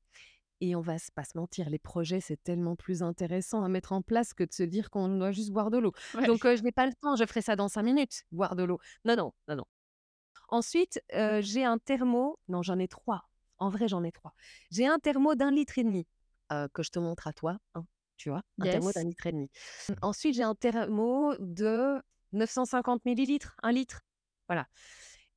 Et 0.63 0.77
on 0.77 0.81
va 0.81 0.97
pas 1.15 1.25
se 1.25 1.37
mentir, 1.37 1.69
les 1.69 1.79
projets, 1.79 2.21
c'est 2.21 2.43
tellement 2.43 2.77
plus 2.77 3.03
intéressant 3.03 3.65
à 3.65 3.69
mettre 3.69 3.93
en 3.93 4.03
place 4.03 4.35
que 4.35 4.45
de 4.45 4.53
se 4.53 4.63
dire 4.63 4.89
qu'on 4.91 5.09
doit 5.09 5.33
juste 5.33 5.51
boire 5.51 5.71
de 5.71 5.79
l'eau. 5.79 5.93
Ouais. 6.15 6.27
Donc, 6.27 6.45
je 6.45 6.63
n'ai 6.63 6.71
pas 6.71 6.87
le 6.87 6.93
temps, 6.95 7.17
je 7.17 7.25
ferai 7.25 7.43
ça 7.43 7.57
dans 7.57 7.69
5 7.69 7.83
minutes, 7.83 8.25
boire 8.31 8.55
de 8.57 8.63
l'eau. 8.63 8.79
Non, 9.05 9.17
non, 9.17 9.33
non, 9.49 9.57
non. 9.57 9.65
Ensuite, 10.49 11.03
heu, 11.15 11.41
j'ai 11.41 11.65
un 11.65 11.79
thermo 11.79 12.39
non, 12.49 12.63
j'en 12.63 12.79
ai 12.79 12.89
3. 12.89 13.25
En 13.59 13.69
vrai, 13.69 13.89
j'en 13.89 14.05
ai 14.05 14.13
3. 14.13 14.35
J'ai 14.71 14.87
un 14.87 14.99
thermo 14.99 15.35
d'1,5 15.35 15.55
litre 15.55 15.79
et 15.79 15.85
demi, 15.85 16.07
que 16.73 16.83
je 16.83 16.91
te 16.91 16.99
montre 16.99 17.27
à 17.27 17.33
toi, 17.33 17.59
hein, 17.75 17.85
tu 18.17 18.31
vois? 18.31 18.43
Un 18.61 18.65
thermo 18.65 18.93
d'1,5 18.93 19.01
Yes. 19.01 19.09
litre 19.09 19.27
et 19.27 19.33
demi. 19.33 19.51
Ensuite, 20.03 20.35
j'ai 20.35 20.43
un 20.43 20.55
thermo 20.55 21.35
de 21.39 22.03
950 22.33 23.05
millilitres, 23.07 23.57
1 23.63 23.73
litre, 23.73 24.03
voilà. 24.49 24.69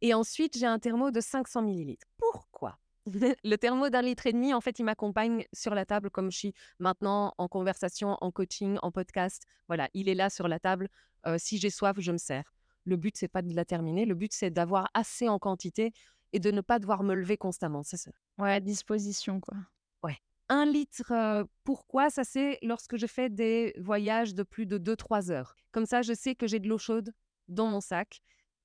Et 0.02 0.14
ensuite, 0.14 0.58
j'ai 0.58 0.66
un 0.66 0.80
thermo 0.80 1.12
de 1.12 1.22
500 1.22 1.62
millilitres. 1.62 2.08
Pourquoi? 2.18 2.78
Le 3.44 3.56
thermo 3.58 3.90
d'1 3.90 4.02
litre 4.02 4.28
et 4.28 4.34
demi, 4.34 4.54
en 4.54 4.62
fait, 4.62 4.80
il 4.80 4.84
m'accompagne 4.84 5.46
sur 5.54 5.76
la 5.76 5.86
table 5.86 6.10
comme 6.10 6.32
je 6.32 6.38
suis 6.38 6.54
maintenant 6.80 7.34
en 7.38 7.48
conversation, 7.48 8.18
en 8.22 8.32
coaching, 8.32 8.78
en 8.82 8.92
podcast. 8.92 9.44
Voilà, 9.68 9.90
il 9.94 10.08
est 10.08 10.16
là 10.16 10.30
sur 10.30 10.48
la 10.48 10.60
table. 10.60 10.88
Heu, 11.28 11.38
si 11.38 11.58
j'ai 11.58 11.70
soif, 11.70 11.96
je 12.00 12.12
me 12.12 12.18
sers. 12.18 12.54
Le 12.86 12.96
but, 12.96 13.16
c'est 13.18 13.28
pas 13.28 13.42
de 13.42 13.54
la 13.54 13.66
terminer. 13.66 14.06
Le 14.06 14.16
but, 14.16 14.32
c'est 14.34 14.50
d'avoir 14.52 14.90
assez 14.94 15.28
en 15.28 15.40
quantité 15.40 15.92
et 16.32 16.40
de 16.40 16.52
ne 16.52 16.62
pas 16.62 16.80
devoir 16.80 17.04
me 17.04 17.14
lever 17.14 17.38
constamment. 17.38 17.84
C'est 17.84 17.98
ça. 17.98 18.12
Ouais, 18.38 18.54
à 18.54 18.60
disposition, 18.60 19.40
quoi. 19.40 19.56
Ouais. 20.04 20.18
1 20.50 20.66
litre, 20.66 21.12
heu, 21.12 21.46
pourquoi? 21.64 22.10
Ça, 22.10 22.24
c'est 22.24 22.58
lorsque 22.62 22.98
je 22.98 23.06
fais 23.08 23.30
des 23.30 23.74
voyages 23.80 24.34
de 24.34 24.44
plus 24.44 24.66
de 24.66 24.78
2-3 24.78 25.30
heures. 25.32 25.56
Comme 25.72 25.86
ça, 25.86 26.02
je 26.02 26.14
sais 26.14 26.36
que 26.36 26.48
j'ai 26.48 26.60
de 26.60 26.68
l'eau 26.70 26.78
chaude 26.78 27.14
dans 27.50 27.68
mon 27.68 27.82
sac. 27.82 28.22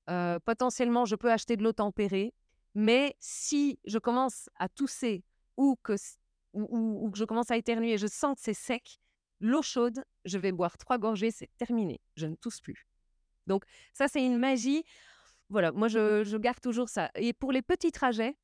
Heu, 0.09 0.39
potentiellement, 0.45 1.05
je 1.05 1.15
peux 1.15 1.31
acheter 1.31 1.55
de 1.57 1.63
l'eau 1.63 1.73
tempérée, 1.73 2.33
mais 2.75 3.15
si 3.19 3.79
je 3.85 3.97
commence 3.97 4.49
à 4.55 4.69
tousser 4.69 5.23
ou 5.57 5.75
que 5.83 5.93
ou 6.53 6.67
ou 6.69 7.05
ou 7.05 7.11
que 7.11 7.17
je 7.17 7.25
commence 7.25 7.51
à 7.51 7.57
éternuer, 7.57 7.97
je 7.97 8.07
sens 8.07 8.35
que 8.35 8.41
c'est 8.41 8.53
sec, 8.53 8.99
l'eau 9.39 9.61
chaude, 9.61 10.03
je 10.25 10.37
vais 10.37 10.51
boire 10.51 10.77
3 10.77 10.97
gorgées, 10.97 11.31
c'est 11.31 11.49
terminé, 11.57 11.99
je 12.15 12.27
ne 12.27 12.35
tousse 12.35 12.61
plus. 12.61 12.87
Donc 13.47 13.65
ça, 13.93 14.07
c'est 14.07 14.25
une 14.25 14.37
magie. 14.37 14.83
Voilà, 15.49 15.71
moi, 15.71 15.87
je 15.87 16.23
je 16.23 16.37
garde 16.37 16.61
toujours 16.61 16.89
ça 16.89 17.09
et 17.15 17.33
pour 17.33 17.51
les 17.51 17.61
petits 17.61 17.91
trajets, 17.91 18.37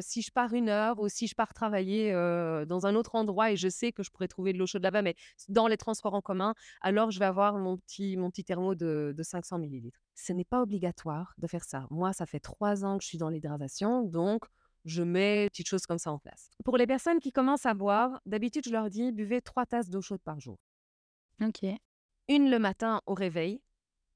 si 0.00 0.22
je 0.22 0.30
pars 0.30 0.52
une 0.52 0.68
heure 0.68 1.00
ou 1.00 1.08
si 1.08 1.26
je 1.26 1.34
pars 1.34 1.52
travailler, 1.54 2.12
dans 2.12 2.86
un 2.86 2.94
autre 2.94 3.14
endroit 3.14 3.50
et 3.50 3.56
je 3.56 3.68
sais 3.68 3.92
que 3.92 4.02
je 4.02 4.10
pourrais 4.10 4.28
trouver 4.28 4.52
de 4.52 4.58
l'eau 4.58 4.66
chaude 4.66 4.82
là-bas, 4.82 5.02
mais 5.02 5.14
dans 5.48 5.66
les 5.66 5.76
transports 5.76 6.14
en 6.14 6.20
commun, 6.20 6.54
alors 6.80 7.10
je 7.10 7.18
vais 7.18 7.24
avoir 7.24 7.56
mon 7.58 7.76
petit 7.76 8.16
mon 8.16 8.30
petit 8.30 8.44
thermo 8.44 8.74
de 8.74 9.14
de 9.16 9.22
500 9.22 9.58
millilitres. 9.58 10.00
Ce 10.14 10.32
n'est 10.32 10.44
pas 10.44 10.62
obligatoire 10.62 11.34
de 11.38 11.46
faire 11.46 11.64
ça. 11.64 11.86
Moi, 11.90 12.12
ça 12.12 12.26
fait 12.26 12.40
3 12.40 12.84
ans 12.84 12.96
que 12.98 13.02
je 13.02 13.08
suis 13.08 13.18
dans 13.18 13.28
l'hydratation, 13.28 14.02
donc 14.02 14.44
je 14.86 15.02
mets 15.02 15.44
des 15.44 15.50
petites 15.50 15.68
choses 15.68 15.84
comme 15.84 15.98
ça 15.98 16.12
en 16.12 16.18
place. 16.18 16.50
Pour 16.64 16.76
les 16.76 16.86
personnes 16.86 17.18
qui 17.18 17.32
commencent 17.32 17.66
à 17.66 17.74
boire, 17.74 18.20
d'habitude, 18.24 18.64
je 18.64 18.70
leur 18.70 18.88
dis: 18.88 19.12
«Buvez 19.12 19.42
3 19.42 19.66
tasses 19.66 19.90
d'eau 19.90 20.00
chaude 20.00 20.22
par 20.22 20.40
jour». 20.40 20.58
OK. 21.42 21.64
Une 22.28 22.50
le 22.50 22.58
matin 22.58 23.02
au 23.06 23.14
réveil. 23.14 23.60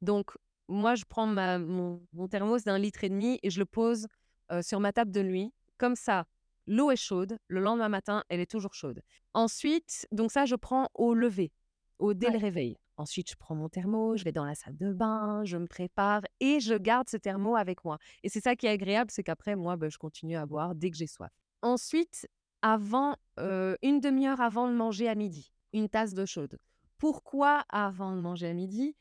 Donc, 0.00 0.30
moi, 0.68 0.94
je 0.94 1.04
prends 1.04 1.26
ma, 1.26 1.58
mon, 1.58 2.00
mon 2.12 2.28
thermos 2.28 2.64
d'un 2.64 2.78
litre 2.78 3.04
et 3.04 3.08
demi 3.08 3.38
et 3.42 3.50
je 3.50 3.58
le 3.58 3.66
pose 3.66 4.06
euh, 4.50 4.62
sur 4.62 4.80
ma 4.80 4.92
table 4.92 5.10
de 5.10 5.22
nuit. 5.22 5.52
Comme 5.78 5.96
ça, 5.96 6.26
l'eau 6.66 6.90
est 6.90 6.96
chaude. 6.96 7.38
Le 7.48 7.60
lendemain 7.60 7.88
matin, 7.88 8.24
elle 8.28 8.40
est 8.40 8.50
toujours 8.50 8.74
chaude. 8.74 9.02
Ensuite, 9.34 10.06
donc 10.12 10.32
ça, 10.32 10.44
je 10.44 10.56
prends 10.56 10.88
au 10.94 11.14
lever, 11.14 11.52
au 11.98 12.14
dès 12.14 12.30
le 12.30 12.38
réveil. 12.38 12.76
Ensuite, 12.96 13.30
je 13.30 13.36
prends 13.36 13.54
mon 13.54 13.70
thermo, 13.70 14.16
je 14.16 14.24
vais 14.24 14.32
dans 14.32 14.44
la 14.44 14.54
salle 14.54 14.76
de 14.76 14.92
bain, 14.92 15.42
je 15.44 15.56
me 15.56 15.66
prépare 15.66 16.20
et 16.40 16.60
je 16.60 16.74
garde 16.74 17.08
ce 17.08 17.16
thermo 17.16 17.56
avec 17.56 17.82
moi. 17.82 17.98
Et 18.22 18.28
c'est 18.28 18.42
ça 18.42 18.56
qui 18.56 18.66
est 18.66 18.70
agréable, 18.70 19.10
c'est 19.10 19.22
qu'après, 19.22 19.56
moi, 19.56 19.76
ben, 19.76 19.90
je 19.90 19.96
continue 19.96 20.36
à 20.36 20.44
boire 20.44 20.74
dès 20.74 20.90
que 20.90 20.98
j'ai 20.98 21.06
soif. 21.06 21.32
Ensuite, 21.62 22.28
avant, 22.60 23.16
euh, 23.38 23.74
une 23.82 24.00
demi-heure 24.00 24.42
avant 24.42 24.68
de 24.68 24.74
manger 24.74 25.08
à 25.08 25.14
midi, 25.14 25.50
une 25.72 25.88
tasse 25.88 26.12
d'eau 26.12 26.26
chaude. 26.26 26.58
Pourquoi 26.98 27.64
avant 27.70 28.14
de 28.14 28.20
manger 28.20 28.48
à 28.48 28.52
midi? 28.52 28.94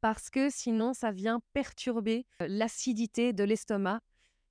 Parce 0.00 0.30
que 0.30 0.48
sinon, 0.48 0.94
ça 0.94 1.12
vient 1.12 1.40
perturber 1.52 2.24
euh, 2.40 2.46
l'acidité 2.48 3.34
de 3.34 3.44
l'estomac 3.44 4.00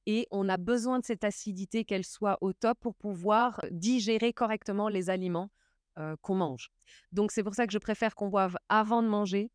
et 0.06 0.28
on 0.32 0.50
a 0.50 0.58
besoin 0.58 1.00
de 1.00 1.06
cette 1.06 1.24
acidité 1.24 1.86
qu'elle 1.86 2.06
soit 2.06 2.38
au 2.42 2.54
top 2.54 2.80
pour 2.80 2.96
pouvoir 2.96 3.62
digérer 3.72 4.34
correctement 4.34 4.90
les 4.90 5.10
aliments 5.10 5.52
euh, 6.00 6.16
qu'on 6.22 6.36
mange. 6.36 6.72
Donc 7.12 7.32
c'est 7.32 7.44
pour 7.44 7.56
ça 7.56 7.68
que 7.68 7.74
je 7.74 7.78
préfère 7.78 8.16
qu'on 8.16 8.30
boive 8.30 8.58
avant 8.70 9.04
de 9.04 9.08
manger, 9.08 9.52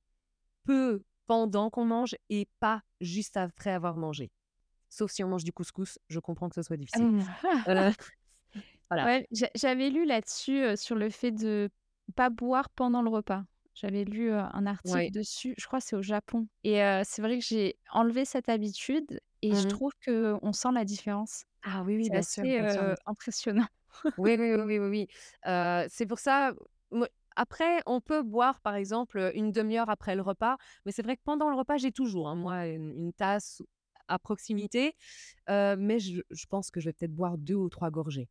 peu 0.65 1.03
pendant 1.27 1.71
qu'on 1.71 1.85
mange 1.85 2.15
et 2.31 2.47
pas 2.61 2.83
juste 3.01 3.37
après 3.37 3.71
avoir 3.71 3.97
mangé. 3.97 4.31
Sauf 4.89 5.11
si 5.11 5.25
on 5.25 5.29
mange 5.29 5.45
du 5.45 5.53
couscous, 5.53 5.99
je 6.09 6.21
comprends 6.21 6.49
que 6.49 6.55
ce 6.55 6.63
soit 6.63 6.77
difficile. 6.77 7.05
Mmh. 7.05 7.25
Euh, 7.69 7.91
voilà. 8.91 9.05
Ouais, 9.05 9.29
j'avais 9.55 9.91
lu 9.91 10.07
là-dessus, 10.07 10.77
sur 10.77 10.95
le 10.95 11.11
fait 11.11 11.33
de 11.33 11.69
pas 12.15 12.31
boire 12.31 12.71
pendant 12.71 13.03
le 13.03 13.11
repas. 13.11 13.45
J'avais 13.77 14.05
lu, 14.05 14.33
un 14.33 14.65
article 14.65 15.05
Ouais. 15.05 15.11
dessus, 15.11 15.55
je 15.59 15.67
crois 15.67 15.81
que 15.81 15.85
c'est 15.85 15.97
au 15.97 16.03
Japon 16.03 16.49
et 16.65 16.83
heu, 16.83 17.03
c'est 17.05 17.21
vrai 17.21 17.39
que 17.39 17.45
j'ai 17.45 17.79
enlevé 17.93 18.25
cette 18.25 18.49
habitude 18.49 19.21
et 19.43 19.55
je 19.55 19.65
Mhm. 19.65 19.67
trouve 19.67 19.93
qu'on 20.03 20.53
sent 20.55 20.73
la 20.73 20.87
différence. 20.87 21.45
Ah 21.63 21.83
oui, 21.85 21.97
oui, 21.97 22.09
C'est 22.09 22.11
bien 22.11 22.23
sûr, 22.23 22.47
assez, 22.47 22.57
bien 22.57 22.67
sûr. 22.69 22.85
heu, 22.85 22.97
impressionnant. 23.07 23.67
Oui, 24.17 24.37
oui, 24.39 24.53
oui, 24.55 24.63
oui, 24.63 24.79
oui, 24.79 24.89
oui. 24.89 25.07
Heu, 25.47 25.87
c'est 25.91 26.07
pour 26.07 26.19
ça, 26.19 26.55
moi 26.91 27.09
après, 27.39 27.81
on 27.85 28.01
peut 28.01 28.23
boire, 28.23 28.61
par 28.63 28.75
exemple, 28.77 29.19
heu, 29.19 29.37
une 29.37 29.53
demi-heure 29.53 29.91
après 29.91 30.17
le 30.17 30.23
repas, 30.23 30.57
mais 30.87 30.93
c'est 30.93 31.03
vrai 31.03 31.17
que 31.17 31.23
pendant 31.23 31.51
le 31.51 31.57
repas, 31.57 31.77
j'ai 31.77 31.93
toujours, 31.93 32.29
hein, 32.29 32.35
moi, 32.35 32.67
une 32.67 32.93
une 32.97 33.13
tasse 33.13 33.61
à 34.09 34.19
proximité, 34.19 34.95
heu, 35.51 35.77
mais 35.79 35.99
je 36.01 36.23
je 36.31 36.47
pense 36.47 36.71
que 36.71 36.81
je 36.81 36.91
vais 36.91 36.95
peut-être 36.95 37.15
boire 37.15 37.39
2 37.39 37.55
ou 37.57 37.71
3 37.71 37.91
gorgées. 37.91 38.29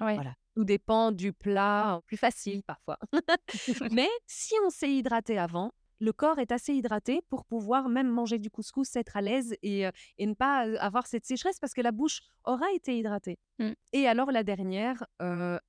Ouais. 0.00 0.24
Voilà. 0.24 0.34
Tout 0.56 0.64
dépend 0.64 1.10
du 1.10 1.32
plat, 1.32 2.00
plus 2.06 2.16
facile 2.16 2.62
parfois. 2.62 2.98
Mais 3.92 4.08
si 4.26 4.54
on 4.64 4.70
s'est 4.70 4.90
hydraté 4.92 5.36
avant, 5.38 5.72
le 6.00 6.12
corps 6.12 6.38
est 6.38 6.52
assez 6.52 6.74
hydraté 6.74 7.22
pour 7.28 7.44
pouvoir 7.44 7.88
même 7.88 8.08
manger 8.08 8.38
du 8.38 8.50
couscous, 8.50 8.94
être 8.96 9.16
à 9.16 9.20
l'aise 9.20 9.54
et, 9.62 9.86
heu, 9.86 9.90
et 10.18 10.26
ne 10.26 10.34
pas, 10.34 10.60
avoir 10.80 11.06
cette 11.06 11.24
sécheresse 11.24 11.58
parce 11.60 11.72
que 11.74 11.80
la 11.80 11.92
bouche 11.92 12.20
aura 12.44 12.66
été 12.74 12.98
hydratée. 12.98 13.38
Mmh. 13.58 13.72
Et 13.92 14.06
alors 14.06 14.30
la 14.30 14.44
dernière, 14.44 15.04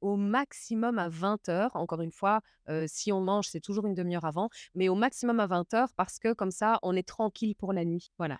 au 0.02 0.16
maximum 0.18 1.00
à 1.00 1.10
20:00, 1.10 1.76
encore 1.76 2.02
une 2.02 2.12
fois, 2.12 2.42
si 2.88 3.12
on 3.12 3.22
mange, 3.22 3.48
c'est 3.50 3.62
toujours 3.62 3.88
une 3.88 3.94
demi 3.96 4.16
heure 4.16 4.26
avant, 4.26 4.50
mais 4.76 4.90
au 4.90 4.96
maximum 4.96 5.40
à 5.40 5.48
20:00 5.48 5.94
parce 5.96 6.20
que 6.20 6.34
comme 6.34 6.52
ça, 6.52 6.80
on 6.84 6.96
est 6.96 7.08
tranquille 7.08 7.56
pour 7.56 7.74
la 7.74 7.86
nuit. 7.86 8.12
Voilà. 8.18 8.40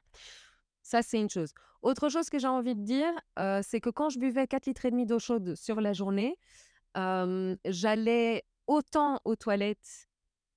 Ça, 0.86 1.02
c'est 1.02 1.20
une 1.20 1.32
chose. 1.32 1.52
Autre 1.82 2.10
chose 2.10 2.30
que 2.30 2.38
j'ai 2.38 2.48
envie 2.48 2.76
de 2.76 2.84
dire, 2.84 3.12
c'est 3.64 3.82
que 3.82 3.90
quand 3.90 4.10
je 4.10 4.20
buvais 4.20 4.46
4 4.46 4.68
litres 4.68 4.86
et 4.86 4.92
demi 4.92 5.08
d'eau 5.08 5.18
chaude 5.18 5.56
sur 5.56 5.82
la 5.82 5.94
journée, 5.94 6.38
j'allais 6.94 8.44
autant 8.68 9.20
aux 9.26 9.36
toilettes 9.36 10.08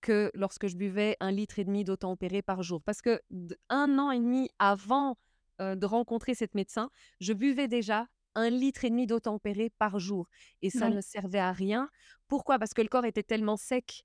que 0.03 0.31
lorsque 0.35 0.67
je 0.67 0.77
buvais 0.77 1.17
1 1.21 1.31
litre 1.31 1.59
et 1.59 1.65
demi 1.65 1.83
d'eau 1.83 1.97
tempérée 1.97 2.43
par 2.43 2.63
jour. 2.63 2.83
Parce 2.83 3.01
que 3.01 3.23
1 3.71 3.99
an 3.99 4.11
et 4.11 4.19
demi 4.19 4.51
avant, 4.59 5.17
de 5.59 5.87
rencontrer 5.87 6.35
cette 6.35 6.55
médecin, 6.55 6.91
je 7.21 7.33
buvais 7.33 7.67
déjà 7.67 8.07
1 8.35 8.51
litre 8.51 8.85
et 8.85 8.91
demi 8.91 9.07
d'eau 9.07 9.21
tempérée 9.21 9.71
par 9.79 9.99
jour 9.99 10.29
et 10.61 10.69
ça 10.69 10.91
ne 10.91 11.01
servait 11.01 11.39
à 11.39 11.53
rien. 11.53 11.89
Pourquoi? 12.29 12.59
Parce 12.59 12.75
que 12.75 12.83
le 12.83 12.89
corps 12.89 13.07
était 13.07 13.23
tellement 13.23 13.57
sec 13.57 14.05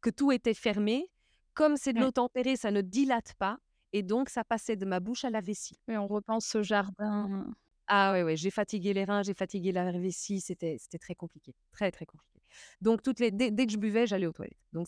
que 0.00 0.10
tout 0.10 0.32
était 0.32 0.54
fermé. 0.54 1.08
Comme 1.54 1.76
c'est 1.76 1.92
de 1.92 2.00
l'eau 2.00 2.10
tempérée, 2.10 2.56
ça 2.56 2.72
ne 2.72 2.80
dilate 2.80 3.34
pas 3.34 3.58
et 3.92 4.02
donc 4.02 4.28
ça 4.28 4.44
passait 4.44 4.76
de 4.76 4.84
ma 4.86 5.00
bouche 5.00 5.24
à 5.24 5.30
la 5.30 5.40
vessie. 5.40 5.78
Oui, 5.88 5.96
on 5.96 6.06
repense 6.06 6.54
au 6.54 6.62
jardin. 6.62 7.52
Ah 7.88 8.12
ouais, 8.12 8.22
ouais, 8.22 8.36
j'ai 8.36 8.50
fatigué 8.50 8.94
les 8.94 9.04
reins, 9.04 9.22
j'ai 9.22 9.34
fatigué 9.34 9.72
la 9.72 9.90
vessie, 9.92 10.40
c'était 10.40 10.78
très 11.00 11.14
compliqué, 11.14 11.54
très, 11.72 11.90
très 11.90 12.06
compliqué. 12.06 12.40
Donc 12.80 13.02
toutes 13.02 13.18
les 13.18 13.30
dès 13.30 13.50
dès 13.50 13.66
que 13.66 13.72
je 13.72 13.78
buvais, 13.78 14.06
j'allais 14.06 14.26
aux 14.26 14.32
toilettes. 14.32 14.56
Donc 14.72 14.86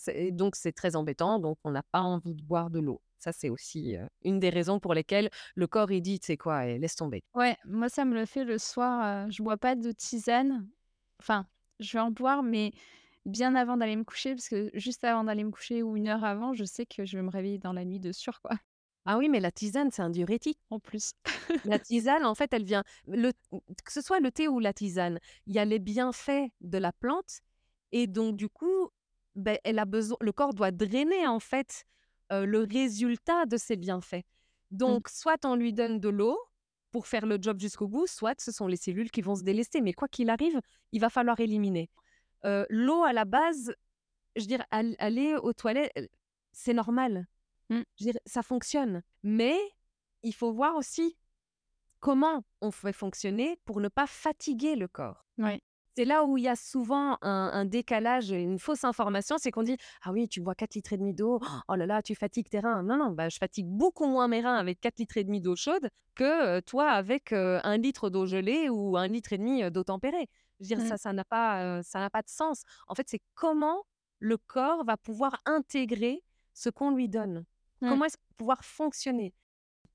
c'est 0.56 0.72
très 0.72 0.96
embêtant, 0.96 1.38
donc 1.38 1.58
on 1.64 1.70
n'a 1.70 1.82
pas 1.82 2.00
envie 2.00 2.34
de 2.34 2.42
boire 2.42 2.70
de 2.70 2.80
l'eau. 2.80 3.00
Ça, 3.18 3.32
c'est 3.32 3.48
aussi, 3.48 3.96
une 4.22 4.38
des 4.38 4.50
raisons 4.50 4.80
pour 4.80 4.92
lesquelles 4.92 5.30
le 5.54 5.66
corps, 5.66 5.90
il 5.90 6.02
dit: 6.02 6.20
«Tu 6.20 6.26
sais 6.26 6.36
quoi? 6.36 6.66
Eh, 6.66 6.78
laisse 6.78 6.94
tomber». 6.94 7.22
Ouais, 7.34 7.56
moi 7.64 7.88
ça 7.88 8.04
me 8.04 8.14
le 8.14 8.26
fait 8.26 8.44
le 8.44 8.58
soir, 8.58 9.26
heu, 9.26 9.30
je 9.30 9.42
bois 9.42 9.56
pas 9.56 9.74
de 9.74 9.90
tisane. 9.92 10.68
Enfin, 11.20 11.46
je 11.80 11.92
vais 11.94 12.00
en 12.00 12.10
boire, 12.10 12.42
mais 12.42 12.72
bien 13.26 13.54
avant 13.54 13.76
d'aller 13.76 13.96
me 13.96 14.04
coucher, 14.04 14.34
parce 14.34 14.48
que 14.48 14.70
juste 14.74 15.04
avant 15.04 15.24
d'aller 15.24 15.42
me 15.44 15.50
coucher 15.50 15.82
ou 15.82 15.96
une 15.96 16.08
heure 16.08 16.22
avant, 16.24 16.52
je 16.54 16.64
sais 16.64 16.86
que 16.86 17.04
je 17.06 17.16
vais 17.16 17.22
me 17.22 17.30
réveiller 17.30 17.58
dans 17.58 17.72
la 17.72 17.84
nuit 17.84 17.98
de 18.00 18.12
sueur, 18.12 18.40
quoi, 18.42 18.56
Ah 19.06 19.18
oui, 19.18 19.28
mais 19.28 19.40
la 19.40 19.50
tisane, 19.50 19.90
c'est 19.90 20.02
un 20.02 20.10
diurétique. 20.10 20.58
en 20.70 20.80
plus. 20.80 21.12
La 21.64 21.78
tisane, 21.78 22.24
en 22.24 22.34
fait, 22.34 22.52
elle 22.52 22.64
vient 22.64 22.84
le 23.06 23.32
que 23.84 23.92
ce 23.92 24.00
soit 24.00 24.20
le 24.20 24.30
thé 24.30 24.48
ou 24.48 24.60
la 24.60 24.72
tisane, 24.72 25.18
il 25.46 25.54
y 25.54 25.58
a 25.58 25.64
les 25.64 25.78
bienfaits 25.78 26.50
de 26.60 26.78
la 26.78 26.92
plante 26.92 27.40
et 27.92 28.06
donc 28.06 28.36
du 28.36 28.48
coup, 28.48 28.88
beh, 29.36 29.60
elle 29.64 29.78
a 29.78 29.84
besoin 29.84 30.16
le 30.20 30.32
corps 30.32 30.54
doit 30.54 30.70
drainer, 30.70 31.26
en 31.26 31.40
fait, 31.40 31.84
heu, 32.32 32.44
le 32.44 32.60
résultat 32.60 33.46
de 33.46 33.56
ces 33.56 33.76
bienfaits. 33.76 34.24
Mmh. 34.70 34.76
Donc 34.76 35.08
soit 35.08 35.44
on 35.44 35.54
lui 35.54 35.72
donne 35.72 36.00
de 36.00 36.08
l'eau 36.08 36.38
pour 36.90 37.06
faire 37.06 37.26
le 37.26 37.38
job 37.40 37.60
jusqu'au 37.60 37.88
bout, 37.88 38.06
soit 38.06 38.40
ce 38.40 38.52
sont 38.52 38.66
les 38.66 38.76
cellules 38.76 39.10
qui 39.10 39.20
vont 39.20 39.34
se 39.34 39.42
délester, 39.42 39.80
mais 39.80 39.92
quoi 39.92 40.08
qu'il 40.08 40.30
arrive, 40.30 40.60
il 40.92 41.00
va 41.00 41.10
falloir 41.10 41.38
éliminer. 41.40 41.90
Heu, 42.44 42.66
l'eau 42.70 43.04
à 43.04 43.12
la 43.12 43.24
base, 43.24 43.74
je 44.36 44.42
veux 44.42 44.46
dire, 44.46 44.64
al 44.70 44.94
aller 44.98 45.34
aux 45.36 45.52
toilettes, 45.52 45.92
heu, 45.98 46.08
c'est 46.52 46.74
normal. 46.74 47.26
Mmh. 47.70 47.80
Je 48.00 48.10
ça 48.26 48.42
fonctionne, 48.42 49.02
mais 49.22 49.56
il 50.22 50.34
faut 50.34 50.52
voir 50.52 50.76
aussi 50.76 51.16
comment 52.00 52.44
on 52.60 52.70
fait 52.70 52.92
fonctionner 52.92 53.58
pour 53.64 53.80
ne 53.80 53.88
pas 53.88 54.06
fatiguer 54.06 54.76
le 54.76 54.88
corps. 54.88 55.24
C'est 55.96 56.04
là 56.04 56.24
où 56.24 56.36
il 56.36 56.42
y 56.42 56.48
a 56.48 56.56
souvent 56.56 57.18
un, 57.22 57.50
un 57.52 57.64
décalage, 57.64 58.30
une 58.30 58.58
fausse 58.58 58.82
information, 58.82 59.36
c'est 59.38 59.52
qu'on 59.52 59.62
dit 59.62 59.76
Ah 60.02 60.10
oui, 60.12 60.28
tu 60.28 60.40
bois 60.40 60.56
4 60.56 60.74
litres 60.74 60.92
et 60.92 60.96
demi 60.98 61.14
d'eau, 61.14 61.40
oh 61.68 61.74
là 61.76 61.86
là, 61.86 62.02
tu 62.02 62.16
fatigues 62.16 62.48
tes 62.48 62.58
reins. 62.58 62.82
Non, 62.82 62.96
non, 62.96 63.10
bah, 63.12 63.28
je 63.28 63.38
fatigue 63.38 63.66
beaucoup 63.68 64.06
moins 64.06 64.26
mes 64.26 64.40
reins 64.40 64.56
avec 64.56 64.80
4 64.80 64.98
litres 64.98 65.16
et 65.18 65.24
demi 65.24 65.40
d'eau 65.40 65.54
chaude 65.54 65.88
que 66.16 66.58
toi 66.60 66.90
avec 66.90 67.32
euh, 67.32 67.60
un 67.62 67.76
litre 67.76 68.10
d'eau 68.10 68.26
gelée 68.26 68.68
ou 68.68 68.96
un 68.96 69.06
litre 69.06 69.32
et 69.34 69.38
demi 69.38 69.70
d'eau 69.70 69.84
tempérée. 69.84 70.28
Je 70.58 70.64
veux 70.64 70.66
dire, 70.66 70.78
Mmh. 70.84 70.88
ça, 70.88 70.96
ça 70.96 71.12
n'a 71.12 71.24
pas, 71.24 71.62
euh, 71.62 71.82
ça 71.82 72.00
n'a 72.00 72.10
pas 72.10 72.22
de 72.22 72.28
sens. 72.28 72.62
En 72.88 72.94
fait, 72.96 73.08
c'est 73.08 73.22
comment 73.34 73.84
le 74.18 74.36
corps 74.36 74.84
va 74.84 74.96
pouvoir 74.96 75.40
intégrer 75.46 76.24
ce 76.54 76.70
qu'on 76.70 76.90
lui 76.90 77.08
donne. 77.08 77.44
Mmh. 77.80 77.88
Comment 77.88 78.04
est-ce 78.04 78.16
qu'il 78.16 78.26
va 78.30 78.36
pouvoir 78.36 78.64
fonctionner? 78.64 79.34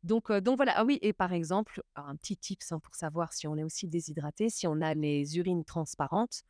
Donc, 0.03 0.31
heu, 0.31 0.41
donc 0.41 0.57
voilà. 0.57 0.73
Ah 0.75 0.85
oui 0.85 0.99
et 1.01 1.13
par 1.13 1.33
exemple, 1.33 1.81
un 1.95 2.15
petit 2.15 2.37
tips, 2.37 2.71
hein, 2.71 2.79
pour 2.79 2.95
savoir 2.95 3.33
si 3.33 3.47
on 3.47 3.57
est 3.57 3.63
aussi 3.63 3.87
déshydraté, 3.87 4.49
si 4.49 4.67
on 4.67 4.81
a 4.81 4.93
les 4.93 5.37
urines 5.37 5.65
transparentes, 5.65 6.43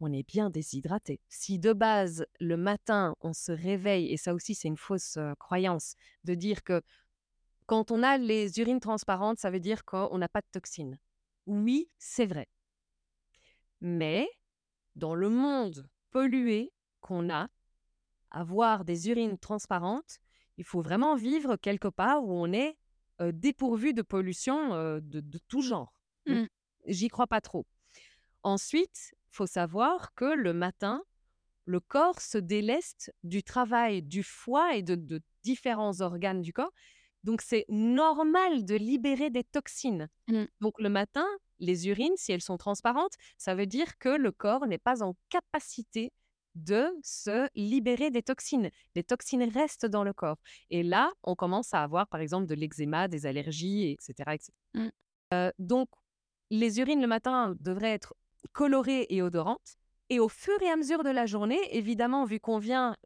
on 0.00 0.12
est 0.12 0.26
bien 0.26 0.50
déshydraté. 0.50 1.20
Si 1.28 1.58
de 1.58 1.72
base, 1.72 2.26
le 2.40 2.56
matin, 2.56 3.14
on 3.20 3.32
se 3.32 3.52
réveille 3.52 4.12
et 4.12 4.16
ça 4.16 4.34
aussi 4.34 4.54
c'est 4.54 4.68
une 4.68 4.76
fausse, 4.76 5.18
croyance 5.38 5.94
de 6.24 6.34
dire 6.34 6.62
que 6.62 6.82
quand 7.66 7.90
on 7.90 8.02
a 8.02 8.18
les 8.18 8.58
urines 8.60 8.80
transparentes, 8.80 9.38
ça 9.38 9.50
veut 9.50 9.60
dire 9.60 9.84
qu'on 9.84 10.18
n'a 10.18 10.28
pas 10.28 10.40
de 10.40 10.46
toxines. 10.52 10.98
Oui, 11.46 11.88
c'est 11.98 12.26
vrai. 12.26 12.48
Mais 13.80 14.28
dans 14.96 15.14
le 15.14 15.28
monde 15.28 15.88
pollué 16.10 16.72
qu'on 17.00 17.30
a, 17.30 17.48
avoir 18.30 18.84
des 18.84 19.08
urines 19.08 19.38
transparentes, 19.38 20.18
il 20.58 20.64
faut 20.64 20.82
vraiment 20.82 21.16
vivre 21.16 21.56
quelque 21.56 21.88
part 21.88 22.24
où 22.24 22.32
on 22.32 22.52
est 22.52 22.76
dépourvu 23.32 23.94
de 23.94 24.02
pollution, 24.02 24.70
de 25.00 25.20
de 25.20 25.38
tout 25.48 25.62
genre. 25.62 25.92
Mmh. 26.26 26.34
Mmh. 26.34 26.48
J'y 26.86 27.08
crois 27.08 27.26
pas 27.26 27.40
trop. 27.40 27.66
Ensuite, 28.42 29.14
faut 29.30 29.46
savoir 29.46 30.14
que 30.14 30.24
le 30.24 30.52
matin, 30.52 31.02
le 31.64 31.80
corps 31.80 32.20
se 32.20 32.38
déleste 32.38 33.12
du 33.22 33.42
travail 33.42 34.02
du 34.02 34.22
foie 34.22 34.76
et 34.76 34.82
de 34.82 34.94
de 34.96 35.22
différents 35.42 36.00
organes 36.00 36.42
du 36.42 36.52
corps. 36.52 36.72
Donc 37.22 37.40
c'est 37.40 37.64
normal 37.68 38.64
de 38.64 38.74
libérer 38.74 39.30
des 39.30 39.44
toxines. 39.44 40.08
Mmh. 40.28 40.44
Donc 40.60 40.78
le 40.78 40.90
matin, 40.90 41.26
les 41.58 41.88
urines, 41.88 42.16
si 42.16 42.32
elles 42.32 42.42
sont 42.42 42.58
transparentes, 42.58 43.14
ça 43.38 43.54
veut 43.54 43.66
dire 43.66 43.96
que 43.98 44.10
le 44.10 44.30
corps 44.30 44.66
n'est 44.66 44.78
pas 44.78 45.02
en 45.02 45.14
capacité 45.30 46.12
de 46.54 46.86
se 47.02 47.48
libérer 47.54 48.10
des 48.10 48.22
toxines. 48.22 48.70
Les 48.94 49.04
toxines 49.04 49.42
restent 49.44 49.86
dans 49.86 50.04
le 50.04 50.12
corps. 50.12 50.38
Et 50.70 50.82
là, 50.82 51.12
on 51.24 51.34
commence 51.34 51.74
à 51.74 51.82
avoir, 51.82 52.08
par 52.08 52.20
exemple, 52.20 52.46
de 52.46 52.54
l'eczéma, 52.54 53.08
des 53.08 53.26
allergies, 53.26 53.84
et 53.92 53.96
cetera, 54.00 54.34
et 54.34 54.38
cetera. 54.40 54.54
Mmh. 54.74 54.90
Heu, 55.34 55.52
donc 55.58 55.88
les 56.50 56.80
urines 56.80 57.00
le 57.00 57.06
matin 57.06 57.54
devraient 57.60 57.92
être 57.92 58.14
colorées 58.52 59.06
et 59.10 59.22
odorantes 59.22 59.76
et 60.10 60.20
au 60.20 60.28
fur 60.28 60.60
et 60.62 60.70
à 60.70 60.76
mesure 60.76 61.02
de 61.04 61.10
la 61.10 61.26
journée, 61.26 61.58
évidemment, 61.76 62.24
vu 62.24 62.38
qu'on 62.40 62.58
vient, 62.58 62.96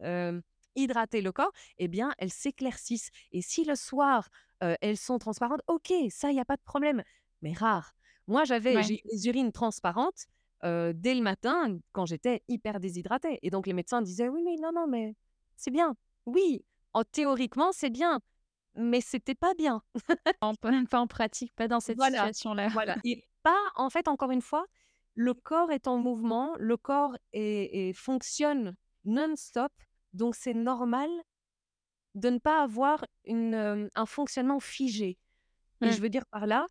hydrater 0.77 1.21
le 1.23 1.33
corps, 1.33 1.53
eh 1.79 1.89
bien, 1.89 2.13
elles 2.19 2.31
s'éclaircissent 2.33 3.11
et 3.33 3.43
si 3.43 3.65
le 3.65 3.75
soir, 3.77 4.29
heu, 4.63 4.77
elles 4.81 4.97
sont 4.97 5.19
transparentes, 5.19 5.63
OK, 5.69 5.93
ça, 6.11 6.31
il 6.31 6.37
y 6.37 6.41
a 6.41 6.45
pas 6.45 6.57
de 6.57 6.63
problème, 6.63 7.03
mais 7.43 7.53
rare. 7.53 7.93
Moi, 8.27 8.45
j'avais 8.45 8.77
Ouais. 8.77 8.93
les 9.05 9.27
urines 9.29 9.53
transparentes, 9.53 10.27
dès 10.63 11.15
le 11.15 11.21
matin 11.23 11.79
quand 11.93 12.07
j'étais 12.07 12.43
hyper 12.49 12.81
déshydratée 12.81 13.39
et 13.43 13.51
donc 13.51 13.67
les 13.67 13.73
médecins 13.75 14.03
disaient: 14.03 14.29
«Oui, 14.29 14.43
mais 14.45 14.57
non, 14.57 14.71
non, 14.75 14.87
mais 14.87 15.15
c'est 15.57 15.71
bien». 15.71 15.95
Oui, 16.27 16.65
en 16.93 17.05
théoriquement, 17.05 17.71
c'est 17.73 17.91
bien, 17.91 18.21
mais 18.75 19.01
c'était 19.01 19.35
pas 19.35 19.55
bien. 19.55 19.83
En 20.41 20.55
pas 20.55 21.01
en 21.01 21.07
pratique, 21.07 21.55
pas 21.55 21.69
dans 21.69 21.81
cette 21.81 21.99
Voilà, 21.99 22.27
situation-là. 22.27 22.69
voilà 22.69 22.97
et 23.05 23.25
pas 23.43 23.57
en 23.77 23.89
fait, 23.91 24.09
encore 24.09 24.31
une 24.31 24.43
fois, 24.43 24.67
le 25.15 25.35
corps 25.35 25.71
est 25.73 25.89
en 25.89 25.99
mouvement, 25.99 26.55
le 26.59 26.77
corps 26.77 27.17
est 27.33 27.89
est 27.89 27.93
fonctionne 27.93 28.75
non-stop, 29.05 29.73
donc 30.13 30.35
c'est 30.35 30.55
normal 30.55 31.09
de 32.15 32.31
ne 32.31 32.39
pas 32.39 32.63
avoir 32.63 33.05
une, 33.25 33.89
un 33.95 34.07
fonctionnement 34.07 34.61
figé 34.61 35.19
et 35.81 35.87
Mmh. 35.87 35.91
je 35.93 36.01
veux 36.01 36.09
dire 36.09 36.27
par 36.27 36.47
là, 36.47 36.67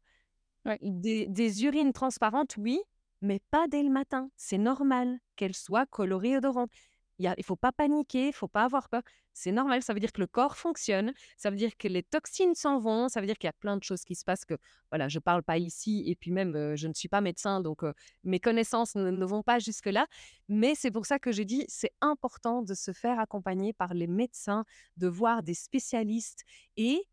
Ouais. 0.66 0.78
des 0.82 1.28
des 1.28 1.64
urines 1.64 1.94
transparentes, 1.94 2.58
oui, 2.58 2.80
mais 3.22 3.40
pas 3.52 3.68
dès 3.68 3.84
le 3.84 3.90
matin. 3.90 4.30
C'est 4.36 4.58
normal 4.58 5.20
qu'elles 5.36 5.56
soient 5.56 5.86
colorées 5.86 6.32
et 6.32 6.38
odorantes. 6.38 6.72
Il 7.20 7.34
il 7.38 7.44
faut 7.44 7.56
pas 7.56 7.72
paniquer, 7.72 8.28
il 8.28 8.34
faut 8.34 8.48
pas 8.48 8.64
avoir 8.64 8.90
peur. 8.90 9.02
C'est 9.34 9.52
normal, 9.52 9.82
ça 9.84 9.94
veut 9.94 10.00
dire 10.00 10.12
que 10.12 10.22
le 10.22 10.28
corps 10.28 10.58
fonctionne, 10.58 11.14
ça 11.36 11.50
veut 11.50 11.56
dire 11.56 11.78
que 11.78 11.88
les 11.88 12.04
toxines 12.04 12.56
s'en 12.56 12.80
vont, 12.80 13.08
ça 13.08 13.20
veut 13.22 13.28
dire 13.28 13.38
qu'il 13.38 13.48
y 13.48 13.50
a 13.50 13.54
plein 13.54 13.78
de 13.78 13.84
choses 13.84 14.04
qui 14.04 14.16
se 14.16 14.24
passent 14.24 14.46
que, 14.46 14.56
voilà, 14.92 15.10
je 15.10 15.20
parle 15.20 15.44
pas 15.44 15.58
ici 15.60 16.04
et 16.08 16.16
puis 16.16 16.32
même, 16.32 16.76
je 16.76 16.88
ne 16.88 16.94
suis 16.94 17.08
pas 17.08 17.22
médecin 17.22 17.62
donc 17.62 17.82
mes 18.24 18.40
connaissances 18.40 18.96
ne 18.96 19.12
ne 19.12 19.26
vont 19.26 19.44
pas 19.44 19.60
jusque-là. 19.60 20.08
Mais 20.48 20.74
c'est 20.76 20.92
pour 20.92 21.06
ça 21.06 21.20
que 21.20 21.32
j'ai 21.32 21.46
dit, 21.46 21.66
c'est 21.68 21.94
important 22.02 22.64
de 22.64 22.74
se 22.74 22.94
faire 22.94 23.20
accompagner 23.20 23.74
par 23.74 23.94
les 23.94 24.08
médecins, 24.08 24.66
de 24.98 25.08
voir 25.08 25.44
des 25.44 25.56
spécialistes 25.56 26.44
et 26.76 27.04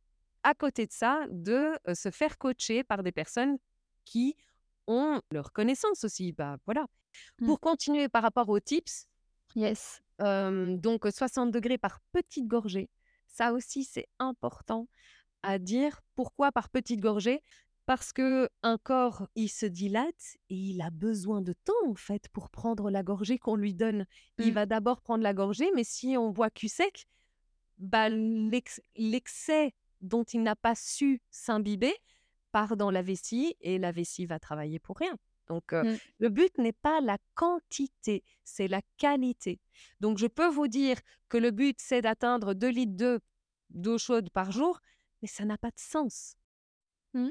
à 0.45 0.55
côté 0.55 0.87
de 0.87 0.93
ça, 0.93 1.27
de, 1.31 1.73
se 1.95 2.11
faire 2.11 2.39
coacher 2.39 2.85
par 2.85 3.03
des 3.03 3.13
personnes 3.13 3.59
qui 4.05 4.37
ont 4.87 5.21
leur 5.31 5.53
connaissance 5.53 6.05
aussi. 6.05 6.33
Bah, 6.33 6.57
voilà. 6.67 6.87
Mmh. 7.41 7.47
Pour 7.47 7.61
continuer 7.61 8.09
par 8.09 8.23
rapport 8.23 8.49
aux 8.49 8.61
tips, 8.61 9.07
Yes. 9.57 10.03
donc 10.19 11.07
60 11.11 11.51
degrés 11.53 11.79
par 11.79 12.01
petites 12.13 12.47
gorgées. 12.49 12.91
Ça 13.27 13.53
aussi, 13.53 13.85
c'est 13.85 14.09
important 14.19 14.89
à 15.43 15.59
dire. 15.59 16.01
Pourquoi 16.15 16.51
par 16.53 16.69
petites 16.71 17.01
gorgées? 17.01 17.41
Parce 17.87 18.13
que 18.13 18.49
un 18.63 18.79
corps, 18.79 19.29
il 19.35 19.49
se 19.49 19.67
dilate 19.67 20.37
et 20.49 20.55
il 20.57 20.81
a 20.81 20.91
besoin 20.91 21.43
de 21.43 21.53
temps, 21.53 21.73
en 21.87 21.95
fait, 21.95 22.29
pour 22.33 22.49
prendre 22.49 22.91
la 22.91 23.03
gorgée 23.03 23.39
qu'on 23.39 23.57
lui 23.57 23.75
donne. 23.75 24.07
Il 24.39 24.51
Mmh. 24.51 24.55
va 24.55 24.67
d'abord 24.67 25.03
prendre 25.03 25.23
la 25.23 25.35
gorgée, 25.35 25.71
mais 25.75 25.85
si 25.85 26.17
on 26.17 26.31
boit 26.31 26.51
cul 26.51 26.69
sec, 26.69 27.07
bah, 27.79 28.09
l'ex 28.09 28.81
l'excès 28.97 29.75
dont 30.01 30.25
il 30.25 30.43
n'a 30.43 30.57
pas 30.57 30.75
su 30.75 31.21
s'imbiber 31.31 31.95
part 32.57 32.77
dans 32.77 32.91
la 32.91 33.03
vessie 33.03 33.57
et 33.61 33.79
la 33.79 33.93
vessie 33.93 34.27
va 34.27 34.39
travailler 34.39 34.79
pour 34.79 34.97
rien. 34.99 35.17
Donc, 35.49 35.73
heu, 35.75 35.83
Mmh. 35.83 35.99
le 36.19 36.29
but 36.31 36.57
n'est 36.59 36.73
pas 36.89 37.01
la 37.01 37.19
quantité, 37.35 38.23
c'est 38.45 38.69
la 38.69 38.81
qualité. 38.97 39.61
Donc 40.01 40.19
je 40.19 40.27
peux 40.29 40.49
vous 40.49 40.69
dire 40.69 40.99
que 41.29 41.39
le 41.39 41.51
but, 41.51 41.77
c'est 41.81 42.03
d'atteindre 42.03 42.55
2 42.55 42.71
litres 42.71 42.97
de 42.97 43.21
d'eau 43.71 43.99
chaude 43.99 44.31
par 44.31 44.53
jour, 44.53 44.81
mais 45.21 45.29
ça 45.29 45.45
n'a 45.45 45.59
pas 45.59 45.71
de 45.71 45.81
sens. 45.95 46.37
Mmh. 47.15 47.29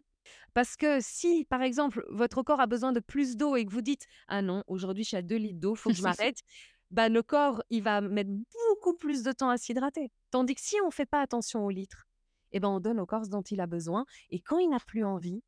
Parce 0.53 0.75
que 0.77 0.99
si, 1.01 1.45
par 1.45 1.61
exemple, 1.63 2.05
votre 2.09 2.43
corps 2.43 2.59
a 2.61 2.67
besoin 2.67 2.91
de 2.93 2.99
plus 3.01 3.37
d'eau 3.37 3.55
et 3.55 3.65
que 3.65 3.71
vous 3.71 3.81
dites: 3.81 4.05
«Ah 4.27 4.41
non, 4.41 4.63
aujourd'hui 4.67 5.03
je 5.03 5.09
suis 5.09 5.17
à 5.17 5.21
2 5.21 5.37
litres 5.37 5.59
d'eau, 5.59 5.75
faut 5.75 5.91
que 5.91 5.97
je 5.97 6.03
m'arrête», 6.03 6.39
bah, 6.91 7.09
le 7.09 7.23
corps, 7.23 7.63
il 7.69 7.83
va 7.83 8.01
mettre 8.01 8.31
beaucoup 8.31 8.95
plus 8.97 9.23
de 9.23 9.31
temps 9.31 9.49
à 9.49 9.57
s'hydrater. 9.57 10.11
Tandis 10.31 10.55
que 10.55 10.61
si 10.61 10.77
on 10.83 10.87
ne 10.87 10.91
fait 10.93 11.05
pas 11.07 11.21
attention 11.21 11.65
aux 11.65 11.69
litres, 11.71 12.07
eh 12.53 12.59
ben, 12.59 12.69
on 12.69 12.79
donne 12.79 12.99
au 12.99 13.05
corps 13.05 13.25
ce 13.25 13.29
dont 13.29 13.41
il 13.41 13.59
a 13.59 13.67
besoin 13.67 14.05
et 14.29 14.39
quand 14.39 14.59
il 14.59 14.69
n'a 14.69 14.79
plus 14.79 15.03
envie 15.03 15.43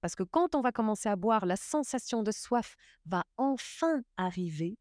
parce 0.00 0.14
que 0.14 0.22
quand 0.22 0.54
on 0.54 0.62
va 0.62 0.72
commencer 0.72 1.08
à 1.10 1.16
boire, 1.16 1.44
la 1.44 1.56
sensation 1.56 2.22
de 2.22 2.30
soif 2.30 2.76
va 3.04 3.24
enfin 3.36 4.02
arriver 4.16 4.78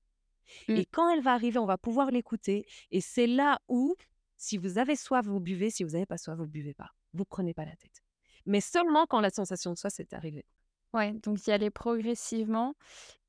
Mmh. 0.68 0.76
et 0.78 0.86
quand 0.86 1.10
elle 1.10 1.22
va 1.22 1.34
arriver, 1.34 1.60
on 1.60 1.66
va 1.66 1.78
pouvoir 1.78 2.12
l'écouter 2.12 2.66
et 2.92 3.02
c'est 3.02 3.28
là 3.28 3.60
où, 3.68 3.96
si 4.38 4.58
vous 4.58 4.78
avez 4.78 4.96
soif, 4.96 5.26
vous 5.26 5.40
buvez, 5.40 5.70
si 5.70 5.84
vous 5.84 5.92
n'avez 5.92 6.06
pas 6.06 6.18
soif, 6.18 6.38
vous 6.38 6.48
buvez 6.48 6.74
pas. 6.74 6.92
Vous 7.14 7.26
prenez 7.26 7.54
pas 7.54 7.66
la 7.66 7.76
tête. 7.76 8.04
Mais 8.46 8.62
seulement 8.62 9.06
quand 9.06 9.20
la 9.20 9.30
sensation 9.30 9.72
de 9.72 9.78
soif 9.78 10.00
est 10.00 10.14
arrivée. 10.14 10.46
Ouais, 10.94 11.14
donc 11.14 11.46
y 11.46 11.52
aller 11.52 11.70
progressivement 11.70 12.74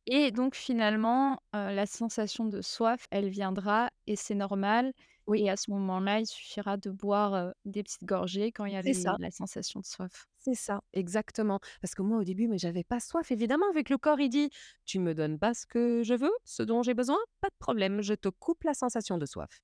et 0.07 0.30
donc 0.30 0.55
finalement, 0.55 1.42
la 1.53 1.86
sensation 1.86 2.46
de 2.46 2.62
soif, 2.62 3.07
elle 3.11 3.28
viendra 3.28 3.90
et 4.07 4.16
c'est 4.16 4.34
normal 4.34 4.92
Oui, 5.31 5.43
et 5.45 5.51
à 5.51 5.57
ce 5.57 5.70
moment-là, 5.70 6.20
il 6.20 6.26
suffira 6.26 6.76
de 6.76 6.91
boire, 6.91 7.55
des 7.64 7.83
petites 7.83 8.05
gorgées 8.05 8.53
quand 8.53 8.64
il 8.66 8.72
y 8.74 8.76
a 8.76 8.83
les 8.83 8.93
ça. 8.95 9.16
la 9.18 9.31
sensation 9.31 9.81
de 9.81 9.87
soif. 9.87 10.26
C'est 10.39 10.55
ça, 10.55 10.81
exactement. 10.95 11.61
Parce 11.83 11.95
que 11.95 12.03
moi, 12.03 12.18
au 12.18 12.24
début, 12.24 12.49
mais 12.49 12.57
j'avais 12.59 12.83
pas 12.85 12.99
soif, 13.01 13.31
évidemment, 13.31 13.68
avec 13.70 13.91
le 13.91 13.99
corps, 13.99 14.20
il 14.20 14.31
dit: 14.31 14.51
«Tu 14.87 14.99
me 14.99 15.14
donnes 15.14 15.39
pas 15.39 15.53
ce 15.55 15.66
que 15.66 16.03
je 16.03 16.14
veux, 16.14 16.33
ce 16.45 16.62
dont 16.62 16.83
j'ai 16.83 16.95
besoin, 16.95 17.18
pas 17.41 17.49
de 17.49 17.55
problème, 17.59 18.01
je 18.01 18.14
te 18.14 18.28
coupe 18.31 18.64
la 18.64 18.72
sensation 18.74 19.18
de 19.18 19.26
soif, 19.26 19.61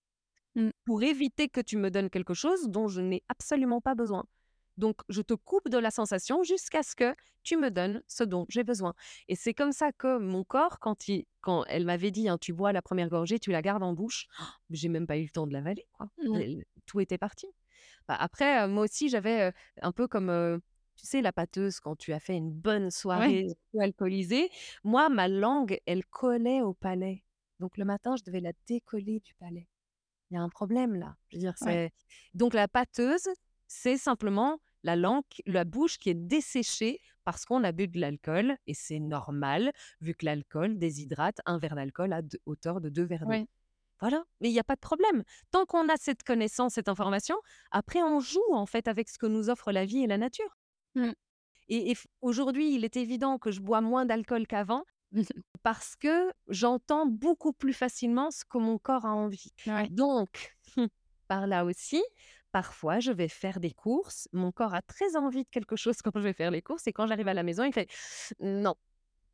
Mmh. 0.55 0.73
pour 0.87 1.03
éviter 1.03 1.49
que 1.49 1.61
tu 1.61 1.77
me 1.79 1.91
donnes 1.91 2.11
quelque 2.11 2.35
chose 2.35 2.69
dont 2.69 2.89
je 2.89 3.01
n'ai 3.03 3.23
absolument 3.29 3.81
pas 3.83 3.95
besoin. 3.95 4.25
Donc 4.77 5.01
je 5.09 5.23
te 5.23 5.35
coupe 5.35 5.69
de 5.69 5.79
la 5.79 5.91
sensation 5.91 6.43
jusqu'à 6.43 6.83
ce 6.83 6.95
que 6.95 7.15
tu 7.43 7.57
me 7.57 7.71
donnes 7.71 8.03
ce 8.07 8.25
dont 8.25 8.47
j'ai 8.49 8.65
besoin» 8.65 8.95
et 9.29 9.37
c'est 9.37 9.55
comme 9.55 9.73
ça 9.73 9.93
que 9.93 10.19
mon 10.19 10.45
corps, 10.45 10.79
quand 10.81 11.09
il 11.09 11.27
quand 11.41 11.65
elle 11.69 11.85
m'avait 11.85 12.11
dit, 12.11 12.29
hein: 12.29 12.39
«Tu 12.39 12.53
bois 12.53 12.73
la 12.73 12.83
première 12.83 13.09
gorgée, 13.09 13.39
tu 13.39 13.53
la 13.53 13.63
gardes 13.63 13.85
en 13.85 13.93
bouche», 13.93 14.27
j'ai 14.71 14.89
même 14.89 15.07
pas 15.07 15.17
eu 15.17 15.23
le 15.23 15.31
temps 15.31 15.47
de 15.47 15.53
l'avaler, 15.53 15.87
quoi. 15.93 16.09
Mmh. 16.25 16.63
Tout 16.87 17.01
était 17.01 17.19
parti. 17.19 17.47
Bah, 18.09 18.17
après, 18.19 18.65
heu, 18.65 18.69
moi 18.69 18.85
aussi, 18.85 19.09
j'avais, 19.09 19.49
heu, 19.49 19.53
un 19.83 19.93
peu 19.93 20.09
comme, 20.09 20.31
heu, 20.31 20.61
tu 20.97 21.07
sais, 21.07 21.23
la 21.23 21.33
pâteuse 21.33 21.81
quand 21.81 21.97
tu 21.97 22.13
as 22.13 22.21
fait 22.21 22.37
une 22.37 22.53
bonne 22.53 22.91
soirée 22.91 23.47
alcoolisée. 23.79 24.51
Moi, 24.83 25.09
ma 25.09 25.29
langue, 25.29 25.79
elle 25.87 26.05
collait 26.07 26.63
au 26.63 26.75
palais. 26.75 27.23
Donc 27.61 27.77
le 27.77 27.85
matin, 27.85 28.17
je 28.17 28.25
devais 28.25 28.41
la 28.41 28.53
décoller 28.67 29.21
du 29.21 29.35
palais. 29.35 29.69
Il 30.31 30.35
y 30.35 30.37
a 30.37 30.43
un 30.43 30.49
problème 30.49 30.95
là. 30.95 31.17
Je 31.29 31.37
veux 31.37 31.41
dire, 31.41 31.55
ouais. 31.61 31.93
c'est 31.93 31.93
donc 32.35 32.55
la 32.55 32.67
pâteuse, 32.67 33.29
c'est 33.67 33.97
simplement 33.97 34.59
la 34.87 34.95
langue 34.95 35.25
la 35.47 35.65
bouche 35.65 35.99
qui 35.99 36.11
est 36.11 36.15
desséchée 36.15 37.01
parce 37.25 37.45
qu'on 37.45 37.65
a 37.65 37.73
bu 37.73 37.89
de 37.89 38.01
l'alcool 38.01 38.57
et 38.69 38.75
c'est 38.75 39.01
normal 39.01 39.73
vu 40.01 40.15
que 40.15 40.25
l'alcool 40.25 40.79
déshydrate. 40.79 41.41
Un 41.45 41.59
verre 41.59 41.75
d'alcool 41.75 42.13
à 42.13 42.23
hauteur 42.47 42.81
de 42.81 42.89
2 42.89 43.03
verres. 43.03 43.27
Voilà, 43.99 44.25
mais 44.41 44.51
il 44.51 44.53
y 44.53 44.61
a 44.61 44.65
pas 44.65 44.77
de 44.77 44.81
problème. 44.81 45.25
Tant 45.51 45.67
qu'on 45.67 45.89
a 45.89 45.97
cette 45.97 46.23
connaissance, 46.23 46.75
cette 46.75 46.89
information, 46.89 47.35
après 47.73 48.03
on 48.03 48.21
joue 48.21 48.53
en 48.53 48.67
fait 48.67 48.87
avec 48.89 49.09
ce 49.09 49.19
que 49.19 49.27
nous 49.27 49.51
offre 49.51 49.73
la 49.73 49.85
vie 49.85 50.05
et 50.05 50.07
la 50.07 50.19
nature. 50.19 50.57
Mmh. 50.95 51.13
Et, 51.69 51.97
aujourd'hui, 52.21 52.75
il 52.75 52.85
est 52.85 52.97
évident 52.97 53.39
que 53.39 53.51
je 53.51 53.61
bois 53.61 53.81
moins 53.81 54.07
d'alcool 54.07 54.47
qu'avant 54.47 54.85
parce 55.65 55.97
que 55.97 56.33
j'entends 56.47 57.07
beaucoup 57.07 57.53
plus 57.53 57.73
facilement 57.73 58.31
ce 58.31 58.45
que 58.45 58.59
mon 58.59 58.79
corps 58.79 59.05
a 59.05 59.15
envie. 59.15 59.53
Ouais. 59.67 59.89
Donc, 59.89 60.57
par 61.27 61.49
là 61.49 61.65
aussi, 61.65 62.05
parfois 62.57 63.01
je 63.01 63.13
vais 63.13 63.29
faire 63.29 63.61
des 63.61 63.73
courses. 63.73 64.29
Mon 64.33 64.51
corps 64.51 64.73
a 64.73 64.81
très 64.81 65.15
envie 65.15 65.45
de 65.45 65.49
quelque 65.51 65.77
chose 65.77 65.97
quand 66.03 66.13
je 66.15 66.21
vais 66.21 66.33
faire 66.33 66.51
les 66.51 66.63
courses 66.63 66.87
et 66.87 66.93
quand 66.95 67.07
j'arrive 67.07 67.29
à 67.29 67.35
la 67.35 67.43
maison, 67.43 67.65
il 67.65 67.73
fait 67.73 67.87
non. 68.41 68.77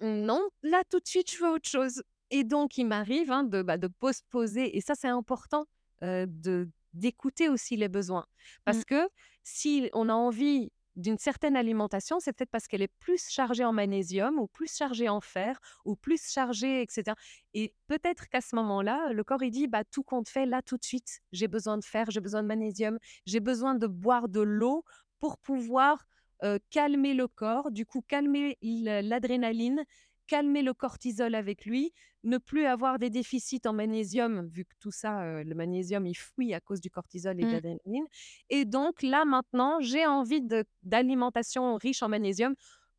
Non, 0.01 0.43
là, 0.65 0.83
tout 0.91 0.99
de 0.99 1.07
suite, 1.07 1.31
je 1.31 1.39
veux 1.39 1.51
autre 1.51 1.69
chose 1.69 2.03
et 2.33 2.43
donc 2.43 2.79
il 2.79 2.85
m'arrive, 2.85 3.31
hein, 3.31 3.45
de, 3.45 3.63
bah, 3.63 3.79
de 3.79 3.87
postposer 3.87 4.77
et 4.77 4.81
ça, 4.81 4.97
c'est 4.97 5.07
important, 5.07 5.67
heu, 6.03 6.27
de 6.27 6.69
d'écouter 6.95 7.49
aussi 7.49 7.77
les 7.77 7.89
besoins. 7.89 8.27
Mmh. 8.27 8.61
Parce 8.65 8.85
que 8.85 9.09
si 9.45 9.89
on 9.93 10.09
a 10.09 10.15
envie 10.15 10.73
d'une 10.97 11.19
certaine 11.19 11.57
alimentation, 11.57 12.21
c'est 12.21 12.33
peut-être 12.33 12.51
parce 12.51 12.67
qu'elle 12.69 12.83
est 12.83 12.93
plus 13.01 13.29
chargée 13.29 13.65
en 13.65 13.73
magnésium 13.73 14.39
ou 14.39 14.47
plus 14.47 14.73
chargée 14.77 15.09
en 15.09 15.21
fer 15.21 15.59
ou 15.85 15.97
plus 15.97 16.31
chargée 16.31 16.83
et 16.83 16.87
cetera. 16.91 17.17
Et 17.55 17.75
peut-être 17.87 18.29
qu'à 18.29 18.41
ce 18.41 18.55
moment-là, 18.57 19.13
le 19.13 19.25
corps, 19.25 19.43
il 19.43 19.51
dit: 19.51 19.69
«Bah, 19.69 19.85
tout 19.85 20.03
compte 20.03 20.29
fait, 20.29 20.47
là, 20.47 20.63
tout 20.63 20.77
de 20.77 20.85
suite, 20.85 21.21
j'ai 21.33 21.49
besoin 21.49 21.79
de 21.79 21.85
fer, 21.85 22.11
j'ai 22.11 22.21
besoin 22.21 22.43
de 22.43 22.49
magnésium, 22.49 22.99
j'ai 23.27 23.41
besoin 23.41 23.75
de 23.75 23.87
boire 23.87 24.29
de 24.29 24.41
l'eau 24.41 24.85
pour 25.19 25.39
pouvoir, 25.39 26.05
calmer 26.71 27.15
le 27.15 27.29
corps, 27.29 27.71
du 27.71 27.87
coup 27.87 28.03
calmer 28.03 28.59
l'adrénaline 28.63 29.85
calmer 30.27 30.63
le 30.63 30.75
cortisol 30.75 31.35
avec 31.35 31.65
lui, 31.67 31.93
ne 32.25 32.39
plus 32.39 32.67
avoir 32.67 32.99
des 32.99 33.11
déficits 33.11 33.61
en 33.67 33.73
magnésium, 33.73 34.47
vu 34.47 34.65
que 34.65 34.75
tout 34.81 34.91
ça, 34.93 35.25
heu, 35.25 35.43
le 35.45 35.55
magnésium, 35.55 36.07
il 36.07 36.15
fuit 36.15 36.55
à 36.55 36.61
cause 36.61 36.81
du 36.81 36.91
cortisol 36.91 37.41
et 37.41 37.47
de 37.47 37.51
Mmh. 37.51 37.57
l'adrénaline 37.57 38.07
et 38.51 38.65
donc 38.65 39.03
là, 39.03 39.25
maintenant, 39.25 39.81
j'ai 39.81 40.07
envie 40.07 40.43
d'alimentation 40.83 41.77
riche 41.77 42.03
en 42.03 42.09
magnésium 42.09 42.55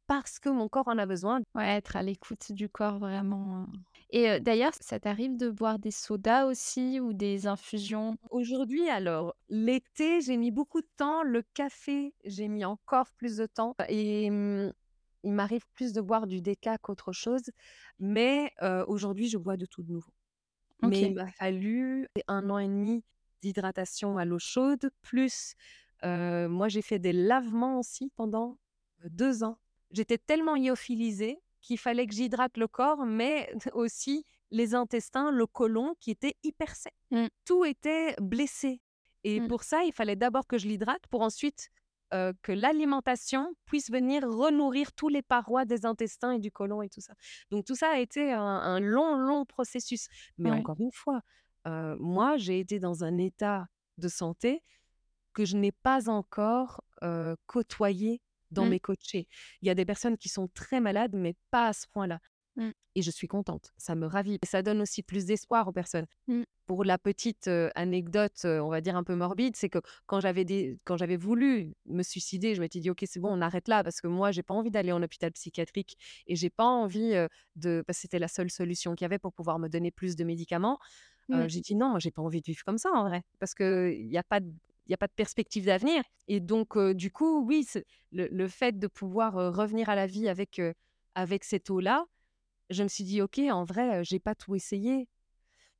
parce 0.07 0.39
que 0.39 0.49
mon 0.49 0.67
corps 0.69 0.87
en 0.87 0.97
a 0.97 1.05
besoin. 1.05 1.39
Ouais, 1.55 1.65
être 1.67 1.95
à 1.95 2.03
l'écoute 2.03 2.51
du 2.51 2.69
corps 2.69 2.99
vraiment, 2.99 3.63
heu 3.63 3.67
et 4.09 4.29
heu, 4.29 4.39
d'ailleurs, 4.39 4.73
ça 4.79 4.97
t'arrive 4.99 5.35
de 5.35 5.49
boire 5.49 5.77
des 5.77 5.91
sodas 5.91 6.45
aussi 6.45 6.99
ou 7.01 7.11
des 7.13 7.47
infusions? 7.47 8.15
Aujourd'hui, 8.29 8.89
alors, 8.89 9.35
l'été, 9.49 10.21
j'ai 10.21 10.37
mis 10.37 10.49
beaucoup 10.51 10.81
de 10.81 10.87
temps, 10.97 11.23
le 11.23 11.41
café, 11.53 12.15
j'ai 12.23 12.47
mis 12.47 12.65
encore 12.65 13.11
plus 13.13 13.37
de 13.37 13.45
temps 13.45 13.75
et 13.89 14.29
mmh, 14.29 14.73
il 15.23 15.33
m'arrive 15.33 15.65
plus 15.73 15.93
de 15.93 16.01
boire 16.01 16.27
du 16.27 16.41
déca 16.41 16.77
qu'autre 16.77 17.11
chose, 17.13 17.43
mais 17.99 18.51
aujourd'hui, 18.87 19.27
je 19.27 19.37
bois 19.37 19.57
de 19.57 19.65
tout 19.65 19.83
de 19.83 19.91
nouveau. 19.91 20.11
Mais 20.81 21.01
il 21.01 21.13
m'a 21.15 21.31
fallu 21.31 22.07
un 22.27 22.49
an 22.49 22.57
et 22.59 22.67
demi 22.67 23.03
d'hydratation 23.41 24.17
à 24.17 24.25
l'eau 24.25 24.39
chaude, 24.39 24.89
plus, 25.01 25.55
moi 26.03 26.67
j'ai 26.69 26.81
fait 26.81 26.99
des 26.99 27.13
lavements 27.13 27.79
aussi 27.79 28.11
pendant, 28.15 28.57
heu, 29.03 29.09
2 29.09 29.43
ans. 29.43 29.57
J'étais 29.91 30.17
tellement 30.17 30.55
lyophilisée 30.55 31.39
qu'il 31.61 31.77
fallait 31.77 32.07
que 32.07 32.13
j'hydrate 32.13 32.57
le 32.57 32.67
corps, 32.67 33.05
mais 33.05 33.53
aussi 33.73 34.25
les 34.51 34.75
intestins, 34.75 35.31
le 35.31 35.47
côlon 35.47 35.95
qui 35.99 36.11
était 36.11 36.35
hyper 36.43 36.75
sec. 36.75 36.93
Mmh. 37.11 37.27
Tout 37.45 37.63
était 37.65 38.15
blessé 38.21 38.81
et 39.23 39.39
Mmh. 39.39 39.47
pour 39.47 39.63
ça, 39.63 39.83
il 39.83 39.93
fallait 39.93 40.17
d'abord 40.17 40.45
que 40.47 40.57
je 40.57 40.67
l'hydrate 40.67 41.07
pour 41.09 41.21
ensuite, 41.21 41.69
heu, 42.13 42.33
que 42.41 42.51
l'alimentation 42.51 43.53
puisse 43.65 43.91
venir 43.91 44.23
renourrir 44.23 44.93
tous 44.93 45.09
les 45.09 45.21
parois 45.21 45.65
des 45.65 45.85
intestins 45.85 46.31
et 46.33 46.39
du 46.39 46.51
côlon 46.51 46.81
et 46.81 46.89
tout 46.89 47.01
ça. 47.01 47.13
Donc 47.51 47.65
tout 47.65 47.75
ça 47.75 47.89
a 47.91 47.99
été 47.99 48.31
un 48.33 48.41
un 48.43 48.79
long, 48.79 49.17
long 49.17 49.45
processus. 49.45 50.07
Mais 50.37 50.51
Ouais. 50.51 50.51
encore 50.51 50.77
une 50.79 50.91
fois, 50.91 51.21
heu, 51.67 51.95
moi, 51.99 52.37
j'ai 52.37 52.59
été 52.59 52.79
dans 52.79 53.03
un 53.03 53.17
état 53.17 53.67
de 53.97 54.07
santé 54.07 54.63
que 55.33 55.45
je 55.45 55.57
n'ai 55.57 55.71
pas 55.71 56.09
encore, 56.09 56.83
heu, 57.03 57.35
côtoyé 57.47 58.21
dans 58.51 58.65
Mmh. 58.65 58.67
mes 58.67 58.79
coachés. 58.79 59.27
Il 59.61 59.67
y 59.67 59.71
a 59.71 59.75
des 59.75 59.85
personnes 59.85 60.17
qui 60.17 60.29
sont 60.29 60.47
très 60.47 60.79
malades, 60.79 61.13
mais 61.15 61.35
pas 61.51 61.67
à 61.69 61.73
ce 61.73 61.87
point-là 61.87 62.19
Mmh. 62.55 62.69
et 62.95 63.01
je 63.01 63.09
suis 63.09 63.27
contente. 63.27 63.73
Ça 63.77 63.95
me 63.95 64.05
ravit 64.05 64.37
et 64.43 64.45
ça 64.45 64.61
donne 64.61 64.79
aussi 64.81 65.01
plus 65.01 65.25
d'espoir 65.25 65.67
aux 65.67 65.71
personnes. 65.71 66.05
Mmh. 66.27 66.43
Pour 66.67 66.83
la 66.85 66.97
petite, 66.97 67.49
anecdote, 67.75 68.45
on 68.45 68.69
va 68.69 68.79
dire 68.79 68.95
un 68.95 69.03
peu 69.03 69.15
morbide, 69.15 69.55
c'est 69.55 69.69
que 69.69 69.79
quand 70.05 70.19
j'avais 70.19 70.45
des 70.45 70.77
quand 70.85 70.95
j'avais 70.95 71.17
voulu 71.17 71.73
me 71.85 72.03
suicider, 72.03 72.55
je 72.55 72.61
m'étais 72.61 72.79
dit: 72.79 72.89
«OK, 72.89 73.03
c'est 73.05 73.19
bon, 73.19 73.29
on 73.37 73.41
arrête 73.41 73.67
là» 73.67 73.83
parce 73.83 73.99
que 74.01 74.07
moi, 74.07 74.31
j'ai 74.31 74.43
pas 74.43 74.53
envie 74.53 74.71
d'aller 74.71 74.91
en 74.91 75.01
hôpital 75.03 75.31
psychiatrique 75.31 75.97
et 76.27 76.35
j'ai 76.35 76.49
pas 76.49 76.65
envie, 76.65 77.13
de 77.55 77.83
parce 77.85 77.97
que 77.97 78.01
c'était 78.03 78.19
la 78.19 78.27
seule 78.27 78.49
solution 78.51 78.93
qu'il 78.95 79.03
y 79.05 79.07
avait 79.07 79.19
pour 79.19 79.33
pouvoir 79.33 79.59
me 79.59 79.67
donner 79.67 79.91
plus 79.91 80.15
de 80.15 80.23
médicaments. 80.23 80.77
Mmh. 81.29 81.47
j'ai 81.47 81.61
dit: 81.61 81.75
«Non, 81.75 81.89
moi, 81.89 81.99
j'ai 81.99 82.11
pas 82.11 82.21
envie 82.21 82.41
de 82.41 82.45
vivre 82.45 82.63
comme 82.65 82.77
ça 82.77 82.91
en 82.93 83.07
vrai» 83.07 83.23
parce 83.39 83.55
qu'il 83.55 84.07
y 84.11 84.17
a 84.17 84.23
pas 84.23 84.39
de 84.39 84.51
il 84.87 84.91
y 84.91 84.93
a 84.93 84.97
pas 84.97 85.07
de 85.07 85.13
perspective 85.13 85.65
d'avenir 85.65 86.03
et 86.27 86.39
donc 86.41 86.77
du 86.93 87.09
coup, 87.11 87.45
oui, 87.45 87.65
le 88.11 88.27
le 88.29 88.47
fait 88.49 88.77
de 88.77 88.87
pouvoir, 88.87 89.33
revenir 89.55 89.89
à 89.89 89.95
la 89.95 90.07
vie 90.07 90.27
avec, 90.29 90.61
avec 91.15 91.43
cette 91.45 91.69
eau-là, 91.69 92.05
je 92.73 92.83
me 92.83 92.87
suis 92.89 93.03
dit: 93.05 93.21
«OK, 93.21 93.39
en 93.39 93.63
vrai, 93.63 94.03
j'ai 94.03 94.19
pas 94.19 94.35
tout 94.35 94.55
essayé. 94.55 95.07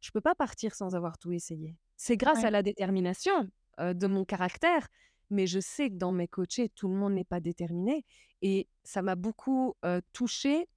Je 0.01 0.11
peux 0.11 0.21
pas 0.21 0.35
partir 0.35 0.75
sans 0.75 0.95
avoir 0.95 1.17
tout 1.17 1.31
essayé». 1.33 1.75
C'est 1.97 2.17
grâce 2.17 2.39
Ouais. 2.39 2.45
à 2.45 2.51
la 2.51 2.63
détermination, 2.63 3.49
de 3.79 4.07
mon 4.07 4.25
caractère, 4.25 4.87
mais 5.29 5.47
je 5.47 5.59
sais 5.59 5.89
que 5.89 5.95
dans 5.95 6.11
mes 6.11 6.27
coachés, 6.27 6.69
tout 6.69 6.87
le 6.87 6.95
monde 6.95 7.13
n'est 7.13 7.23
pas 7.25 7.39
déterminé 7.39 8.05
et 8.41 8.67
ça 8.83 9.01
m'a 9.01 9.15
beaucoup, 9.15 9.75
touchée. 10.13 10.67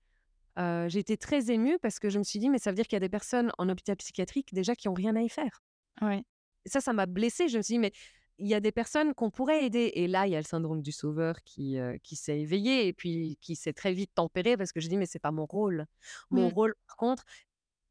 Heu, 0.58 0.88
j'ai 0.88 1.00
été 1.00 1.18
très 1.18 1.50
émue 1.50 1.78
parce 1.80 1.98
que 1.98 2.08
je 2.08 2.18
me 2.18 2.24
suis 2.24 2.38
dit: 2.38 2.48
«Mais 2.48 2.58
ça 2.58 2.70
veut 2.70 2.76
dire 2.76 2.86
qu'il 2.86 2.96
y 2.96 2.98
a 2.98 3.00
des 3.00 3.10
personnes 3.10 3.52
en 3.58 3.68
hôpital 3.68 3.96
psychiatrique 3.96 4.54
déjà 4.54 4.74
qui 4.74 4.88
ont 4.88 4.94
rien 4.94 5.14
à 5.16 5.20
y 5.22 5.28
faire». 5.28 5.62
Ouais. 6.00 6.24
Et 6.64 6.70
ça, 6.70 6.80
ça 6.80 6.92
m'a 6.94 7.06
blessée. 7.06 7.48
Je 7.48 7.58
me 7.58 7.62
suis 7.62 7.74
dit: 7.74 7.78
«Mais 7.78 7.92
il 8.38 8.48
y 8.48 8.54
a 8.54 8.60
des 8.60 8.72
personnes 8.72 9.14
qu'on 9.14 9.30
pourrait 9.30 9.64
aider» 9.64 9.92
et 9.94 10.08
là, 10.08 10.26
il 10.26 10.32
y 10.32 10.36
a 10.36 10.40
le 10.40 10.44
syndrome 10.46 10.82
du 10.82 10.92
sauveur 10.92 11.42
qui, 11.44 11.78
heu, 11.78 11.98
qui 12.02 12.16
s'est 12.16 12.40
éveillé 12.40 12.86
et 12.88 12.92
puis 12.92 13.38
qui 13.40 13.56
s'est 13.56 13.72
très 13.72 13.92
vite 13.94 14.12
tempéré 14.14 14.56
parce 14.56 14.72
que 14.72 14.80
je 14.80 14.88
dis: 14.88 14.96
«Mais 14.96 15.06
c'est 15.06 15.18
pas 15.20 15.32
mon 15.32 15.46
rôle». 15.46 15.86
Mon 16.30 16.48
Mmh. 16.48 16.50
rôle, 16.50 16.74
par 16.86 16.96
contre, 16.96 17.24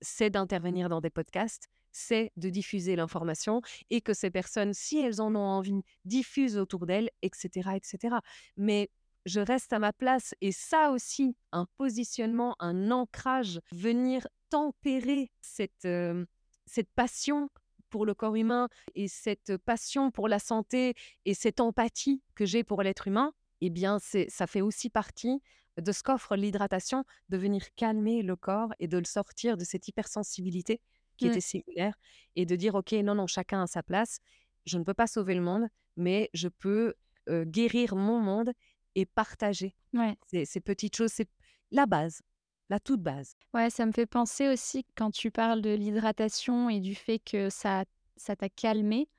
c'est 0.02 0.30
d'intervenir 0.30 0.90
dans 0.90 1.02
des 1.02 1.10
podcasts, 1.10 1.68
c'est 1.92 2.32
de 2.38 2.50
diffuser 2.50 2.96
l'information 2.96 3.62
et 3.90 4.02
que 4.02 4.14
ces 4.14 4.30
personnes, 4.30 4.74
si 4.74 5.00
elles 5.00 5.22
en 5.22 5.36
ont 5.36 5.40
envie, 5.40 5.82
diffusent 6.06 6.58
autour 6.58 6.86
d'elles 6.86 7.10
et 7.22 7.32
cetera 7.34 7.78
et 7.78 7.82
cetera. 7.84 8.22
Mais 8.58 8.90
je 9.26 9.40
reste 9.40 9.74
à 9.74 9.80
ma 9.80 9.94
place 9.94 10.36
et 10.42 10.52
ça 10.52 10.92
aussi, 10.92 11.36
un 11.52 11.66
positionnement, 11.78 12.56
un 12.60 12.92
ancrage, 12.92 13.60
venir 13.72 14.28
tempérer 14.50 15.32
cette, 15.42 15.86
hem, 15.86 16.26
cette 16.66 16.90
passion 16.96 17.50
pour 17.96 18.06
le 18.06 18.14
corps 18.14 18.36
humain 18.36 18.68
et 18.94 19.08
cette 19.08 19.56
passion 19.56 20.12
pour 20.12 20.28
la 20.28 20.38
santé 20.38 20.96
et 21.24 21.34
cette 21.34 21.62
empathie 21.62 22.22
que 22.36 22.46
j'ai 22.46 22.66
pour 22.66 22.84
l'être 22.84 23.08
humain, 23.08 23.32
eh 23.62 23.70
bien, 23.70 24.00
c'est 24.00 24.30
ça 24.30 24.48
fait 24.48 24.60
aussi 24.60 24.90
partie 24.90 25.42
de 25.78 25.92
ce 25.94 26.04
qu'offre 26.04 26.36
l'hydratation, 26.36 27.06
de 27.30 27.38
venir 27.38 27.64
calmer 27.78 28.22
le 28.22 28.36
corps 28.36 28.74
et 28.80 28.90
de 28.90 28.98
le 28.98 29.06
sortir 29.06 29.56
de 29.56 29.64
cette 29.64 29.88
hypersensibilité 29.88 30.82
qui 31.16 31.28
était 31.28 31.40
singulaire 31.40 31.96
et 32.36 32.46
de 32.46 32.58
dire: 32.58 32.76
«OK, 32.76 32.92
non, 32.92 33.16
non, 33.16 33.28
chacun 33.28 33.62
a 33.64 33.68
sa 33.68 33.82
place. 33.82 34.20
Je 34.66 34.78
ne 34.78 34.84
peux 34.84 34.94
pas 34.94 35.08
sauver 35.08 35.34
le 35.34 35.42
monde, 35.42 35.68
mais 35.96 36.30
je 36.34 36.50
peux, 36.50 36.96
guérir 37.30 37.96
mon 37.96 38.20
monde 38.20 38.52
et 38.96 39.06
partager 39.06 39.74
Ouais. 39.94 40.18
ces, 40.28 40.44
ces 40.44 40.60
petites 40.60 40.98
choses. 40.98 41.12
C'est 41.14 41.30
la 41.72 41.86
base, 41.86 42.22
la 42.70 42.80
toute 42.80 43.02
base. 43.02 43.36
Ouais, 43.54 43.70
ça 43.70 43.86
me 43.86 43.92
fait 43.94 44.06
penser 44.06 44.50
aussi 44.50 44.86
quand 44.96 45.12
tu 45.12 45.32
parles 45.32 45.62
de 45.62 45.70
l'hydratation 45.74 46.70
et 46.70 46.80
du 46.82 46.94
fait 46.96 47.20
que 47.20 47.50
ça 47.50 47.86
ça 48.18 48.36
t'a 48.36 48.50
calmé 48.50 49.10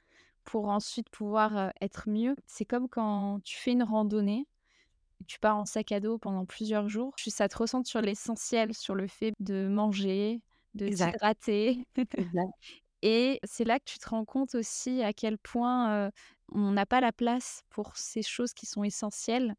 pour 0.45 0.69
ensuite 0.69 1.11
pouvoir, 1.11 1.73
être 1.83 2.09
mieux. 2.11 2.37
C'est 2.47 2.65
comme 2.67 2.89
quand 2.89 3.41
tu 3.45 3.57
fais 3.59 3.73
une 3.73 3.83
randonnée, 3.85 4.47
tu 5.29 5.39
pars 5.41 5.57
en 5.59 5.67
sac 5.67 5.93
à 5.93 6.01
dos 6.01 6.19
pendant 6.19 6.47
plusieurs 6.47 6.89
jours, 6.89 7.15
ça 7.19 7.49
te 7.49 7.59
recentre 7.59 7.89
sur 7.89 8.01
l'essentiel, 8.03 8.75
sur 8.75 8.95
le 8.97 9.09
fait 9.09 9.33
de 9.41 9.69
manger, 9.69 10.43
de 10.75 10.89
exact. 10.89 11.21
et 13.03 13.39
c'est 13.45 13.65
là 13.65 13.79
que 13.79 13.85
tu 13.85 13.99
te 13.99 14.09
rends 14.09 14.25
compte 14.25 14.55
aussi 14.55 15.03
à 15.03 15.13
quel 15.13 15.39
point, 15.39 16.11
on 16.53 16.71
n'a 16.73 16.87
pas 16.87 17.01
la 17.01 17.13
place 17.13 17.63
pour 17.71 17.97
ces 17.97 18.23
choses 18.23 18.55
qui 18.55 18.67
sont 18.67 18.85
essentielles 18.85 19.55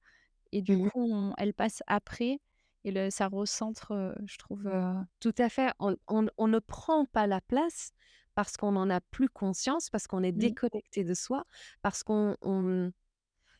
et 0.53 0.61
du 0.63 0.77
Mhm. 0.77 0.89
coup 0.91 1.01
on 1.11 1.33
elles 1.38 1.53
passent 1.55 1.83
après 1.88 2.39
et 2.88 2.91
le 2.91 3.09
ça 3.09 3.27
recentre, 3.27 4.15
je 4.25 4.38
trouve, 4.38 4.67
heu 4.67 4.95
Tout 5.19 5.33
à 5.38 5.49
fait. 5.49 5.71
On, 5.79 5.95
on- 6.07 6.27
on 6.38 6.47
ne 6.47 6.59
prend 6.59 7.05
pas 7.05 7.27
la 7.27 7.41
place 7.41 7.91
parce 8.35 8.55
qu'on 8.57 8.73
n'en 8.73 8.89
a 8.89 9.01
plus 9.01 9.29
conscience, 9.29 9.89
parce 9.89 10.07
qu'on 10.07 10.21
est 10.23 10.31
mmh, 10.35 10.39
déconnecté 10.39 11.03
de 11.03 11.13
soi, 11.13 11.45
parce 11.81 12.03
qu'on 12.03 12.35
on, 12.41 12.91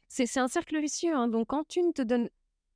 C'est 0.08 0.38
un 0.38 0.48
cercle 0.48 0.80
vicieux, 0.80 1.16
hein, 1.16 1.28
donc 1.28 1.48
quand 1.48 1.68
tu 1.68 1.82
ne 1.84 1.92
te 1.92 2.02
donnes 2.02 2.30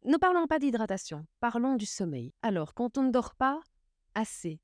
ne 0.03 0.17
parlons 0.17 0.47
pas 0.47 0.59
d'hydratation, 0.59 1.27
parlons 1.39 1.75
du 1.75 1.85
sommeil. 1.85 2.33
Alors, 2.41 2.73
quand 2.73 2.97
on 2.97 3.03
ne 3.03 3.11
dort 3.11 3.35
pas 3.35 3.59
assez, 4.15 4.59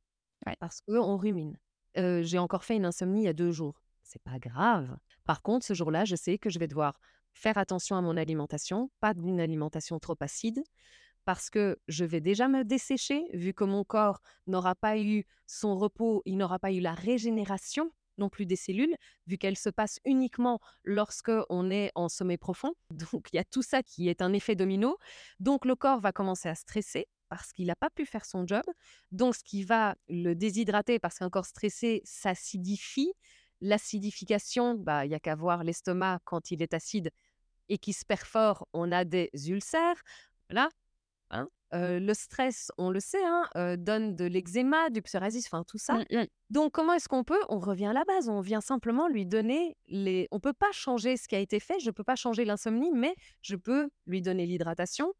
ouais. 0.46 0.58
parce 0.60 0.82
qu'on 0.82 1.18
rumine, 1.18 1.58
j'ai 1.96 2.40
encore 2.40 2.64
fait 2.64 2.76
une 2.78 2.86
insomnie 2.86 3.22
il 3.22 3.26
y 3.26 3.30
a 3.30 3.34
2 3.34 3.52
jours, 3.52 3.82
c'est 4.04 4.22
pas 4.24 4.40
grave. 4.40 4.98
Par 5.26 5.42
contre, 5.44 5.66
ce 5.66 5.74
jour-là, 5.76 6.06
je 6.06 6.16
sais 6.16 6.38
que 6.38 6.50
je 6.50 6.60
vais 6.60 6.68
devoir 6.68 7.00
faire 7.34 7.58
attention 7.58 7.96
à 7.98 8.02
mon 8.02 8.18
alimentation, 8.18 8.92
pas 9.00 9.14
d'une 9.14 9.40
alimentation 9.40 10.00
trop 10.00 10.16
acide, 10.22 10.64
parce 11.28 11.50
que 11.50 11.78
je 11.90 12.06
vais 12.06 12.22
déjà 12.22 12.48
me 12.48 12.64
dessécher, 12.64 13.26
vu 13.34 13.54
que 13.54 13.66
mon 13.66 13.84
corps 13.84 14.22
n'aura 14.48 14.76
pas 14.76 14.98
eu 14.98 15.26
son 15.46 15.76
repos, 15.76 16.22
il 16.24 16.38
n'aura 16.38 16.58
pas 16.58 16.72
eu 16.72 16.80
la 16.80 16.94
régénération 16.94 17.92
non 18.18 18.30
plus 18.30 18.46
des 18.46 18.56
cellules, 18.56 18.96
vu 19.26 19.38
qu'elle 19.38 19.58
se 19.58 19.70
passe 19.70 20.00
uniquement 20.06 20.62
lorsque 20.86 21.34
on 21.50 21.70
est 21.70 21.92
en 21.96 22.08
sommeil 22.08 22.38
profond. 22.38 22.76
Donc 22.92 23.28
il 23.34 23.36
y 23.36 23.40
a 23.40 23.44
tout 23.44 23.62
ça 23.62 23.84
qui 23.84 24.08
est 24.08 24.22
un 24.22 24.32
effet 24.32 24.56
domino. 24.56 24.98
Donc 25.42 25.66
le 25.66 25.76
corps 25.76 26.00
va 26.00 26.14
commencer 26.14 26.48
à 26.48 26.56
stresser 26.56 27.10
parce 27.28 27.52
qu'il 27.52 27.68
n'a 27.68 27.76
pas 27.76 27.90
pu 27.90 28.06
faire 28.06 28.24
son 28.24 28.48
job. 28.48 28.64
Donc 29.12 29.36
ce 29.36 29.44
qui 29.44 29.66
va 29.66 29.98
le 30.08 30.34
déshydrater 30.34 30.98
parce 30.98 31.20
qu'un 31.20 31.30
corps 31.30 31.46
stressé 31.46 32.02
s'acidifie. 32.06 33.12
L'acidification, 33.60 34.76
bah, 34.76 35.06
il 35.06 35.12
y 35.12 35.16
a 35.16 35.20
qu'à 35.20 35.36
voir 35.36 35.66
l'estomac 35.66 36.20
quand 36.24 36.52
il 36.52 36.62
est 36.62 36.74
acide 36.74 37.12
et 37.68 37.78
qui 37.78 37.92
se 37.92 38.06
perfore, 38.06 38.66
on 38.72 38.94
a 38.94 39.04
des 39.04 39.30
ulcères. 39.50 40.02
Voilà, 40.50 40.70
Hein? 41.30 41.50
Heu, 41.74 42.00
le 42.00 42.14
stress, 42.14 42.72
on 42.78 42.90
le 42.90 43.02
sait, 43.02 43.24
hein, 43.26 43.76
donne 43.78 44.16
de 44.16 44.24
l'eczéma, 44.24 44.90
du 44.90 45.02
psoriasis, 45.02 45.48
enfin 45.48 45.66
tout 45.68 45.78
ça. 45.78 45.96
Mmh 45.96 46.06
mh. 46.20 46.26
Donc 46.50 46.72
comment 46.72 46.94
est-ce 46.94 47.10
qu'on 47.10 47.26
peut? 47.26 47.42
On 47.50 47.60
revient 47.60 47.88
à 47.88 47.94
la 47.94 48.06
base, 48.06 48.30
on 48.30 48.40
vient 48.40 48.62
simplement 48.62 49.10
lui 49.10 49.26
donner 49.26 49.76
les 49.88 50.30
on 50.32 50.40
peut 50.40 50.54
pas 50.54 50.72
changer 50.72 51.18
ce 51.18 51.28
qui 51.28 51.36
a 51.36 51.40
été 51.40 51.60
fait, 51.60 51.80
je 51.82 51.92
peux 51.92 52.06
pas 52.06 52.16
changer 52.16 52.46
l'insomnie, 52.46 52.92
mais 52.94 53.14
je 53.42 53.58
peux 53.58 53.90
lui 54.06 54.22
donner 54.22 54.46
l'hydratation. 54.46 55.12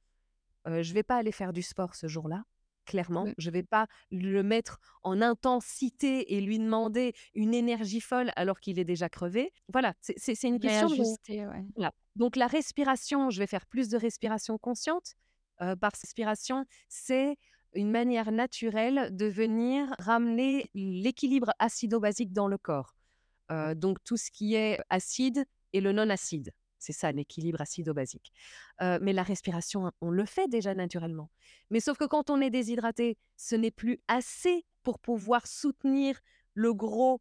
Heu, 0.68 0.84
je 0.84 0.94
vais 0.94 1.04
pas 1.04 1.18
aller 1.18 1.34
faire 1.34 1.52
du 1.52 1.62
sport 1.62 1.96
ce 1.96 2.08
jour-là, 2.08 2.44
clairement. 2.86 3.26
Mmh. 3.26 3.34
Je 3.38 3.50
vais 3.52 3.64
pas 3.64 3.88
le 4.12 4.42
mettre 4.42 4.80
en 5.04 5.22
intensité 5.22 6.34
et 6.36 6.40
lui 6.40 6.60
demander 6.60 7.14
une 7.36 7.54
énergie 7.54 8.00
folle 8.00 8.32
alors 8.38 8.62
qu'il 8.62 8.80
est 8.80 8.86
déjà 8.86 9.10
crevé. 9.10 9.52
Voilà, 9.74 9.96
c'est 10.00 10.42
une 10.44 10.60
question 10.60 10.88
de 10.88 10.94
Réajuster, 10.94 11.46
ouais. 11.46 11.66
voilà. 11.76 11.92
Donc 12.16 12.38
la 12.38 12.48
respiration, 12.48 13.30
je 13.30 13.40
vais 13.40 13.48
faire 13.48 13.66
plus 13.66 13.90
de 13.90 13.98
respiration 13.98 14.58
consciente. 14.58 15.16
Heu, 15.62 15.76
par 15.76 15.92
respiration, 16.02 16.66
c'est 16.90 17.38
une 17.74 17.92
manière 17.92 18.32
naturelle 18.32 19.16
de 19.16 19.26
venir 19.26 19.94
ramener 20.00 20.70
l'équilibre 20.74 21.52
acido-basique 21.60 22.34
dans 22.34 22.48
le 22.48 22.58
corps. 22.58 22.96
Heu, 23.52 23.76
donc 23.76 24.04
tout 24.04 24.18
ce 24.18 24.32
qui 24.32 24.56
est 24.56 24.80
acide 24.90 25.46
et 25.74 25.82
le 25.82 25.92
non 25.92 26.10
acide. 26.10 26.52
C'est 26.80 26.94
ça 26.94 27.12
l'équilibre 27.12 27.60
acido-basique. 27.62 28.32
Mais 28.80 29.12
la 29.12 29.24
respiration, 29.24 29.92
on 30.00 30.12
le 30.12 30.26
fait 30.26 30.48
déjà 30.48 30.76
naturellement. 30.76 31.32
Mais 31.72 31.80
sauf 31.80 31.98
que 31.98 32.06
quand 32.06 32.30
on 32.30 32.40
est 32.40 32.52
déshydraté, 32.52 33.18
ce 33.36 33.56
n'est 33.56 33.72
plus 33.72 34.00
assez 34.08 34.64
pour 34.84 35.00
pouvoir 35.00 35.48
soutenir 35.48 36.20
le 36.54 36.76
gros 36.76 37.20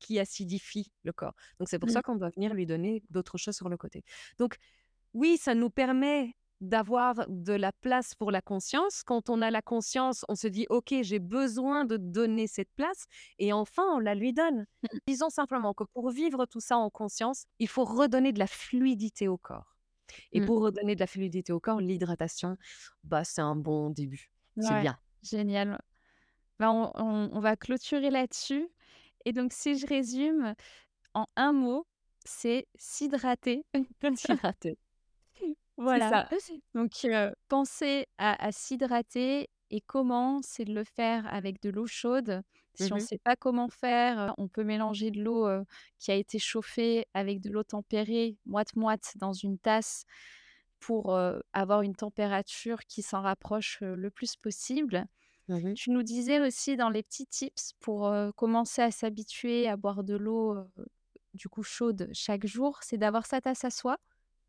qui 0.00 0.18
acidifie 0.18 0.92
le 1.04 1.12
corps. 1.12 1.34
Donc 1.60 1.68
c'est 1.68 1.78
pour 1.78 1.88
Mmh. 1.88 1.92
ça 1.92 2.02
qu'on 2.02 2.16
doit 2.16 2.30
venir 2.30 2.52
lui 2.52 2.66
donner 2.66 3.02
d'autres 3.10 3.38
choses 3.38 3.54
sur 3.56 3.68
le 3.68 3.76
côté. 3.76 4.02
Donc 4.38 4.56
oui, 5.14 5.38
ça 5.38 5.54
nous 5.54 5.70
permet 5.70 6.34
d'avoir 6.60 7.26
de 7.28 7.52
la 7.52 7.72
place 7.72 8.14
pour 8.14 8.30
la 8.30 8.40
conscience. 8.40 9.02
Quand 9.04 9.28
on 9.30 9.42
a 9.42 9.50
la 9.50 9.62
conscience, 9.62 10.24
on 10.28 10.34
se 10.34 10.46
dit: 10.48 10.66
«OK, 10.70 10.94
j'ai 11.02 11.18
besoin 11.18 11.84
de 11.84 11.96
donner 11.96 12.46
cette 12.46 12.70
place» 12.76 13.06
et 13.38 13.52
enfin, 13.52 13.84
on 13.94 13.98
la 13.98 14.14
lui 14.14 14.32
donne. 14.32 14.66
Mmh. 14.82 14.98
Disons 15.08 15.30
simplement 15.30 15.74
que 15.74 15.84
pour 15.84 16.10
vivre 16.10 16.46
tout 16.46 16.60
ça 16.60 16.78
en 16.78 16.90
conscience, 16.90 17.44
il 17.58 17.68
faut 17.68 17.84
redonner 17.84 18.32
de 18.32 18.38
la 18.38 18.46
fluidité 18.46 19.28
au 19.28 19.36
corps 19.38 19.76
et 20.32 20.40
Mmh. 20.40 20.46
pour 20.46 20.60
redonner 20.60 20.94
de 20.94 21.00
la 21.00 21.06
fluidité 21.06 21.52
au 21.52 21.60
corps, 21.60 21.80
l'hydratation, 21.80 22.56
bah, 23.04 23.24
c'est 23.24 23.40
un 23.42 23.56
bon 23.56 23.90
début. 23.90 24.30
C'est 24.58 24.80
bien. 24.80 24.98
génial. 25.22 25.80
Bah, 26.58 26.70
on 26.72 26.90
on 26.94 27.30
on 27.32 27.40
va 27.40 27.56
clôturer 27.56 28.10
là-dessus 28.10 28.68
et 29.26 29.32
donc 29.32 29.52
si 29.52 29.76
je 29.78 29.86
résume 29.86 30.54
en 31.14 31.26
un 31.36 31.52
mot, 31.52 31.86
c'est 32.24 32.66
s'hydrater. 32.76 33.64
S'hydrater, 34.16 34.78
c'est 35.84 36.00
Voilà, 36.00 36.00
ça. 36.00 36.30
donc 36.74 37.06
penser 37.48 38.06
à 38.18 38.46
à 38.46 38.52
s'hydrater 38.52 39.48
et 39.70 39.80
comment? 39.82 40.40
C'est 40.42 40.64
de 40.64 40.74
le 40.74 40.84
faire 40.84 41.26
avec 41.32 41.60
de 41.62 41.70
l'eau 41.70 41.86
chaude. 41.86 42.42
Si 42.74 42.92
on 42.92 42.96
ne 42.96 43.00
Mmh 43.00 43.06
sait 43.06 43.18
pas 43.18 43.36
comment 43.36 43.68
faire, 43.68 44.34
on 44.38 44.48
peut 44.48 44.64
mélanger 44.64 45.10
de 45.10 45.22
l'eau, 45.22 45.48
qui 45.98 46.10
a 46.10 46.14
été 46.14 46.38
chauffée 46.38 47.06
avec 47.14 47.40
de 47.40 47.50
l'eau 47.50 47.62
tempérée 47.64 48.36
moite-moite 48.46 49.12
dans 49.16 49.32
une 49.32 49.58
tasse 49.58 50.04
pour, 50.80 51.18
avoir 51.52 51.82
une 51.82 51.96
température 51.96 52.80
qui 52.86 53.02
s'en 53.02 53.22
rapproche, 53.22 53.78
le 53.82 54.10
plus 54.10 54.36
possible. 54.36 55.06
Mmh 55.48 55.76
Tu 55.76 55.90
nous 55.90 56.02
disais 56.04 56.40
aussi 56.40 56.76
dans 56.76 56.90
les 56.90 57.02
petits 57.04 57.26
tips 57.26 57.72
pour, 57.80 58.12
commencer 58.36 58.82
à 58.82 58.90
s'habituer 58.92 59.68
à 59.68 59.76
boire 59.76 60.04
de 60.04 60.16
l'eau, 60.16 60.56
du 61.34 61.48
coup 61.48 61.62
chaude 61.64 62.10
chaque 62.14 62.46
jour, 62.46 62.80
c'est 62.82 62.98
d'avoir 62.98 63.26
sa 63.26 63.40
tasse 63.42 63.64
à 63.64 63.70
soi 63.70 63.98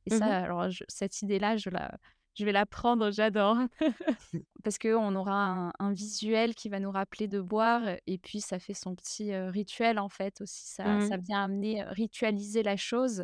et 0.08 0.12
ça 0.12 0.28
Mmh 0.28 0.38
alors 0.43 0.70
je 0.72 0.84
cette 0.89 1.22
idée-là, 1.24 1.58
je 1.58 1.70
la 1.72 1.91
je 2.36 2.45
vais 2.45 2.53
la 2.53 2.66
prendre, 2.68 3.12
j'adore. 3.12 3.58
Parce 4.64 4.78
qu'on 4.80 5.16
aura 5.16 5.34
un 5.47 5.72
un 5.80 5.93
visuel 5.93 6.55
qui 6.55 6.70
va 6.70 6.80
nous 6.82 6.91
rappeler 6.91 7.28
de 7.30 7.41
boire 7.41 7.84
et 8.08 8.18
puis 8.20 8.41
ça 8.41 8.60
fait 8.60 8.74
son 8.76 8.95
petit, 8.95 9.32
heu, 9.34 9.49
rituel 9.49 9.99
en 9.99 10.10
fait 10.10 10.41
aussi. 10.41 10.68
Ça 10.68 10.97
Mmh 10.97 11.01
ça 11.01 11.18
vient 11.18 11.43
amener, 11.45 11.84
heu, 11.84 11.88
ritualiser 11.91 12.64
la 12.64 12.78
chose 12.78 13.24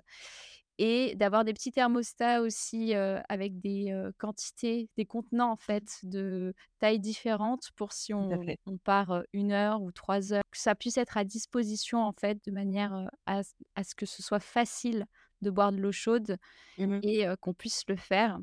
et 0.80 1.16
d'avoir 1.16 1.46
des 1.46 1.54
petits 1.54 1.72
thermostats 1.72 2.42
aussi, 2.42 2.94
avec 2.96 3.60
des, 3.62 3.94
quantités, 4.20 4.90
des 4.98 5.06
contenants 5.06 5.52
en 5.52 5.58
fait 5.58 5.86
de 6.04 6.54
tailles 6.80 7.00
différentes 7.00 7.70
pour 7.76 7.94
si 7.94 8.14
on 8.14 8.52
part, 8.84 9.24
1 9.34 9.52
heure 9.52 9.82
ou 9.82 9.92
3 9.92 10.34
heures, 10.34 10.44
que 10.52 10.58
ça 10.60 10.76
puisse 10.76 10.98
être 10.98 11.18
à 11.18 11.24
disposition 11.26 12.00
en 12.04 12.14
fait 12.14 12.40
de 12.46 12.52
manière, 12.52 13.10
à 13.28 13.44
ce 13.44 13.96
que 13.96 14.06
ce 14.08 14.24
soit 14.24 14.40
facile 14.40 15.06
de 15.44 15.52
boire 15.52 15.72
de 15.72 15.78
l'eau 15.78 15.91
chaude 15.91 16.38
Mmh 16.78 17.04
et 17.04 17.26
qu'on 17.41 17.54
puisse 17.54 17.84
le 17.88 17.96
faire 17.98 18.39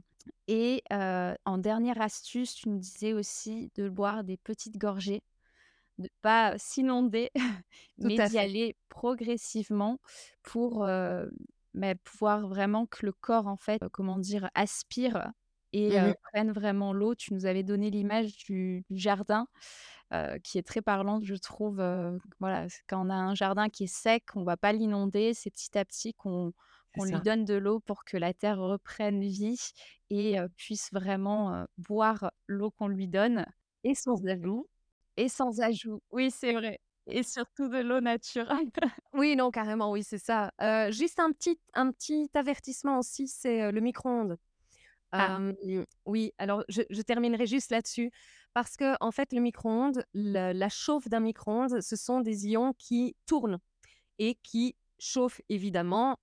et 0.48 0.82
en 0.90 1.58
dernière 1.58 2.00
astuce, 2.00 2.54
tu 2.54 2.68
nous 2.68 2.78
disais 2.78 3.12
aussi 3.12 3.70
de 3.76 3.88
boire 3.88 4.24
des 4.24 4.36
petites 4.36 4.78
gorgées, 4.78 5.22
de 5.98 6.08
pas 6.22 6.58
s'inonder, 6.58 7.30
mais 7.98 8.18
d'y 8.18 8.38
aller 8.38 8.76
progressivement 8.88 10.00
pour, 10.42 10.80
bah, 11.74 11.94
pouvoir 12.04 12.48
vraiment 12.48 12.86
que 12.86 13.06
le 13.06 13.12
corps, 13.12 13.46
en 13.46 13.56
fait, 13.56 13.82
comment 13.92 14.18
dire, 14.18 14.50
aspire 14.54 15.30
et 15.72 15.98
Mmh 16.00 16.14
prenne 16.32 16.52
vraiment 16.52 16.92
l'eau. 16.92 17.14
Tu 17.14 17.32
nous 17.34 17.46
avais 17.46 17.62
donné 17.62 17.90
l'image 17.90 18.36
du 18.38 18.84
du 18.90 18.98
jardin, 18.98 19.46
qui 20.42 20.58
est 20.58 20.66
très 20.66 20.82
parlante, 20.82 21.24
je 21.24 21.36
trouve, 21.36 21.76
voilà, 22.40 22.66
quand 22.88 23.06
on 23.06 23.10
a 23.10 23.14
un 23.14 23.34
jardin 23.34 23.68
qui 23.68 23.84
est 23.84 23.94
sec, 23.94 24.24
on 24.34 24.44
va 24.44 24.56
pas 24.56 24.72
l'inonder, 24.72 25.34
c'est 25.34 25.50
petit 25.50 25.78
à 25.78 25.84
petit 25.84 26.14
qu'on 26.14 26.52
Qu'on 26.94 27.04
lui 27.04 27.20
donne 27.20 27.44
de 27.44 27.54
l'eau 27.54 27.80
pour 27.80 28.04
que 28.04 28.16
la 28.16 28.34
terre 28.34 28.58
reprenne 28.58 29.20
vie 29.20 29.60
et 30.10 30.36
puisse 30.56 30.92
vraiment, 30.92 31.66
boire 31.78 32.32
l'eau 32.46 32.70
qu'on 32.70 32.88
lui 32.88 33.08
donne 33.08 33.46
et 33.84 33.94
sans 33.94 34.26
ajout 34.26 34.68
et 35.16 35.28
sans 35.28 35.60
ajout. 35.60 36.00
Oui, 36.10 36.30
c'est 36.30 36.52
vrai 36.52 36.80
et 37.06 37.22
surtout 37.22 37.68
de 37.68 37.78
l'eau 37.78 38.00
naturelle. 38.00 38.70
Oui, 39.12 39.34
non, 39.36 39.50
carrément, 39.50 39.90
oui, 39.90 40.04
c'est 40.04 40.18
ça. 40.18 40.52
Juste 40.90 41.18
un 41.18 41.32
petit 41.32 41.58
un 41.74 41.90
petit 41.90 42.30
avertissement 42.34 42.98
aussi, 42.98 43.26
c'est, 43.26 43.72
le 43.72 43.80
micro-ondes. 43.80 44.38
Ah, 45.12 45.40
oui, 46.06 46.32
alors 46.38 46.62
je 46.68 46.82
je 46.88 47.02
terminerai 47.02 47.46
juste 47.46 47.72
là-dessus 47.72 48.12
parce 48.54 48.76
que 48.76 48.94
en 49.00 49.10
fait, 49.10 49.32
le 49.32 49.40
micro-ondes, 49.40 50.04
le 50.14 50.52
la 50.52 50.68
chauffe 50.68 51.08
d'un 51.08 51.20
micro-ondes, 51.20 51.80
ce 51.80 51.96
sont 51.96 52.20
des 52.20 52.46
ions 52.46 52.72
qui 52.78 53.16
tournent 53.26 53.58
et 54.18 54.36
qui 54.42 54.76
chauffent 55.00 55.40
évidemment, 55.48 56.18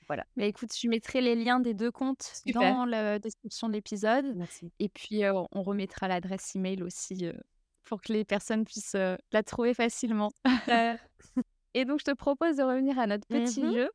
Voilà. 0.09 0.25
bah, 0.37 0.45
écoute, 0.45 0.69
je 0.79 0.87
mettrai 0.89 1.23
les 1.23 1.35
liens 1.35 1.61
des 1.61 1.73
2 1.73 1.91
comptes 1.91 2.31
Super, 2.45 2.61
dans 2.61 2.85
la 2.85 3.19
description 3.19 3.69
de 3.69 3.73
l'épisode 3.73 4.35
merci. 4.37 4.71
et 4.81 4.91
puis, 4.91 5.23
on 5.53 5.63
remettra 5.63 6.09
l'adresse 6.09 6.55
email 6.57 6.83
aussi, 6.83 7.31
pour 7.85 8.03
que 8.03 8.13
les 8.13 8.27
personnes 8.27 8.67
puissent, 8.67 8.99
la 9.33 9.43
trouver 9.43 9.73
facilement. 9.73 10.31
Et 11.75 11.87
donc 11.87 12.01
je 12.01 12.05
te 12.05 12.15
propose 12.15 12.57
de 12.57 12.63
revenir 12.63 12.99
à 12.99 13.07
notre 13.07 13.27
petit 13.27 13.63
Mmh 13.63 13.73
jeu 13.73 13.91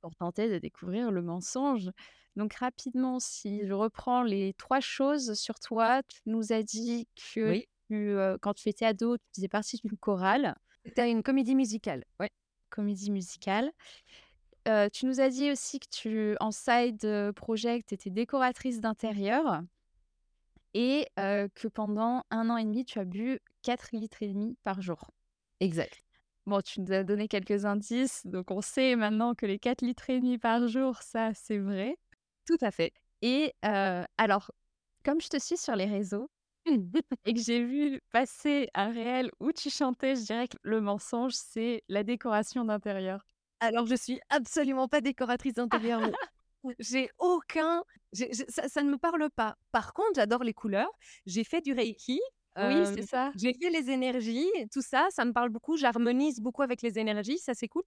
pour 0.00 0.14
tenter 0.14 0.48
de 0.48 0.58
découvrir 0.58 1.10
le 1.10 1.22
mensonge. 1.22 1.90
Donc 2.36 2.54
rapidement, 2.54 3.18
si 3.18 3.66
je 3.66 3.72
reprends 3.72 4.22
les 4.22 4.54
3 4.54 4.80
choses 4.80 5.34
sur 5.34 5.58
toi, 5.58 6.02
tu 6.04 6.20
nous 6.26 6.52
as 6.52 6.62
dit 6.62 7.08
que 7.16 7.50
Oui, 7.50 7.68
tu, 7.88 8.16
quand 8.40 8.54
tu 8.54 8.68
étais 8.68 8.84
ado, 8.84 9.16
tu 9.16 9.24
faisais 9.34 9.48
partie 9.48 9.76
d'une 9.78 9.96
chorale, 9.96 10.54
c'était 10.84 11.10
une 11.10 11.22
comédie 11.22 11.54
musicale. 11.54 12.04
Ouais, 12.20 12.30
comédie 12.70 13.10
musicale. 13.10 13.72
Tu 14.92 15.06
nous 15.06 15.20
as 15.20 15.30
dit 15.30 15.50
aussi 15.50 15.80
que 15.80 15.88
tu 15.90 16.36
en 16.40 16.50
side, 16.50 17.32
project, 17.34 17.88
tu 17.88 17.94
étais 17.94 18.10
décoratrice 18.10 18.80
d'intérieur 18.80 19.62
et 20.74 21.08
que 21.16 21.68
pendant 21.68 22.22
un 22.30 22.50
an 22.50 22.56
et 22.56 22.64
demi, 22.64 22.84
tu 22.84 22.98
as 22.98 23.04
bu 23.04 23.40
4 23.62 23.88
litres 23.92 24.22
et 24.22 24.28
demi 24.28 24.56
par 24.62 24.80
jour. 24.80 25.10
exact. 25.60 26.02
Bon, 26.48 26.62
tu 26.62 26.80
nous 26.80 26.90
as 26.92 27.04
donné 27.04 27.28
quelques 27.28 27.66
indices, 27.66 28.22
donc 28.24 28.50
on 28.50 28.62
sait 28.62 28.96
maintenant 28.96 29.34
que 29.34 29.44
les 29.44 29.58
4 29.58 29.82
litres 29.82 30.08
et 30.08 30.18
demi 30.18 30.38
par 30.38 30.66
jour, 30.66 30.96
ça, 31.02 31.34
c'est 31.34 31.58
vrai 31.58 31.94
Tout 32.46 32.56
à 32.62 32.70
fait. 32.70 32.94
et 33.20 33.52
alors, 33.60 34.50
comme 35.04 35.20
je 35.20 35.28
te 35.28 35.38
suis 35.38 35.58
sur 35.58 35.76
les 35.76 35.84
réseaux 35.84 36.30
et 37.26 37.34
que 37.34 37.40
j'ai 37.40 37.62
vu 37.62 38.00
passer 38.12 38.70
un 38.72 38.90
réel 38.90 39.30
où 39.40 39.52
tu 39.52 39.68
chantais, 39.68 40.16
je 40.16 40.22
dirais 40.22 40.48
que 40.48 40.56
le 40.62 40.80
mensonge, 40.80 41.34
c'est 41.34 41.84
la 41.90 42.02
décoration 42.02 42.64
d'intérieur. 42.64 43.26
Alors 43.60 43.84
je 43.84 43.96
suis 43.96 44.18
absolument 44.30 44.88
pas 44.88 45.02
décoratrice 45.02 45.52
d'intérieur, 45.52 46.00
j'ai 46.78 47.10
aucun 47.18 47.82
ça 48.48 48.68
ça 48.68 48.82
ne 48.82 48.90
me 48.90 48.96
parle 48.96 49.28
pas. 49.36 49.56
Par 49.70 49.92
contre, 49.92 50.12
j'adore 50.14 50.44
les 50.44 50.54
couleurs. 50.54 50.90
J'ai 51.26 51.44
fait 51.44 51.60
du 51.60 51.74
reiki, 51.74 52.20
Oui, 52.62 52.86
c'est 52.86 53.02
ça. 53.02 53.32
j'ai 53.34 53.54
fait 53.54 53.70
les 53.70 53.90
énergies, 53.90 54.48
tout 54.72 54.82
ça, 54.82 55.06
ça 55.10 55.24
me 55.24 55.32
parle 55.32 55.50
beaucoup. 55.50 55.76
J'harmonise 55.76 56.40
beaucoup 56.40 56.62
avec 56.62 56.82
les 56.82 56.98
énergies, 56.98 57.38
ça 57.38 57.54
c'est 57.54 57.68
cool. 57.68 57.82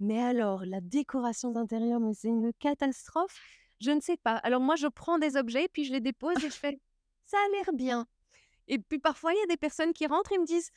Mais 0.00 0.22
alors 0.22 0.64
la 0.66 0.80
décoration 0.80 1.50
d'intérieur, 1.52 2.00
mais 2.00 2.14
c'est 2.14 2.28
une 2.28 2.52
catastrophe. 2.58 3.42
Je 3.80 3.90
ne 3.90 4.00
sais 4.00 4.16
pas. 4.16 4.36
Alors 4.38 4.60
moi, 4.60 4.76
je 4.76 4.86
prends 4.88 5.18
des 5.18 5.36
objets, 5.36 5.68
puis 5.72 5.84
je 5.84 5.92
les 5.92 6.00
dépose 6.00 6.44
et 6.44 6.50
je 6.50 6.58
fais: 6.58 6.78
«Ça 7.26 7.36
a 7.38 7.50
l'air 7.56 7.72
bien» 7.74 8.06
et 8.68 8.78
puis 8.78 8.98
parfois, 9.00 9.32
il 9.34 9.38
y 9.38 9.42
a 9.42 9.46
des 9.46 9.56
personnes 9.58 9.92
qui 9.94 10.06
rentrent 10.06 10.32
et 10.32 10.38
me 10.38 10.46
disent: 10.46 10.70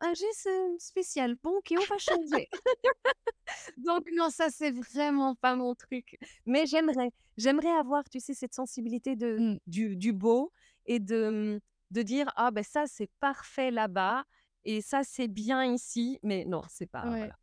«Ah 0.00 0.12
j'ai 0.14 0.32
ce 0.34 0.76
spécial, 0.78 1.36
bon 1.42 1.58
OK, 1.58 1.74
on 1.78 1.84
va 1.86 1.98
changer». 1.98 2.48
Donc 3.76 4.08
non, 4.14 4.30
ça, 4.30 4.48
c'est 4.50 4.70
vraiment 4.70 5.34
pas 5.34 5.54
mon 5.56 5.74
truc. 5.74 6.16
Mais 6.46 6.66
j'aimerais, 6.66 7.10
j'aimerais 7.36 7.70
avoir, 7.70 8.08
tu 8.08 8.20
sais, 8.20 8.34
cette 8.34 8.54
sensibilité 8.54 9.16
de 9.16 9.38
Mmh, 9.38 9.58
du 9.66 9.96
du 9.96 10.12
beau 10.12 10.52
et 10.86 10.98
de, 11.00 11.56
mmh, 11.56 11.60
de 11.92 12.02
dire: 12.02 12.30
«Ah 12.36 12.50
ben 12.50 12.64
ça, 12.64 12.84
c'est 12.86 13.10
parfait 13.20 13.70
là-bas 13.70 14.24
et 14.64 14.80
ça, 14.80 15.02
c'est 15.04 15.28
bien 15.28 15.64
ici». 15.64 16.18
Mais 16.22 16.44
non, 16.44 16.62
c'est 16.68 16.86
pas 16.86 17.04
ouais. 17.04 17.18
voilà. 17.18 17.36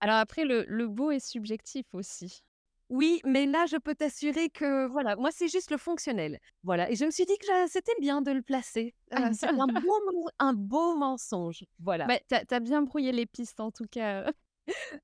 Alors 0.00 0.16
après 0.16 0.44
le 0.44 0.64
le 0.68 0.88
beau 0.88 1.10
est 1.10 1.24
subjectif 1.24 1.86
aussi. 1.92 2.42
Oui, 2.90 3.20
mais 3.24 3.46
là, 3.46 3.64
je 3.66 3.76
peux 3.76 3.94
t'assurer 3.94 4.50
que 4.50 4.86
voilà, 4.86 5.16
moi, 5.16 5.30
c'est 5.32 5.48
juste 5.48 5.70
le 5.70 5.78
fonctionnel. 5.78 6.38
Voilà 6.62 6.90
et 6.90 6.96
je 6.96 7.04
me 7.06 7.10
suis 7.10 7.24
dit 7.24 7.36
que 7.38 7.46
c'était 7.68 7.94
bien 8.00 8.20
de 8.20 8.30
le 8.30 8.42
placer. 8.42 8.94
Heu, 9.12 9.30
c'est 9.32 9.48
un 9.48 9.66
beau 9.88 10.00
men 10.06 10.24
un 10.38 10.52
beau 10.52 10.94
mensonge. 10.96 11.64
Voilà. 11.80 12.06
Bah, 12.06 12.18
tu 12.28 12.54
as 12.54 12.60
bien 12.60 12.82
brouillé 12.82 13.12
les 13.12 13.26
pistes 13.26 13.60
en 13.60 13.70
tout 13.70 13.86
cas, 13.90 14.30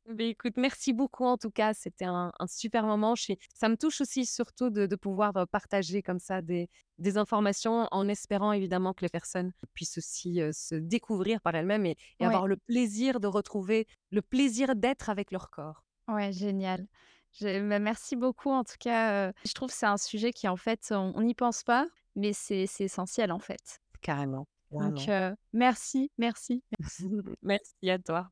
Beh, 0.06 0.28
écoute, 0.30 0.56
merci 0.56 0.92
beaucoup 0.92 1.24
en 1.24 1.36
tout 1.38 1.50
cas, 1.50 1.72
c'était 1.74 2.04
un 2.04 2.32
un 2.38 2.46
super 2.46 2.84
moment. 2.84 3.14
Je 3.14 3.22
suis 3.22 3.38
ça 3.54 3.68
me 3.68 3.76
touche 3.76 4.00
aussi 4.00 4.26
surtout 4.26 4.70
de 4.70 4.86
de 4.86 4.96
pouvoir, 4.96 5.32
partager 5.50 6.02
comme 6.02 6.18
ça 6.18 6.42
des 6.42 6.68
des 6.98 7.16
informations 7.18 7.86
en 7.90 8.08
espérant 8.08 8.52
évidemment 8.52 8.92
que 8.94 9.02
les 9.04 9.08
personnes 9.08 9.52
puissent 9.74 9.98
aussi, 9.98 10.40
se 10.52 10.74
découvrir 10.74 11.40
par 11.40 11.54
elles-mêmes 11.54 11.86
et 11.86 11.96
et 12.18 12.24
Ouais, 12.24 12.26
avoir 12.26 12.46
le 12.46 12.56
plaisir 12.56 13.20
de 13.20 13.26
retrouver 13.26 13.86
le 14.10 14.22
plaisir 14.22 14.74
d'être 14.76 15.08
avec 15.10 15.30
leur 15.30 15.50
corps. 15.50 15.84
ouais, 16.08 16.32
génial. 16.32 16.86
Je 17.32 17.68
bah, 17.68 17.78
merci 17.78 18.16
beaucoup 18.16 18.50
en 18.50 18.64
tout 18.64 18.76
cas, 18.80 19.32
je 19.44 19.52
trouve 19.54 19.68
que 19.70 19.74
c'est 19.76 19.86
un 19.86 19.96
sujet 19.96 20.32
qui 20.32 20.48
en 20.48 20.56
fait, 20.56 20.88
on 20.92 21.22
n'y 21.22 21.34
pense 21.34 21.62
pas, 21.62 21.88
mais 22.16 22.32
c'est 22.32 22.66
essentiel 22.80 23.30
en 23.32 23.38
fait. 23.38 23.78
Carrément, 24.02 24.46
Donc 24.78 25.10
merci, 25.52 26.10
merci. 26.18 26.62
Merci 27.42 27.90
à 27.90 27.98
toi. 27.98 28.30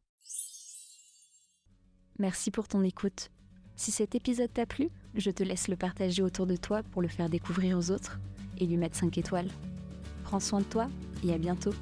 Merci 2.19 2.51
pour 2.51 2.67
ton 2.67 2.83
écoute. 2.83 3.31
Si 3.77 3.93
cet 3.93 4.17
épisode 4.17 4.53
t'a 4.53 4.67
plu, 4.67 4.89
je 5.15 5.31
te 5.31 5.45
laisse 5.45 5.69
le 5.69 5.77
partager 5.77 6.21
autour 6.21 6.47
de 6.47 6.57
toi 6.57 6.83
pour 6.83 7.01
le 7.01 7.07
faire 7.07 7.29
découvrir 7.29 7.79
aux 7.79 7.93
autres 7.93 8.19
et 8.59 8.67
lui 8.67 8.77
mettre 8.77 8.97
5 8.97 9.17
étoiles. 9.19 9.49
Prends 10.25 10.41
soin 10.41 10.59
de 10.59 10.65
toi 10.65 10.89
et 11.25 11.33
à 11.33 11.39
bientôt. 11.39 11.73